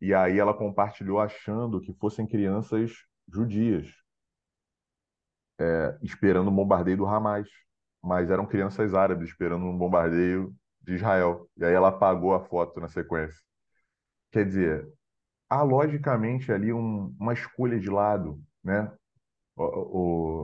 [0.00, 2.92] E aí ela compartilhou achando que fossem crianças
[3.32, 3.88] judias,
[5.58, 7.48] é, esperando o bombardeio do Hamas
[8.02, 11.48] mas eram crianças árabes esperando um bombardeio de Israel.
[11.56, 13.40] E aí ela apagou a foto na sequência.
[14.32, 14.88] Quer dizer,
[15.48, 18.92] há logicamente ali um, uma escolha de lado, né?
[19.56, 19.64] O,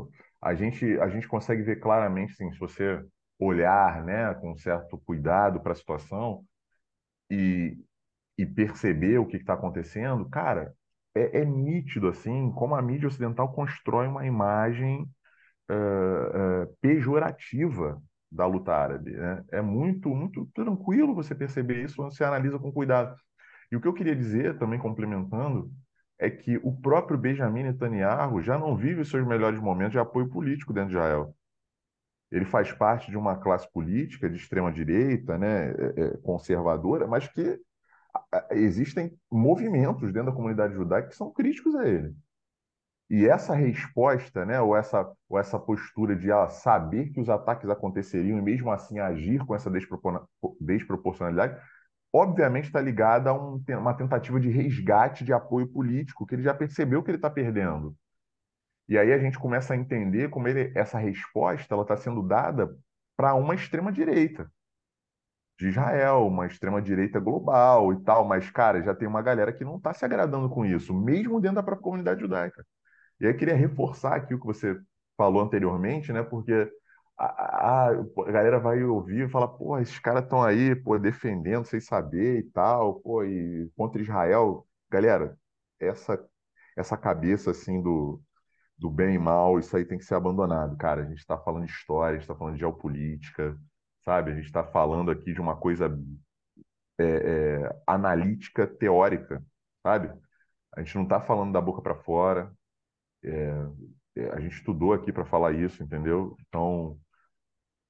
[0.05, 0.11] o,
[0.41, 3.05] a, gente, a gente consegue ver claramente, assim, se você
[3.39, 6.45] olhar né, com certo cuidado para a situação
[7.31, 7.77] e,
[8.39, 10.75] e perceber o que está acontecendo, cara,
[11.15, 15.09] é, é nítido assim como a mídia ocidental constrói uma imagem
[15.71, 19.13] uh, uh, pejorativa da luta árabe.
[19.13, 19.45] Né?
[19.53, 23.17] É muito, muito tranquilo você perceber isso quando você analisa com cuidado.
[23.71, 25.71] E o que eu queria dizer, também complementando,
[26.19, 30.29] é que o próprio Benjamin Netanyahu já não vive os seus melhores momentos de apoio
[30.29, 31.35] político dentro de Israel.
[32.31, 37.29] Ele faz parte de uma classe política de extrema direita, né, é, é, conservadora, mas
[37.29, 37.61] que
[38.51, 42.15] existem movimentos dentro da comunidade judaica que são críticos a ele.
[43.13, 47.69] E essa resposta, né, ou, essa, ou essa postura de ah, saber que os ataques
[47.69, 49.71] aconteceriam e mesmo assim agir com essa
[50.59, 51.61] desproporcionalidade,
[52.11, 56.55] obviamente está ligada a um, uma tentativa de resgate de apoio político, que ele já
[56.55, 57.95] percebeu que ele está perdendo.
[58.89, 62.75] E aí a gente começa a entender como ele, essa resposta está sendo dada
[63.15, 64.51] para uma extrema-direita
[65.59, 69.77] de Israel, uma extrema-direita global e tal, mas, cara, já tem uma galera que não
[69.77, 72.65] está se agradando com isso, mesmo dentro da própria comunidade judaica.
[73.21, 74.79] E eu queria reforçar aqui o que você
[75.17, 76.23] falou anteriormente, né?
[76.23, 76.71] Porque
[77.19, 81.65] a, a, a galera vai ouvir e falar, pô, esses caras estão aí, pô, defendendo
[81.67, 84.67] sem saber e tal, pô, e contra Israel.
[84.91, 85.37] Galera,
[85.81, 86.19] essa
[86.77, 88.23] essa cabeça assim do,
[88.79, 91.03] do bem e mal, isso aí tem que ser abandonado, cara.
[91.03, 93.57] A gente está falando de história, a gente está falando de geopolítica,
[94.05, 94.31] sabe?
[94.33, 95.89] A gente está falando aqui de uma coisa
[96.99, 97.05] é,
[97.65, 99.45] é, analítica, teórica,
[99.83, 100.13] sabe?
[100.75, 102.53] A gente não está falando da boca para fora,
[103.25, 103.67] é,
[104.17, 106.37] é, a gente estudou aqui para falar isso, entendeu?
[106.47, 106.99] Então,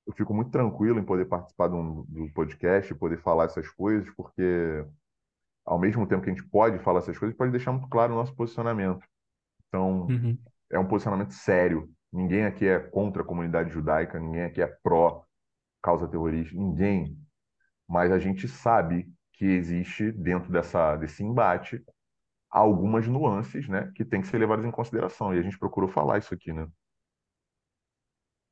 [0.07, 4.85] eu fico muito tranquilo em poder participar do, do podcast, poder falar essas coisas, porque
[5.65, 8.17] ao mesmo tempo que a gente pode falar essas coisas, pode deixar muito claro o
[8.17, 9.07] nosso posicionamento.
[9.69, 10.37] Então, uhum.
[10.71, 11.89] é um posicionamento sério.
[12.13, 15.25] Ninguém aqui é contra a comunidade judaica, ninguém aqui é pró
[15.83, 17.17] causa terrorista, ninguém.
[17.89, 21.83] Mas a gente sabe que existe dentro dessa, desse embate
[22.53, 25.35] algumas nuances, né, que tem que ser levadas em consideração.
[25.35, 26.69] E a gente procurou falar isso aqui, né?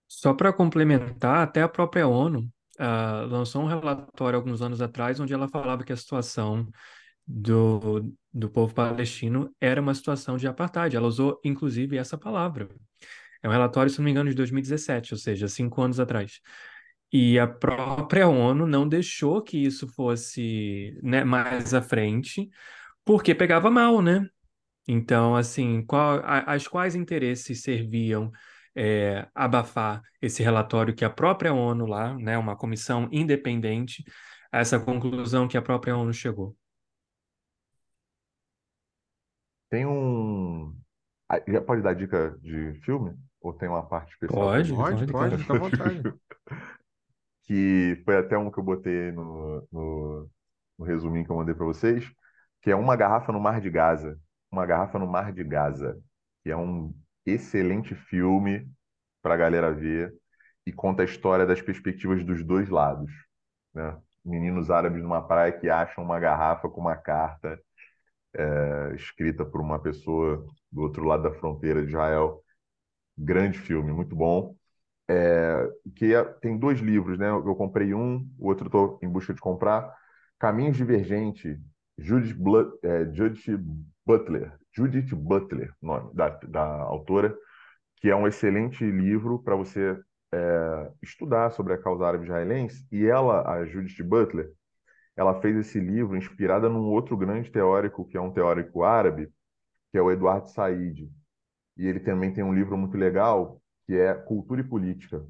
[0.08, 2.40] Só para complementar, até a própria ONU,
[2.80, 6.66] uh, lançou um relatório alguns anos atrás onde ela falava que a situação
[7.26, 10.96] do, do povo palestino era uma situação de apartheid.
[10.96, 12.68] Ela usou, inclusive, essa palavra.
[13.42, 16.40] É um relatório, se não me engano, de 2017, ou seja, cinco anos atrás.
[17.12, 22.48] E a própria ONU não deixou que isso fosse né, mais à frente,
[23.04, 24.26] porque pegava mal, né?
[24.88, 28.30] Então, assim, qual, a, as quais interesses serviam
[28.74, 34.04] é, abafar esse relatório que a própria ONU lá, né, uma comissão independente,
[34.52, 36.56] a essa conclusão que a própria ONU chegou?
[39.68, 40.74] Tem um.
[41.28, 43.16] Ah, Já pode dar dica de filme?
[43.40, 44.76] Ou tem uma parte especial Pode, também?
[44.76, 45.38] Pode, pode, pode, pode.
[45.38, 46.02] fica à vontade.
[47.44, 50.30] Que foi até um que eu botei no, no,
[50.78, 52.04] no resuminho que eu mandei para vocês,
[52.62, 54.18] que é Uma Garrafa no Mar de Gaza.
[54.50, 55.98] Uma Garrafa no Mar de Gaza,
[56.42, 56.94] que é um
[57.26, 58.68] excelente filme
[59.22, 60.14] para a galera ver
[60.66, 63.10] e conta a história das perspectivas dos dois lados,
[63.74, 63.98] né?
[64.24, 67.58] Meninos árabes numa praia que acham uma garrafa com uma carta
[68.34, 72.42] é, escrita por uma pessoa do outro lado da fronteira de Israel.
[73.18, 74.56] Grande filme, muito bom.
[75.08, 77.28] É, que é- tem dois livros, né?
[77.30, 79.94] Eu comprei um, o outro estou em busca de comprar.
[80.38, 81.58] Caminhos Divergentes,
[82.00, 82.36] Judith,
[82.82, 83.58] é, Judith
[84.06, 87.36] Butler, Judith Butler, nome da, da autora,
[87.96, 89.98] que é um excelente livro para você
[90.32, 92.86] é, estudar sobre a causa árabe israelense.
[92.90, 94.50] E ela, a Judith Butler,
[95.16, 99.30] ela fez esse livro inspirada num outro grande teórico, que é um teórico árabe,
[99.90, 101.10] que é o Eduardo Said.
[101.76, 105.24] E ele também tem um livro muito legal, que é Cultura e Política.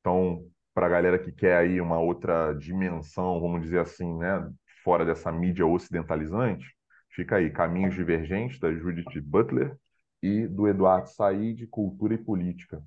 [0.00, 0.44] Então,
[0.74, 4.50] para a galera que quer aí uma outra dimensão, vamos dizer assim, né,
[4.84, 6.66] fora dessa mídia ocidentalizante,
[7.10, 9.76] fica aí Caminhos Divergentes, da Judith Butler,
[10.22, 12.82] e do Eduardo Said, Cultura e Política.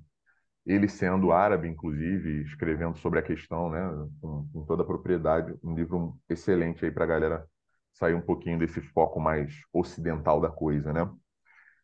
[0.66, 3.80] Ele sendo árabe, inclusive, escrevendo sobre a questão, né,
[4.20, 7.46] com, com toda a propriedade, um livro excelente aí para a galera
[7.92, 11.08] sair um pouquinho desse foco mais ocidental da coisa, né?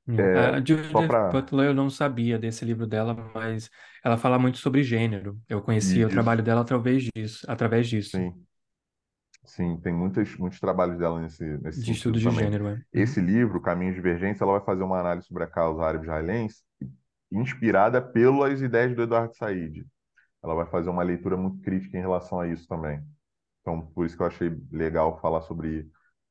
[0.06, 3.70] É, A Judith para Butler, eu não sabia desse livro dela, mas
[4.04, 5.40] ela fala muito sobre gênero.
[5.48, 8.32] Eu conhecia o isso, trabalho dela através disso, através disso, sim,
[9.44, 12.44] sim, tem muitos, muitos trabalhos dela nesse, nesse de estudo de também.
[12.44, 12.82] gênero, é.
[12.92, 16.62] Esse livro, Caminhos Divergentes, ela vai fazer uma análise sobre a causa árabe-israelense,
[17.30, 19.84] inspirada pelas ideias do Eduardo Said.
[20.42, 23.02] Ela vai fazer uma leitura muito crítica em relação a isso também.
[23.60, 25.88] Então, por isso que eu achei legal falar sobre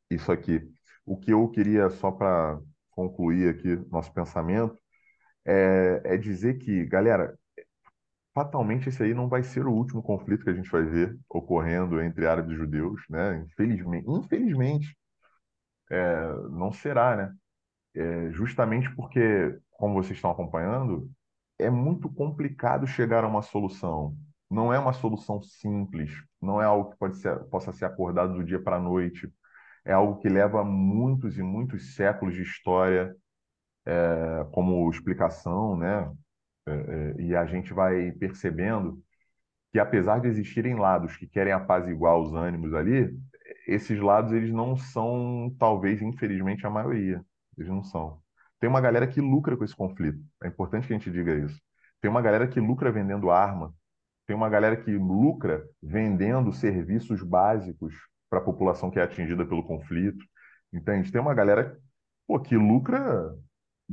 [0.09, 0.61] isso aqui.
[1.05, 2.59] O que eu queria, só para
[2.91, 4.77] concluir aqui nosso pensamento,
[5.45, 7.37] é, é dizer que, galera,
[8.33, 12.01] fatalmente esse aí não vai ser o último conflito que a gente vai ver ocorrendo
[12.01, 13.37] entre árabes e judeus, né?
[13.45, 14.97] Infelizmente, infelizmente,
[15.91, 17.35] é, não será, né?
[17.95, 21.09] É, justamente porque, como vocês estão acompanhando,
[21.59, 24.15] é muito complicado chegar a uma solução.
[24.49, 26.11] Não é uma solução simples,
[26.41, 29.31] não é algo que ser, possa ser acordado do dia para a noite.
[29.85, 33.15] É algo que leva muitos e muitos séculos de história
[33.85, 36.11] é, como explicação, né?
[36.65, 39.01] É, é, e a gente vai percebendo
[39.71, 43.17] que apesar de existirem lados que querem apaziguar os ânimos ali,
[43.67, 47.23] esses lados eles não são, talvez, infelizmente, a maioria.
[47.57, 48.21] Eles não são.
[48.59, 50.19] Tem uma galera que lucra com esse conflito.
[50.43, 51.59] É importante que a gente diga isso.
[52.01, 53.73] Tem uma galera que lucra vendendo arma.
[54.25, 57.93] Tem uma galera que lucra vendendo serviços básicos
[58.29, 60.23] para a população que é atingida pelo conflito.
[60.71, 61.11] Entende?
[61.11, 61.77] Tem uma galera
[62.27, 63.35] pô, que lucra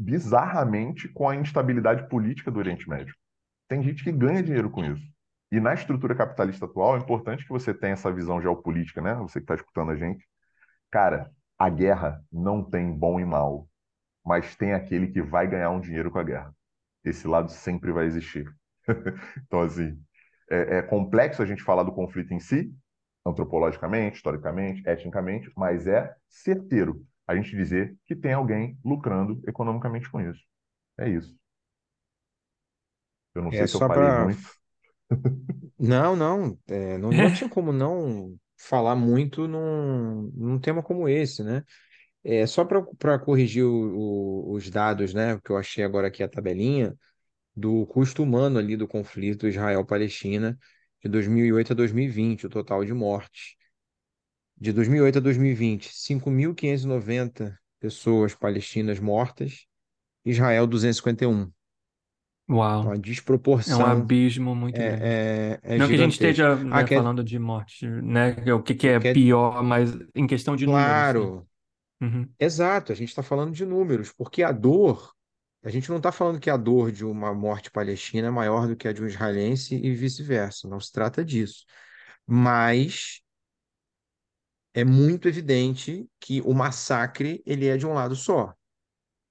[0.01, 3.15] bizarramente com a instabilidade política do Oriente Médio.
[3.69, 5.05] Tem gente que ganha dinheiro com isso.
[5.53, 9.15] E na estrutura capitalista atual, é importante que você tenha essa visão geopolítica, né?
[9.17, 10.27] Você que está escutando a gente.
[10.91, 13.69] Cara, a guerra não tem bom e mal,
[14.25, 16.55] mas tem aquele que vai ganhar um dinheiro com a guerra.
[17.05, 18.51] Esse lado sempre vai existir.
[19.45, 20.01] então, assim,
[20.51, 22.73] é, é complexo a gente falar do conflito em si,
[23.27, 30.21] antropologicamente, historicamente, etnicamente, mas é certeiro a gente dizer que tem alguém lucrando economicamente com
[30.21, 30.43] isso.
[30.99, 31.37] É isso.
[33.35, 34.13] Eu não É sei se eu falei para.
[34.13, 34.49] muito.
[35.79, 41.43] Não, não, é, não, não tinha como não falar muito num, num tema como esse,
[41.43, 41.65] né?
[42.25, 45.41] É só para corrigir o- o- os dados, né?
[45.45, 46.97] Que eu achei agora aqui a tabelinha
[47.57, 50.59] do custo humano ali do conflito Israel-Palestina
[51.03, 53.57] de 2008 a 2020, o total de mortes.
[54.61, 59.67] De 2008 a 2020, 5.590 pessoas palestinas mortas,
[60.25, 61.53] Israel 251.
[62.79, 62.97] Então Uau, a
[63.67, 65.05] é um desproporção abismo muito grande.
[65.05, 68.37] é, é, é Não que a gente esteja, Ah, né, quer, falando de morte, né?
[68.55, 71.33] O que que é quer, pior, mas em questão de números, sim.
[71.33, 71.49] claro,
[72.03, 72.33] Uhum.
[72.39, 75.15] exato, a gente está falando de números, porque a dor
[75.65, 78.77] a gente não está falando que a dor de uma morte palestina é maior do
[78.77, 80.69] que a de um israelense e vice-versa.
[80.69, 81.67] Não se trata disso.
[82.27, 83.21] Mas
[84.75, 88.55] é muito evidente que o massacre ele é de um lado só.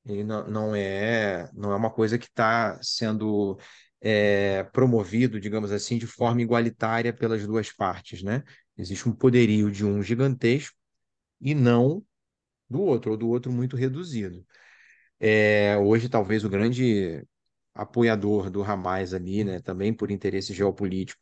[0.06, 3.60] Ele não, não é, não é uma coisa que está sendo
[4.02, 8.44] é, promovido, digamos assim, de forma igualitária pelas duas partes, né?
[8.78, 10.76] Existe um poderio de um gigantesco
[11.42, 12.04] e não
[12.70, 14.46] do outro, ou do outro muito reduzido.
[15.20, 17.24] É, hoje, talvez o grande
[17.74, 21.22] apoiador do Hamas ali, né, também por interesse geopolítico,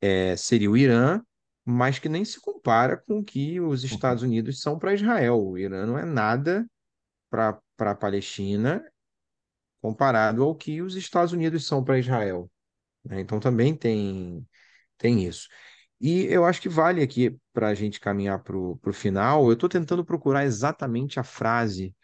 [0.00, 1.22] é, seria o Irã,
[1.68, 5.44] mas que nem se compara com o que os Estados Unidos são para Israel.
[5.44, 6.64] O Irã não é nada
[7.28, 8.84] para a Palestina
[9.82, 12.48] comparado ao que os Estados Unidos são para Israel.
[13.04, 13.20] né?
[13.20, 14.46] Então também tem,
[14.96, 15.48] tem isso.
[16.00, 19.46] E eu acho que vale aqui para a gente caminhar para o final.
[19.46, 21.94] Eu estou tentando procurar exatamente a frase.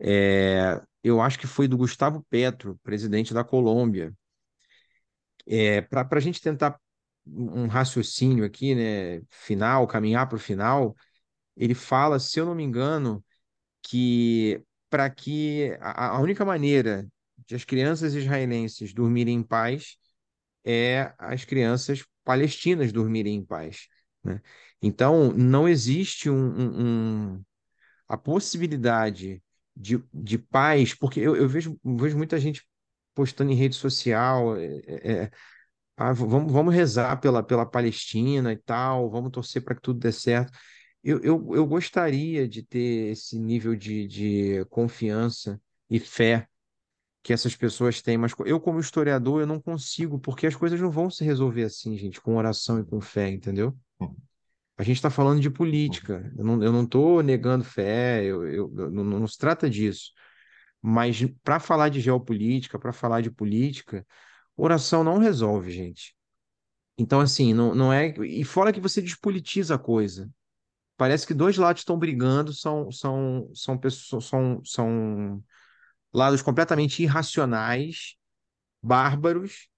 [0.00, 4.14] é, eu acho que foi do Gustavo Petro, presidente da Colômbia.
[5.46, 6.78] É, para a gente tentar
[7.26, 10.94] um raciocínio aqui, né, final, caminhar para o final,
[11.56, 13.24] ele fala, se eu não me engano,
[13.82, 17.06] que para que a, a única maneira
[17.46, 19.96] de as crianças israelenses dormirem em paz
[20.64, 23.88] é as crianças palestinas dormirem em paz,
[24.24, 24.40] né?
[24.82, 27.44] Então, não existe um, um- um-
[28.08, 29.42] a possibilidade
[29.76, 32.66] de, de paz, porque eu, eu vejo, vejo muita gente
[33.14, 35.30] postando em rede social, é, é, é,
[36.00, 40.12] ah, vamos, vamos rezar pela, pela Palestina e tal, vamos torcer para que tudo dê
[40.12, 40.52] certo.
[41.04, 45.60] Eu, eu, eu gostaria de ter esse nível de, de confiança
[45.90, 46.48] e fé
[47.22, 50.90] que essas pessoas têm, mas eu, como historiador, eu não consigo, porque as coisas não
[50.90, 53.76] vão se resolver assim, gente, com oração e com fé, entendeu?
[54.76, 58.72] A gente está falando de política, eu não, eu não estou negando fé, eu, eu,
[58.76, 60.10] eu- não, não se trata disso.
[60.82, 64.06] Mas para falar de geopolítica, para falar de política,
[64.60, 66.14] oração não resolve, gente.
[66.98, 68.08] Então, assim, não, não é.
[68.26, 70.30] E fora que você despolitiza a coisa.
[70.96, 75.42] Parece que dois lados estão brigando, são, são, são pessoas, são, são
[76.12, 78.16] lados completamente irracionais,
[78.82, 79.68] bárbaros.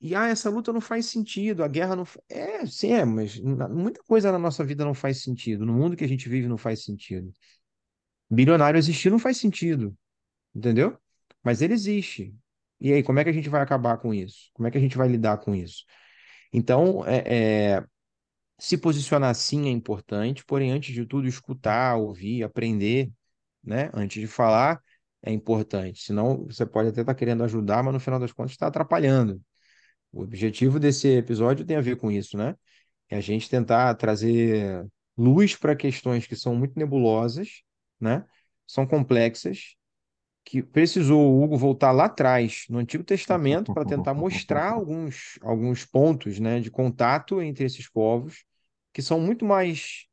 [0.00, 2.04] E ah, essa luta não faz sentido, a guerra não.
[2.28, 5.64] É, sim, é, mas muita coisa na nossa vida não faz sentido.
[5.64, 7.32] No mundo que a gente vive não faz sentido.
[8.30, 9.96] Bilionário existir não faz sentido,
[10.54, 10.98] entendeu?
[11.42, 12.34] Mas ele existe.
[12.82, 14.50] E aí, como é que a gente vai acabar com isso?
[14.54, 15.84] Como é que a gente vai lidar com isso?
[16.52, 17.84] Então, é, é,
[18.58, 23.12] se posicionar assim é importante, porém, antes de tudo, escutar, ouvir, aprender,
[23.64, 23.90] né?
[23.94, 24.82] Antes de falar,
[25.22, 26.02] é importante.
[26.02, 29.40] Senão, você pode até estar querendo ajudar, mas no final das contas está atrapalhando.
[30.12, 32.56] O objetivo desse episódio tem a ver com isso, né?
[33.08, 34.86] É a gente tentar trazer
[35.16, 37.62] luz para questões que são muito nebulosas,
[38.00, 38.24] né?
[38.66, 39.76] São complexas,
[40.44, 45.84] que precisou o Hugo voltar lá atrás, no Antigo Testamento, para tentar mostrar alguns, alguns
[45.84, 48.44] pontos, né, de contato entre esses povos,
[48.92, 50.06] que são muito mais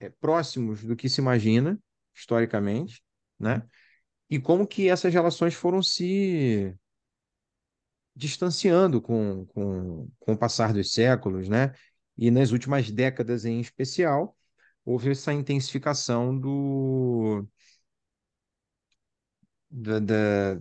[0.00, 1.78] é, próximos do que se imagina,
[2.14, 3.02] historicamente,
[3.38, 3.62] né?
[4.28, 6.74] E como que essas relações foram se
[8.14, 11.72] distanciando com, com, com o passar dos séculos, né?
[12.16, 14.36] E nas últimas décadas em especial,
[14.84, 17.46] houve essa intensificação do,
[19.76, 20.60] da, da-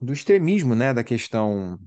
[0.00, 0.92] do extremismo, né?
[0.94, 1.78] Da questão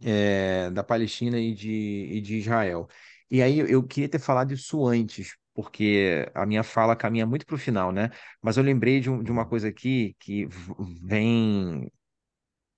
[0.00, 1.70] é, da Palestina e de,
[2.12, 2.88] e de Israel.
[3.30, 7.54] E aí eu queria ter falado isso antes, porque a minha fala caminha muito para
[7.54, 8.10] o final, né?
[8.42, 10.46] Mas eu lembrei de, um- de uma coisa aqui que
[11.02, 11.90] vem,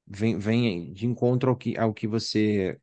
[0.07, 2.79] vem, vem de encontro ao que, ao que você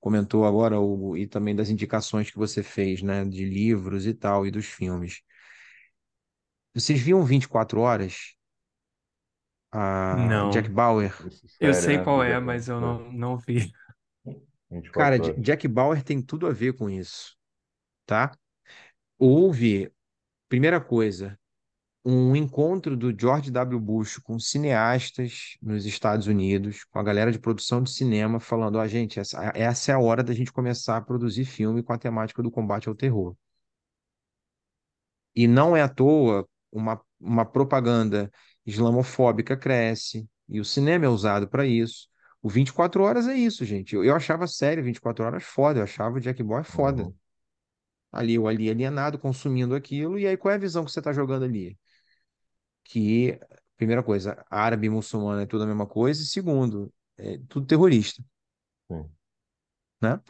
[0.00, 4.46] comentou agora, Hugo, e também das indicações que você fez, né, de livros e tal,
[4.46, 5.22] e dos filmes.
[6.72, 8.36] Vocês viam 24 Horas?
[9.74, 10.70] A Jack Não.
[10.70, 11.12] Bauer?
[11.20, 12.02] Isso, Eu sei né?
[12.02, 12.80] qual é, Jack mas eu Bauer.
[12.80, 13.72] não, não vi.
[14.92, 15.38] Cara, 24 J- horas.
[15.38, 17.36] Jack Bauer tem tudo a ver com isso,
[18.06, 18.32] tá?
[19.18, 19.92] Houve,
[20.48, 21.38] primeira coisa,
[22.04, 23.80] um encontro do George W.
[23.80, 28.86] Bush com cineastas nos Estados Unidos, com a galera de produção de cinema, falando: ó,
[28.88, 32.42] gente, essa, essa é a hora da gente começar a produzir filme com a temática
[32.42, 33.36] do combate ao terror.
[35.34, 38.30] E não é à toa uma, uma propaganda
[38.66, 42.08] islamofóbica cresce, e o cinema é usado para isso.
[42.42, 43.94] O 24 Horas é isso, gente.
[43.94, 47.04] Eu, eu achava a série 24 Horas foda, eu achava o Jack Bauer foda.
[47.04, 47.14] Uhum,
[48.12, 51.12] Ali, eu ali alienado, consumindo aquilo, e aí qual é a visão que você está
[51.12, 51.76] jogando ali?
[52.84, 53.38] Que,
[53.76, 58.22] primeira coisa, árabe e muçulmano é tudo a mesma coisa, e segundo, é tudo terrorista,
[58.90, 59.10] sim.
[60.00, 60.20] né?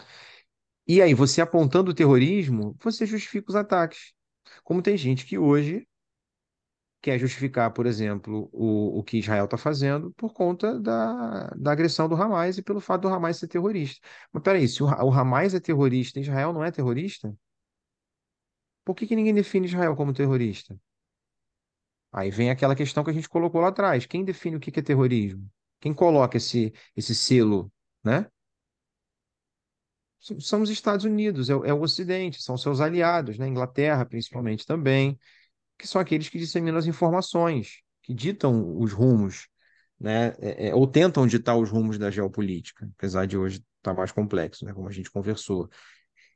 [0.86, 4.12] E aí, você apontando o terrorismo, você justifica os ataques.
[4.62, 5.86] Como tem gente que hoje
[7.04, 12.08] quer justificar, por exemplo, o, o que Israel está fazendo por conta da, da agressão
[12.08, 14.00] do Hamas e pelo fato do Hamas ser terrorista.
[14.32, 17.36] Mas peraí, se o, o Hamas é terrorista, Israel não é terrorista?
[18.86, 20.74] Por que, que ninguém define Israel como terrorista?
[22.10, 24.06] Aí vem aquela questão que a gente colocou lá atrás.
[24.06, 25.46] Quem define o que é terrorismo?
[25.80, 27.70] Quem coloca esse, esse selo,
[28.02, 28.26] né?
[30.40, 33.46] São os Estados Unidos, é, é o Ocidente, são seus aliados, né?
[33.46, 35.18] Inglaterra, principalmente, também,
[35.78, 39.48] que são aqueles que disseminam as informações, que ditam os rumos,
[39.98, 40.34] né?
[40.38, 44.12] É, é, ou tentam ditar os rumos da geopolítica, apesar de hoje estar tá mais
[44.12, 44.72] complexo, né?
[44.72, 45.68] Como a gente conversou.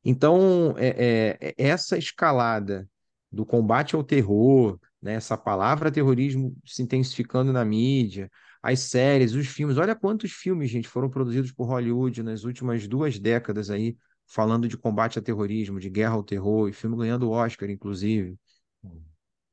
[0.05, 2.89] Então, é, é, é, essa escalada
[3.31, 8.31] do combate ao terror, né, essa palavra terrorismo se intensificando na mídia,
[8.63, 13.19] as séries, os filmes, olha quantos filmes, gente, foram produzidos por Hollywood nas últimas duas
[13.19, 17.71] décadas aí, falando de combate ao terrorismo, de guerra ao terror, e filme ganhando Oscar,
[17.71, 18.37] inclusive.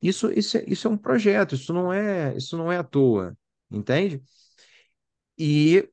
[0.00, 3.36] Isso, isso, é, isso é um projeto, isso não é, isso não é à toa,
[3.70, 4.22] entende?
[5.38, 5.88] E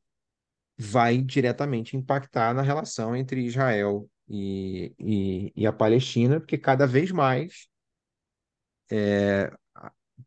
[0.78, 7.12] vai diretamente impactar na relação entre Israel e, e, e a Palestina, porque cada vez
[7.12, 7.68] mais
[8.92, 9.52] é,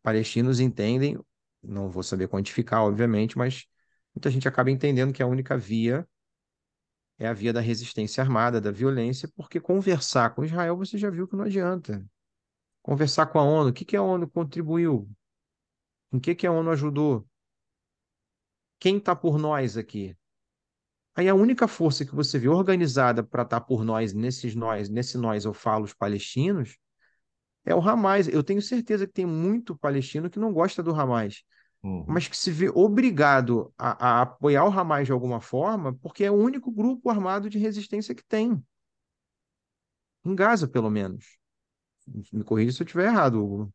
[0.02, 1.18] palestinos entendem,
[1.62, 3.66] não vou saber quantificar, obviamente, mas
[4.14, 6.06] muita gente acaba entendendo que a única via
[7.18, 11.26] é a via da resistência armada, da violência, porque conversar com Israel você já viu
[11.28, 12.05] que não adianta.
[12.86, 15.10] Conversar com a ONU, o que, que a ONU contribuiu?
[16.12, 17.26] Em que, que a ONU ajudou?
[18.78, 20.16] Quem está por nós aqui?
[21.16, 24.89] Aí a única força que você vê organizada para estar tá por nós, nesses nós,
[24.89, 26.78] nesse nós eu falo os palestinos,
[27.65, 28.28] é o Hamas.
[28.28, 31.42] Eu tenho certeza que tem muito palestino que não gosta do Hamas,
[31.82, 32.05] uhum.
[32.06, 36.31] mas que se vê obrigado a, a, apoiar o Hamas de alguma forma, porque é
[36.31, 38.65] o único grupo armado de resistência que tem.
[40.24, 41.35] Em Gaza, pelo menos.
[42.32, 43.74] Me corrija se eu estiver errado, Hugo.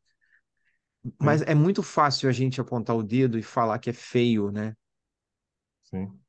[1.19, 4.75] Mas é muito fácil a gente apontar o dedo e falar que é feio, né?
[5.83, 6.21] Sim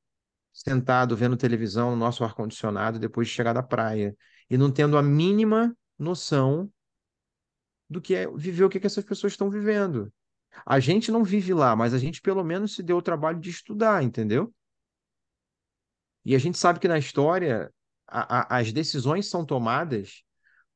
[0.53, 4.15] sentado vendo televisão no nosso ar-condicionado depois de chegar da praia
[4.51, 6.71] e não tendo a mínima noção
[7.89, 10.13] do que é viver o que, que essas pessoas estão vivendo.
[10.67, 13.49] A gente não vive lá, mas a gente pelo menos se deu o trabalho de
[13.49, 14.55] estudar, entendeu?
[16.25, 17.73] E a gente sabe que na história
[18.07, 20.23] a, a, as decisões são tomadas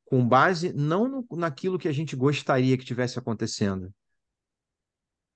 [0.07, 3.93] com base não no, naquilo que a gente gostaria que tivesse acontecendo,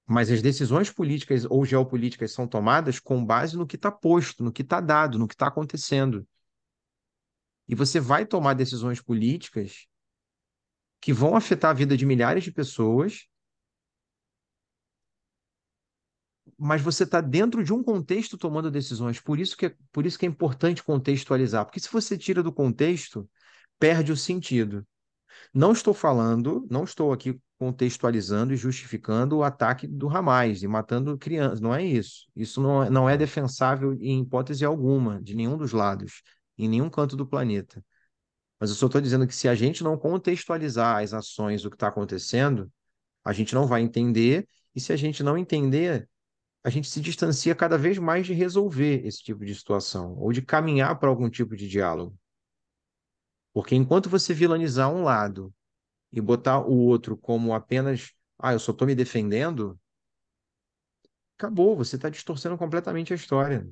[0.08, 4.51] mas as decisões políticas ou geopolíticas são tomadas com base no que está posto, no
[4.51, 6.25] que está dado, no que está acontecendo.
[7.67, 9.88] E você vai tomar decisões políticas
[11.01, 13.27] que vão afetar a vida de milhares de pessoas,
[16.58, 19.19] mas você está dentro de um contexto tomando decisões.
[19.19, 22.53] Por isso que é, por isso que é importante contextualizar, porque se você tira do
[22.53, 23.30] contexto,
[23.82, 24.85] perde o sentido.
[25.51, 31.18] Não estou falando, não estou aqui contextualizando e justificando o ataque do Hamas e matando
[31.18, 31.60] crianças.
[31.60, 32.27] Não é isso.
[32.35, 36.22] Isso não é, não é defensável em hipótese alguma, de nenhum dos lados,
[36.60, 37.84] em nenhum canto do planeta.
[38.60, 41.76] Mas eu só estou dizendo que se a gente não contextualizar as ações do que
[41.76, 42.72] está acontecendo,
[43.26, 46.08] a gente não vai entender, e se a gente não entender,
[46.64, 50.43] a gente se distancia cada vez mais de resolver esse tipo de situação, ou de
[50.43, 52.16] caminhar para algum tipo de diálogo.
[53.53, 55.53] Porque enquanto você vilanizar um lado
[56.11, 59.80] e botar o outro como apenas, ah, eu só estou me defendendo,
[61.38, 63.67] acabou, você está distorcendo completamente a história.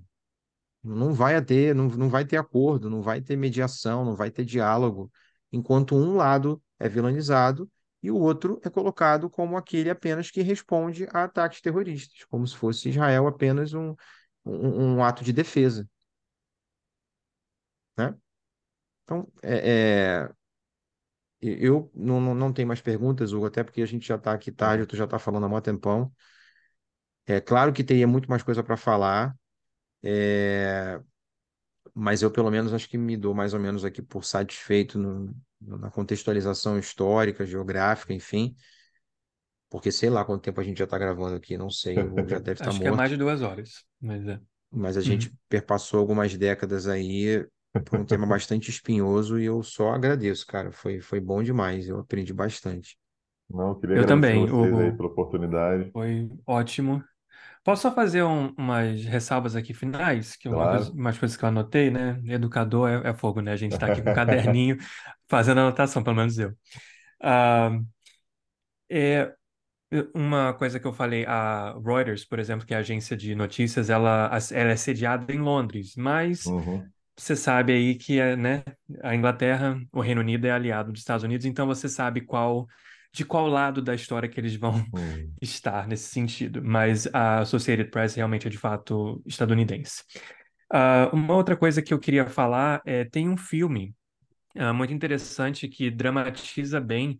[0.83, 4.45] Não vai ter, não, não vai ter acordo, não vai ter mediação, não vai ter
[4.45, 5.11] diálogo,
[5.51, 7.69] enquanto um lado é vilanizado
[8.01, 12.56] e o outro é colocado como aquele apenas que responde a ataques terroristas, como se
[12.56, 13.93] fosse Israel apenas um,
[14.45, 15.88] um, um ato de defesa.
[17.98, 18.16] Né?
[19.10, 20.30] Então, é, é,
[21.42, 24.52] eu não, não, não tenho mais perguntas, Hugo, até porque a gente já está aqui
[24.52, 26.14] tarde, tu já está falando há muito tempão.
[27.26, 29.36] É claro que teria muito mais coisa para falar,
[30.04, 31.00] é,
[31.92, 35.36] mas eu pelo menos acho que me dou mais ou menos aqui por satisfeito no,
[35.60, 38.56] na contextualização histórica, geográfica, enfim.
[39.72, 42.52] Porque sei lá quanto tempo a gente já está gravando aqui, não sei, já deve
[42.52, 44.40] estar Acho que é mais de duas horas, mas é.
[44.72, 45.36] Mas a gente uhum.
[45.48, 47.44] perpassou algumas décadas aí
[47.85, 50.72] por um tema bastante espinhoso e eu só agradeço, cara.
[50.72, 52.98] Foi, foi bom demais, eu aprendi bastante.
[53.49, 55.93] Não, queria Eu também, vocês aí pela oportunidade.
[55.93, 57.03] Foi ótimo.
[57.64, 60.35] Posso só fazer um- umas ressalvas aqui finais?
[60.38, 60.93] Que uma coisa, Claro.
[60.93, 62.22] umas coisas que eu anotei, né?
[62.27, 63.53] Educador é, é fogo, né?
[63.53, 64.77] A gente está aqui com um caderninho
[65.30, 66.53] fazendo anotação, pelo menos eu.
[67.22, 67.72] Ah,
[68.89, 69.33] é,
[70.15, 73.89] uma coisa que eu falei, a Reuters, por exemplo, que é a agência de notícias,
[73.89, 76.91] ela, ela é sediada em Londres, mas Uhum.
[77.19, 78.64] Você sabe aí que é, né,
[79.03, 82.67] a Inglaterra, o Reino Unido é aliado dos Estados Unidos, então você sabe qual
[83.11, 85.33] de qual lado da história que eles vão hum.
[85.41, 86.61] estar nesse sentido.
[86.64, 90.03] Mas a Associated Press realmente é de fato estadunidense.
[90.72, 93.95] Uh, uma outra coisa que eu queria falar é tem um filme
[94.56, 97.19] uh, muito interessante que dramatiza bem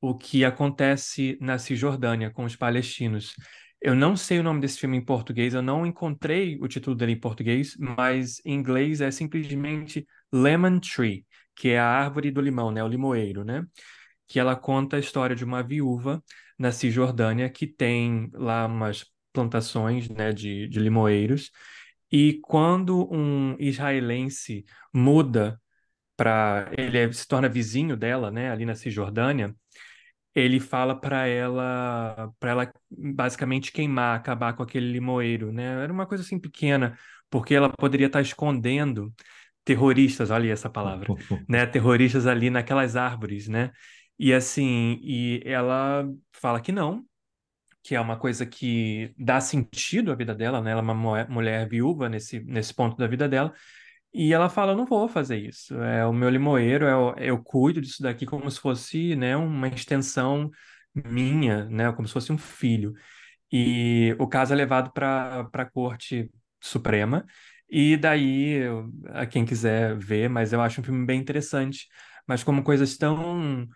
[0.00, 3.34] o que acontece na Cisjordânia com os palestinos.
[3.80, 7.12] Eu não sei o nome desse filme em português, eu não encontrei o título dele
[7.12, 11.24] em português, mas em inglês é simplesmente Lemon Tree,
[11.54, 13.64] que é a árvore do limão, né, o limoeiro, né?
[14.26, 16.22] Que ela conta a história de uma viúva
[16.58, 21.50] na Cisjordânia que tem lá umas plantações, né, de, de limoeiros
[22.10, 25.60] e quando um israelense muda
[26.16, 29.54] para ele é, se torna vizinho dela, né, ali na Cisjordânia,
[30.34, 35.82] ele fala para ela, para ela basicamente queimar, acabar com aquele limoeiro, né?
[35.82, 36.96] Era uma coisa assim pequena,
[37.30, 39.12] porque ela poderia estar escondendo
[39.64, 41.08] terroristas, olha essa palavra,
[41.48, 41.66] né?
[41.66, 43.70] Terroristas ali naquelas árvores, né?
[44.18, 47.04] E assim, e ela fala que não,
[47.82, 50.72] que é uma coisa que dá sentido à vida dela, né?
[50.72, 53.52] Ela é uma mulher viúva nesse, nesse ponto da vida dela.
[54.18, 55.74] E ela fala, eu não vou fazer isso.
[55.82, 59.68] É o meu limoeiro, eu, é eu cuido disso daqui como se fosse, né, uma
[59.68, 60.50] extensão
[60.94, 62.94] minha, né, como se fosse um filho.
[63.52, 66.30] E o caso é levado para a Corte
[66.60, 67.26] Suprema.
[67.70, 68.62] E daí,
[69.08, 71.86] a quem quiser ver, mas eu acho um filme bem interessante.
[72.26, 73.68] Mas como coisas tão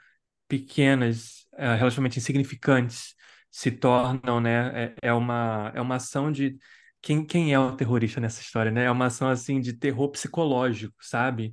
[0.49, 3.15] pequenas, uh, relativamente insignificantes,
[3.51, 4.87] se tornam, né?
[5.03, 6.57] É, é, uma, é uma ação de.
[7.03, 8.85] Quem, quem é o terrorista nessa história, né?
[8.85, 11.53] É uma ação assim de terror psicológico, sabe?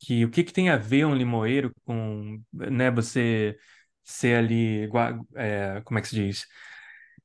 [0.00, 2.90] Que o que, que tem a ver um limoeiro com, né?
[2.90, 3.56] Você
[4.04, 4.88] ser ali,
[5.36, 6.46] é, como é que se diz?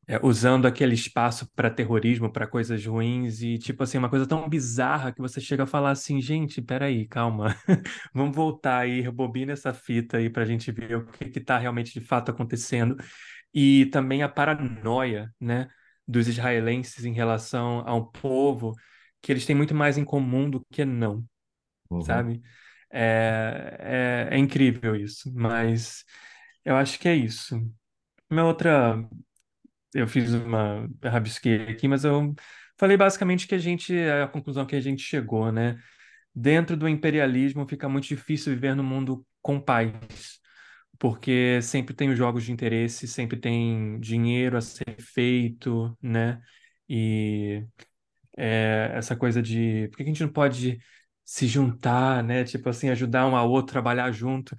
[0.08, 4.48] É, usando aquele espaço para terrorismo, para coisas ruins e tipo assim uma coisa tão
[4.48, 7.56] bizarra que você chega a falar assim, gente, peraí, calma,
[8.14, 11.92] vamos voltar aí, rebobina essa fita aí para a gente ver o que está realmente
[12.00, 12.96] de fato acontecendo
[13.54, 15.70] e também a paranoia, né,
[16.08, 18.74] dos israelenses em relação ao povo,
[19.22, 21.26] que eles têm muito mais em comum do que não,
[21.90, 22.02] uhum.
[22.02, 22.42] sabe?
[22.92, 26.04] É, é, é, incrível isso, mas
[26.64, 27.60] eu acho que é isso.
[28.30, 29.04] Uma outra,
[29.94, 32.34] eu fiz uma rabisquei aqui, mas eu
[32.78, 35.78] falei basicamente que a gente, a conclusão que a gente chegou, né?
[36.34, 39.92] Dentro do imperialismo fica muito difícil viver no mundo com paz
[41.00, 46.42] porque sempre tem os jogos de interesse, sempre tem dinheiro a ser feito, né?
[46.90, 47.66] E
[48.38, 50.80] é, essa coisa de por que a gente não pode
[51.24, 52.44] se juntar, né?
[52.44, 54.56] Tipo assim, ajudar um ao outro, trabalhar junto.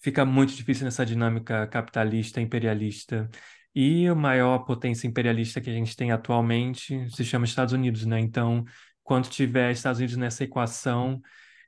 [0.00, 3.28] Fica muito difícil nessa dinâmica capitalista, imperialista.
[3.74, 8.18] E a maior potência imperialista que a gente tem atualmente se chama Estados Unidos, né?
[8.20, 8.64] Então,
[9.02, 11.20] quando tiver Estados Unidos nessa equação,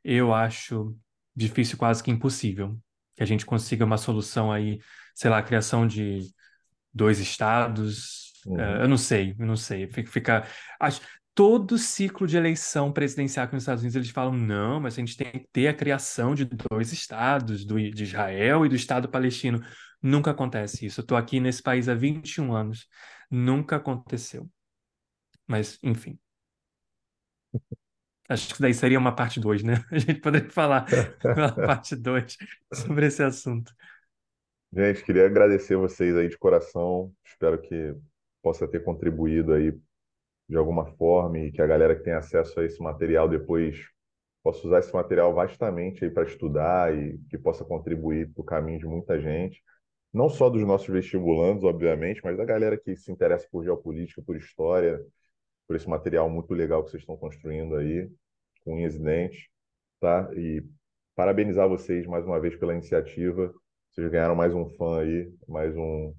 [0.05, 0.97] eu acho
[1.35, 2.79] difícil, quase que impossível
[3.15, 4.79] que a gente consiga uma solução aí,
[5.15, 6.21] sei lá, a criação de
[6.93, 8.33] dois estados.
[8.47, 8.57] Uhum.
[8.57, 9.87] Uh, eu não sei, eu não sei.
[9.89, 10.47] Fica, fica
[10.81, 11.01] acho,
[11.35, 15.17] todo ciclo de eleição presidencial aqui nos Estados Unidos eles falam não, mas a gente
[15.17, 19.63] tem que ter a criação de dois estados, do, de Israel e do Estado palestino.
[20.03, 21.01] Nunca acontece isso.
[21.01, 22.89] Eu estou aqui nesse país há 21 anos.
[23.31, 24.51] Nunca aconteceu.
[25.47, 26.19] Mas, enfim.
[28.33, 29.85] Acho que daí seria uma parte 2, né?
[29.93, 30.87] A gente poderia falar
[31.21, 32.37] pela parte 2
[32.73, 33.73] sobre esse assunto.
[34.73, 37.13] Gente, queria agradecer vocês aí de coração.
[37.25, 37.95] Espero que
[38.43, 39.79] possa ter contribuído aí
[40.49, 43.79] de alguma forma e que a galera que tem acesso a esse material depois
[44.43, 48.79] possa usar esse material vastamente aí para estudar e que possa contribuir para o caminho
[48.79, 49.63] de muita gente.
[50.13, 54.37] Não só dos nossos vestibulandos, obviamente, mas da galera que se interessa por geopolítica, por
[54.37, 55.01] história,
[55.67, 58.11] por esse material muito legal que vocês estão construindo aí,
[58.65, 59.47] com unhas e dentes,
[60.01, 60.31] tá?
[60.35, 60.65] E
[61.17, 63.53] parabenizar vocês mais uma vez pela iniciativa.
[63.91, 66.15] Vocês ganharam mais um fã aí, mais um,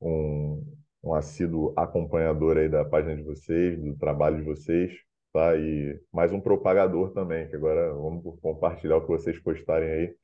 [0.00, 0.64] um,
[1.02, 4.92] um assíduo acompanhador aí da página de vocês, do trabalho de vocês,
[5.32, 5.56] tá?
[5.56, 10.16] E mais um propagador também, que agora vamos compartilhar o que vocês postarem aí,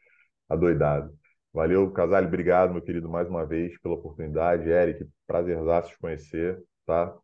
[0.49, 1.13] adoidado.
[1.53, 4.69] Valeu, Casale, obrigado, meu querido, mais uma vez pela oportunidade.
[4.69, 7.17] Eric, prazerzaço te conhecer, tá?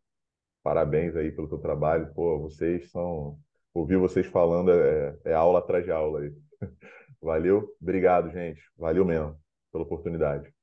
[0.63, 2.11] Parabéns aí pelo teu trabalho.
[2.15, 3.37] Pô, vocês são.
[3.73, 6.33] Ouvir vocês falando é, é aula atrás de aula aí.
[7.21, 8.61] Valeu, obrigado, gente.
[8.77, 9.35] Valeu mesmo
[9.71, 10.53] pela oportunidade.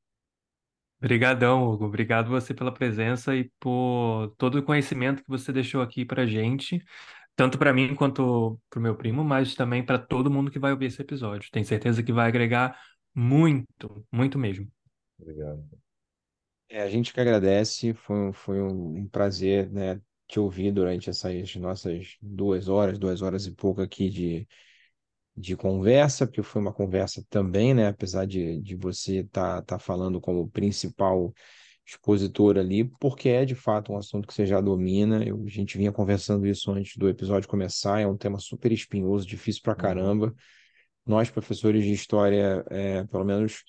[0.98, 1.86] Obrigadão, Hugo.
[1.86, 6.84] Obrigado você pela presença e por todo o conhecimento que você deixou aqui para gente,
[7.34, 10.72] tanto para mim quanto para o meu primo, mas também para todo mundo que vai
[10.72, 11.50] ouvir esse episódio.
[11.50, 12.78] Tenho certeza que vai agregar
[13.14, 14.70] muito, muito mesmo.
[15.18, 15.64] Obrigado.
[16.68, 20.00] É, a gente que agradece, foi, foi um prazer, né,
[20.30, 24.48] te ouvir durante essas nossas duas horas, duas horas e pouco aqui de,
[25.36, 27.88] de conversa, porque foi uma conversa também, né?
[27.88, 31.34] Apesar de, de você estar tá, tá falando como principal
[31.84, 35.24] expositor ali, porque é de fato um assunto que você já domina.
[35.24, 39.26] Eu, a gente vinha conversando isso antes do episódio começar, é um tema super espinhoso,
[39.26, 39.78] difícil pra uhum.
[39.78, 40.34] caramba.
[41.04, 43.64] Nós, professores de história, é, pelo menos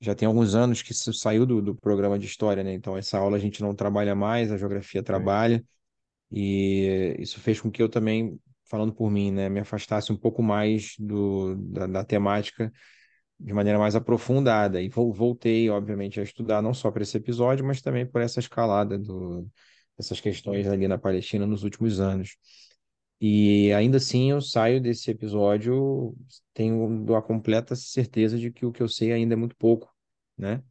[0.00, 2.74] já tem alguns anos que saiu do, do programa de história, né?
[2.74, 5.64] Então, essa aula a gente não trabalha mais, a geografia trabalha,
[6.30, 8.38] e isso fez com que eu também,
[8.68, 12.72] falando por mim, né, me afastasse um pouco mais do, da, da temática
[13.38, 14.80] de maneira mais aprofundada.
[14.82, 18.98] E voltei, obviamente, a estudar não só para esse episódio, mas também por essa escalada
[18.98, 19.46] do,
[19.96, 22.36] dessas questões ali na Palestina nos últimos anos.
[23.20, 26.14] E ainda assim eu saio desse episódio,
[26.52, 29.90] tenho a completa certeza de que o que eu sei ainda é muito pouco,
[30.36, 30.62] né?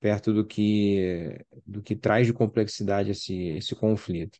[0.00, 4.38] Perto do que do que traz de complexidade esse, esse conflito.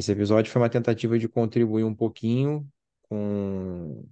[0.00, 2.66] Esse episódio foi uma tentativa de contribuir um pouquinho
[3.02, 4.02] com,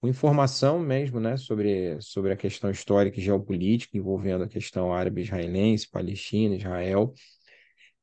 [0.00, 5.90] com informação mesmo, né, sobre, sobre a questão histórica e geopolítica envolvendo a questão árabe-israelense,
[5.90, 7.12] Palestina, Israel.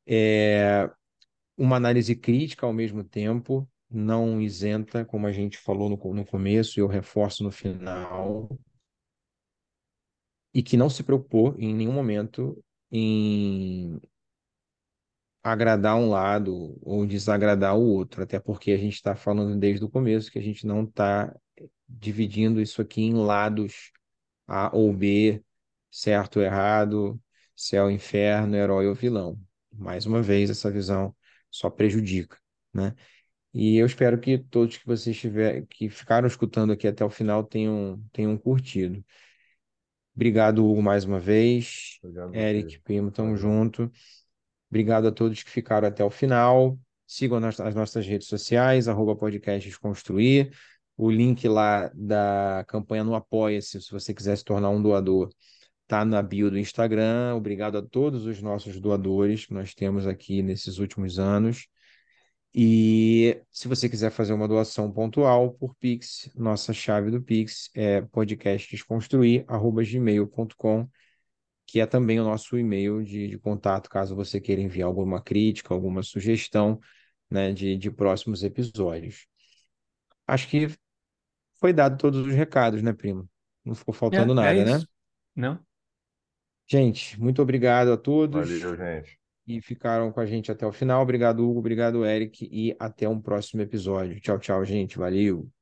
[0.06, 0.88] É,
[1.58, 6.80] uma análise crítica ao mesmo tempo, não isenta, como a gente falou no, no começo
[6.80, 8.48] e eu reforço no final,
[10.54, 14.00] e que não se preocupou em nenhum momento em
[15.44, 19.90] agradar um lado ou desagradar o outro, até porque a gente está falando desde o
[19.90, 21.36] começo que a gente não está
[21.88, 23.92] dividindo isso aqui em lados
[24.48, 25.44] A ou B,
[25.92, 27.22] certo ou errado,
[27.56, 29.40] céu, inferno, herói ou vilão.
[29.72, 31.16] Mais uma vez, essa visão
[31.52, 32.38] só prejudica,
[32.74, 32.96] né?
[33.54, 37.44] E eu espero que todos que vocês tiver, que ficaram escutando aqui até o final
[37.44, 39.04] tenham, tenham curtido.
[40.16, 42.00] Obrigado, Hugo, mais uma vez.
[42.04, 43.92] Obrigado, Eric, Primo, tamo junto.
[44.74, 46.80] Obrigado a todos que ficaram até o final.
[47.06, 49.16] Sigam as nossas redes sociais, arroba.
[50.98, 55.30] O link lá da campanha no Apoia-se, se você quiser se tornar um doador,
[55.88, 57.36] tá na bio do Instagram.
[57.36, 61.68] Obrigado a todos os nossos doadores que nós temos aqui nesses últimos anos.
[62.52, 68.02] E se você quiser fazer uma doação pontual por Pix, nossa chave do Pix é
[68.02, 70.90] podcastdesconstruir.gmail.com,
[71.74, 75.74] que é também o nosso e-mail de, de, contato, caso você queira enviar alguma crítica,
[75.74, 76.80] alguma sugestão
[77.28, 79.26] né, de, de próximos episódios.
[80.28, 80.68] Acho que
[81.60, 83.28] foi dado todos os recados, né, primo?
[83.66, 84.86] Não ficou faltando é, é nada, né?
[85.36, 85.60] Não.
[86.70, 88.48] Gente, muito obrigado a todos.
[88.48, 91.02] Valeu, gente e ficaram com a gente até o final.
[91.02, 91.58] Obrigado, Hugo.
[91.58, 92.48] Obrigado, Eric.
[92.52, 94.22] E até um próximo episódio.
[94.22, 94.98] Tchau, tchau, gente.
[94.98, 95.52] Valeu.